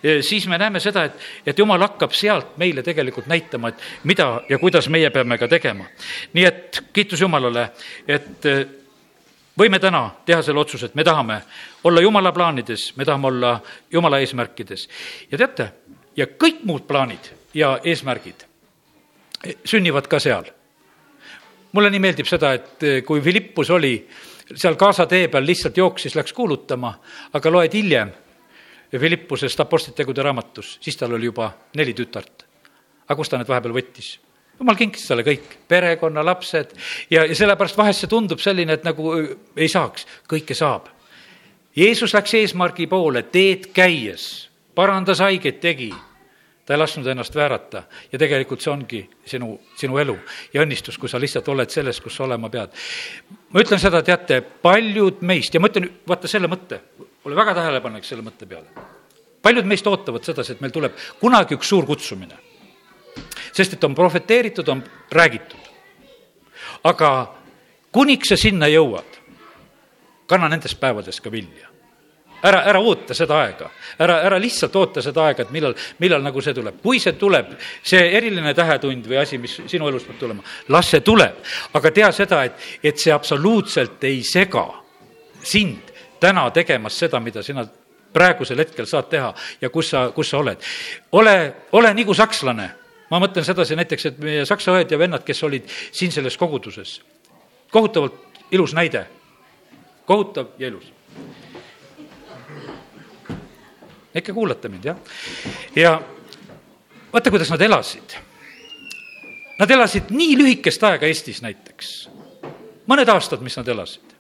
eh, 0.04 0.22
siis 0.26 0.48
me 0.50 0.58
näeme 0.58 0.82
seda, 0.84 1.06
et, 1.08 1.26
et 1.46 1.60
Jumal 1.60 1.82
hakkab 1.86 2.14
sealt 2.18 2.58
meile 2.62 2.84
tegelikult 2.84 3.30
näitama, 3.32 3.70
et 3.70 4.08
mida 4.10 4.30
ja 4.50 4.60
kuidas 4.60 4.90
meie 4.90 5.10
peame 5.14 5.38
ka 5.38 5.48
tegema. 5.48 5.86
nii 6.34 6.46
et 6.46 6.82
kiitus 6.94 7.22
Jumalale, 7.22 7.70
et 8.08 8.50
eh, 8.50 8.66
võime 9.60 9.80
täna 9.80 10.08
teha 10.26 10.42
selle 10.42 10.64
otsuse, 10.64 10.90
et 10.90 10.96
me 10.96 11.06
tahame 11.06 11.42
olla 11.84 12.02
Jumala 12.02 12.34
plaanides, 12.34 12.96
me 12.98 13.06
tahame 13.06 13.28
olla 13.28 13.54
Jumala 13.92 14.20
eesmärkides. 14.20 14.90
ja 15.32 15.38
teate, 15.38 15.72
ja 16.18 16.28
kõik 16.28 16.66
muud 16.66 16.88
plaanid 16.90 17.32
ja 17.54 17.78
eesmärgid 17.84 18.48
eh, 19.44 19.56
sünnivad 19.66 20.10
ka 20.10 20.20
seal. 20.20 20.50
mulle 21.72 21.90
nii 21.90 22.00
meeldib 22.00 22.30
seda, 22.30 22.54
et 22.54 23.06
kui 23.06 23.22
Philippus 23.22 23.70
oli 23.70 23.96
seal 24.56 24.76
Gaza 24.80 25.06
tee 25.10 25.28
peal 25.32 25.46
lihtsalt 25.46 25.78
jooksis, 25.78 26.16
läks 26.16 26.34
kuulutama, 26.34 26.94
aga 27.34 27.52
loed 27.52 27.74
hiljem 27.74 28.12
Philippusest 28.94 29.60
Apostlite 29.60 30.24
raamatus, 30.24 30.78
siis 30.82 30.98
tal 30.98 31.14
oli 31.14 31.26
juba 31.26 31.52
neli 31.76 31.94
tütart. 31.94 32.46
aga 33.08 33.16
kust 33.16 33.32
ta 33.32 33.38
need 33.38 33.48
vahepeal 33.48 33.74
võttis? 33.74 34.20
jumal 34.60 34.76
kinkis 34.76 35.08
talle 35.08 35.24
kõik, 35.24 35.58
perekonna, 35.68 36.24
lapsed 36.26 36.76
ja, 37.10 37.26
ja 37.26 37.36
sellepärast 37.36 37.78
vahest 37.78 38.04
see 38.04 38.10
tundub 38.10 38.40
selline, 38.40 38.74
et 38.74 38.84
nagu 38.84 39.16
ei 39.58 39.68
saaks, 39.68 40.06
kõike 40.30 40.56
saab. 40.56 40.88
Jeesus 41.76 42.14
läks 42.14 42.34
eesmärgi 42.38 42.88
poole 42.88 43.24
teed 43.24 43.72
käies, 43.74 44.50
parandas 44.76 45.20
haigeid, 45.20 45.60
tegi 45.60 45.92
ta 46.66 46.74
ei 46.74 46.80
lasknud 46.80 47.08
ennast 47.08 47.36
väärata 47.36 47.84
ja 48.12 48.20
tegelikult 48.20 48.62
see 48.64 48.72
ongi 48.72 49.02
sinu, 49.28 49.58
sinu 49.80 49.98
elu 50.00 50.16
ja 50.54 50.64
õnnistus, 50.64 50.98
kui 51.00 51.12
sa 51.12 51.20
lihtsalt 51.20 51.48
oled 51.52 51.72
selles, 51.72 52.00
kus 52.02 52.16
sa 52.16 52.24
olema 52.24 52.50
pead. 52.50 52.72
ma 53.52 53.64
ütlen 53.64 53.82
seda, 53.82 54.02
teate, 54.02 54.42
paljud 54.42 55.22
meist 55.22 55.54
ja 55.54 55.60
ma 55.60 55.68
ütlen, 55.72 55.90
vaata 56.08 56.32
selle 56.32 56.48
mõtte, 56.48 56.80
ole 57.26 57.36
väga 57.36 57.56
tähelepanelik 57.60 58.08
selle 58.08 58.24
mõtte 58.24 58.48
peale. 58.48 58.72
paljud 59.42 59.68
meist 59.68 59.88
ootavad 59.88 60.24
sedasi, 60.24 60.56
et 60.56 60.62
meil 60.62 60.72
tuleb 60.72 60.96
kunagi 61.20 61.60
üks 61.60 61.68
suur 61.68 61.86
kutsumine. 61.86 62.40
sest 63.52 63.74
et 63.74 63.84
on 63.84 63.96
profeteeritud, 63.96 64.68
on 64.68 64.84
räägitud. 65.12 65.70
aga 66.84 67.36
kuniks 67.92 68.30
sa 68.30 68.38
sinna 68.38 68.72
jõuad, 68.72 69.20
kanna 70.28 70.48
nendest 70.48 70.80
päevadest 70.80 71.20
ka 71.20 71.32
vilja 71.32 71.73
ära, 72.44 72.64
ära 72.68 72.80
oota 72.80 73.16
seda 73.16 73.38
aega, 73.44 73.70
ära, 74.00 74.18
ära 74.28 74.40
lihtsalt 74.42 74.76
oota 74.76 75.02
seda 75.04 75.24
aega, 75.28 75.46
et 75.46 75.54
millal, 75.56 75.76
millal 76.04 76.24
nagu 76.24 76.42
see 76.44 76.54
tuleb. 76.56 76.82
kui 76.84 77.00
see 77.00 77.16
tuleb, 77.20 77.54
see 77.84 78.02
eriline 78.18 78.54
tähetund 78.54 79.08
või 79.08 79.20
asi, 79.22 79.40
mis 79.42 79.56
sinu 79.72 79.88
elus 79.88 80.06
peab 80.08 80.20
tulema, 80.20 80.44
las 80.76 80.92
see 80.92 81.02
tuleb. 81.06 81.40
aga 81.74 81.92
tea 81.92 82.12
seda, 82.12 82.44
et, 82.50 82.60
et 82.84 83.00
see 83.00 83.14
absoluutselt 83.14 84.04
ei 84.10 84.24
sega 84.28 84.68
sind 85.44 85.94
täna 86.20 86.50
tegemas 86.56 87.00
seda, 87.00 87.20
mida 87.20 87.44
sina 87.44 87.66
praegusel 88.14 88.60
hetkel 88.62 88.88
saad 88.88 89.10
teha 89.12 89.34
ja 89.62 89.70
kus 89.74 89.90
sa, 89.94 90.10
kus 90.16 90.30
sa 90.30 90.40
oled. 90.44 90.58
ole, 91.12 91.38
ole 91.72 91.94
nagu 91.94 92.14
sakslane. 92.14 92.70
ma 93.10 93.20
mõtlen 93.22 93.46
sedasi 93.46 93.76
näiteks, 93.78 94.06
et 94.06 94.20
meie 94.20 94.46
saksa 94.46 94.74
õed 94.74 94.92
ja 94.92 94.98
vennad, 94.98 95.24
kes 95.24 95.44
olid 95.44 95.68
siin 95.92 96.12
selles 96.12 96.38
koguduses, 96.38 97.02
kohutavalt 97.72 98.42
ilus 98.52 98.74
näide, 98.74 99.06
kohutav 100.06 100.56
ja 100.58 100.68
ilus 100.68 100.92
ikka 104.22 104.34
kuulate 104.34 104.70
mind, 104.70 104.86
jah? 104.86 104.98
ja 105.76 106.02
vaata, 107.14 107.32
kuidas 107.32 107.52
nad 107.54 107.62
elasid. 107.62 108.18
Nad 109.60 109.72
elasid 109.72 110.10
nii 110.10 110.38
lühikest 110.38 110.84
aega 110.84 111.08
Eestis 111.08 111.42
näiteks, 111.46 111.94
mõned 112.90 113.10
aastad, 113.14 113.42
mis 113.46 113.58
nad 113.58 113.68
elasid. 113.70 114.16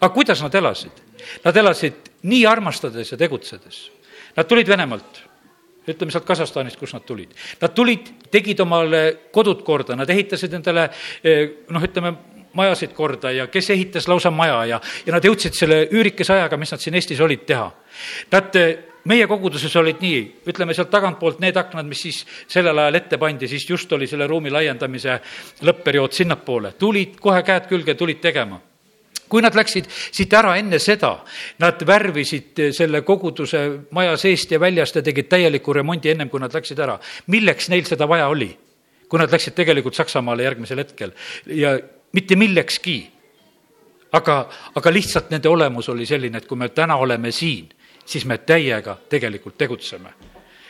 aga 0.00 0.12
kuidas 0.14 0.42
nad 0.42 0.54
elasid? 0.54 1.02
Nad 1.44 1.56
elasid 1.56 2.10
nii 2.22 2.46
armastades 2.46 3.12
ja 3.12 3.18
tegutsedes. 3.18 3.90
Nad 4.36 4.48
tulid 4.48 4.68
Venemaalt, 4.68 5.22
ütleme 5.88 6.12
sealt 6.14 6.26
Kasahstanist, 6.26 6.78
kust 6.78 6.94
nad 6.94 7.04
tulid. 7.06 7.32
Nad 7.60 7.74
tulid, 7.74 8.12
tegid 8.30 8.60
omale 8.60 9.02
kodud 9.34 9.64
korda, 9.66 9.96
nad 9.98 10.10
ehitasid 10.10 10.54
endale 10.54 10.88
eh, 11.24 11.64
noh, 11.70 11.82
ütleme, 11.82 12.14
majasid 12.58 12.94
korda 12.96 13.32
ja 13.32 13.46
kes 13.52 13.70
ehitas 13.70 14.08
lausa 14.08 14.30
maja 14.30 14.64
ja, 14.68 14.80
ja 15.06 15.12
nad 15.14 15.24
jõudsid 15.24 15.56
selle 15.56 15.84
üürikese 15.90 16.34
ajaga, 16.36 16.56
mis 16.60 16.72
nad 16.72 16.82
siin 16.82 16.96
Eestis 16.98 17.20
olid, 17.20 17.44
teha. 17.48 17.68
Nad 18.32 18.58
meie 19.10 19.26
koguduses 19.26 19.74
olid 19.76 20.02
nii, 20.02 20.18
ütleme 20.50 20.74
sealt 20.76 20.90
tagantpoolt 20.92 21.40
need 21.42 21.56
aknad, 21.58 21.86
mis 21.88 22.02
siis 22.06 22.20
sellel 22.50 22.78
ajal 22.78 23.00
ette 23.00 23.18
pandi, 23.18 23.48
siis 23.50 23.64
just 23.68 23.92
oli 23.92 24.06
selle 24.10 24.28
ruumi 24.30 24.52
laiendamise 24.52 25.18
lõpp-periood 25.66 26.14
sinnapoole, 26.14 26.74
tulid 26.78 27.18
kohe 27.22 27.42
käed 27.46 27.66
külge, 27.70 27.96
tulid 27.98 28.22
tegema 28.22 28.60
kui 29.32 29.40
nad 29.40 29.54
läksid 29.56 29.86
siit 29.88 30.34
ära 30.36 30.58
enne 30.60 30.76
seda, 30.82 31.14
nad 31.62 31.80
värvisid 31.88 32.58
selle 32.76 33.00
koguduse 33.06 33.62
maja 33.96 34.18
seest 34.20 34.52
ja 34.52 34.58
väljast 34.60 34.98
ja 34.98 35.02
tegid 35.06 35.30
täieliku 35.32 35.72
remondi 35.72 36.12
ennem, 36.12 36.28
kui 36.28 36.42
nad 36.42 36.52
läksid 36.52 36.82
ära. 36.84 36.98
milleks 37.32 37.70
neil 37.72 37.88
seda 37.88 38.08
vaja 38.08 38.28
oli? 38.28 38.50
kui 39.08 39.20
nad 39.20 39.32
läksid 39.32 39.52
tegelikult 39.56 39.96
Saksamaale 39.96 40.44
järgmisel 40.44 40.78
hetkel 40.80 41.10
ja 41.46 41.74
mitte 42.12 42.36
millekski. 42.36 43.10
aga, 44.12 44.48
aga 44.74 44.92
lihtsalt 44.92 45.30
nende 45.30 45.48
olemus 45.48 45.88
oli 45.88 46.06
selline, 46.06 46.38
et 46.38 46.46
kui 46.46 46.56
me 46.56 46.68
täna 46.68 46.96
oleme 46.96 47.30
siin 47.32 47.68
siis 48.04 48.24
me 48.24 48.38
täiega 48.38 48.96
tegelikult 49.08 49.58
tegutseme. 49.58 50.14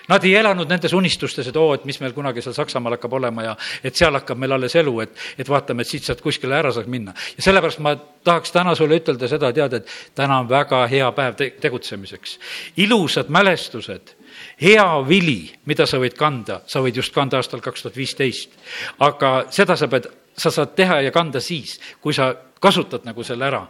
Nad 0.08 0.24
ei 0.26 0.34
elanud 0.34 0.66
nendes 0.68 0.92
unistustes, 0.98 1.46
et 1.46 1.56
oo, 1.56 1.68
et 1.76 1.84
mis 1.86 2.00
meil 2.02 2.12
kunagi 2.12 2.42
seal 2.42 2.56
Saksamaal 2.56 2.96
hakkab 2.96 3.12
olema 3.20 3.44
ja 3.46 3.52
et 3.86 3.96
seal 3.96 4.12
hakkab 4.18 4.40
meil 4.40 4.52
alles 4.56 4.74
elu, 4.76 4.96
et, 5.04 5.12
et 5.38 5.48
vaatame, 5.48 5.86
et 5.86 5.88
siit 5.88 6.04
saad 6.04 6.20
kuskile 6.20 6.56
ära 6.58 6.72
saaks 6.74 6.90
minna. 6.90 7.14
ja 7.36 7.44
sellepärast 7.46 7.78
ma 7.86 7.94
tahaks 8.26 8.52
täna 8.52 8.74
sulle 8.74 8.98
ütelda 8.98 9.30
seda, 9.30 9.52
tead, 9.54 9.78
et 9.78 9.92
täna 10.18 10.40
on 10.42 10.48
väga 10.50 10.82
hea 10.90 11.12
päev 11.14 11.38
te-, 11.38 11.52
tegutsemiseks. 11.62 12.34
ilusad 12.82 13.30
mälestused 13.30 14.16
hea 14.62 14.88
vili, 15.08 15.52
mida 15.70 15.86
sa 15.86 16.02
võid 16.02 16.18
kanda, 16.18 16.60
sa 16.66 16.82
võid 16.82 16.98
just 16.98 17.14
kanda 17.14 17.38
aastal 17.38 17.62
kaks 17.62 17.86
tuhat 17.86 17.96
viisteist. 17.96 18.58
aga 18.98 19.32
seda 19.54 19.78
sa 19.78 19.86
pead, 19.88 20.10
sa 20.36 20.50
saad 20.50 20.74
teha 20.76 21.00
ja 21.00 21.10
kanda 21.10 21.40
siis, 21.40 21.78
kui 22.00 22.14
sa 22.14 22.34
kasutad 22.62 23.04
nagu 23.04 23.24
selle 23.26 23.46
ära, 23.46 23.66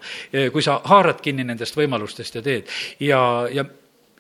kui 0.53 0.63
sa 0.63 0.81
haarad 0.85 1.21
kinni 1.25 1.45
nendest 1.45 1.77
võimalustest 1.77 2.35
ja 2.37 2.43
teed 2.43 2.69
ja, 3.01 3.21
ja 3.53 3.65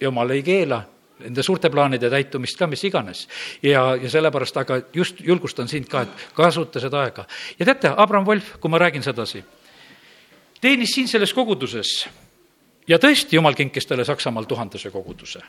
jumal 0.00 0.30
ei 0.30 0.42
keela 0.42 0.82
nende 1.22 1.42
suurte 1.42 1.70
plaanide 1.70 2.10
täitumist 2.10 2.58
ka, 2.58 2.66
mis 2.66 2.82
iganes. 2.84 3.26
ja, 3.62 3.84
ja 3.96 4.10
sellepärast, 4.10 4.56
aga 4.56 4.80
just 4.94 5.20
julgustan 5.20 5.68
sind 5.68 5.88
ka, 5.90 6.02
et 6.02 6.26
kasuta 6.34 6.80
seda 6.80 7.02
aega. 7.04 7.26
ja 7.58 7.66
teate, 7.66 7.92
Abram 7.96 8.26
Wolf, 8.26 8.56
kui 8.60 8.70
ma 8.70 8.80
räägin 8.82 9.02
sedasi, 9.02 9.44
teenis 10.60 10.94
siin 10.94 11.08
selles 11.08 11.34
koguduses 11.34 11.92
ja 12.88 12.98
tõesti, 12.98 13.36
jumal 13.36 13.54
kinkis 13.58 13.86
talle 13.86 14.04
Saksamaal 14.04 14.48
tuhandese 14.50 14.90
koguduse. 14.90 15.42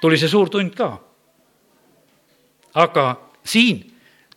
tuli 0.00 0.18
see 0.18 0.28
suur 0.28 0.50
tund 0.50 0.74
ka. 0.74 0.98
aga 2.74 3.06
siin, 3.44 3.84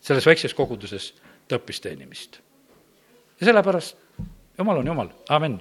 selles 0.01 0.25
väikses 0.25 0.53
koguduses, 0.57 1.13
ta 1.47 1.59
õppis 1.59 1.81
teenimist. 1.83 2.39
Ja 3.39 3.51
sellepärast 3.51 3.97
Jumal 4.57 4.81
on 4.81 4.87
Jumal, 4.87 5.13
amin 5.29 5.59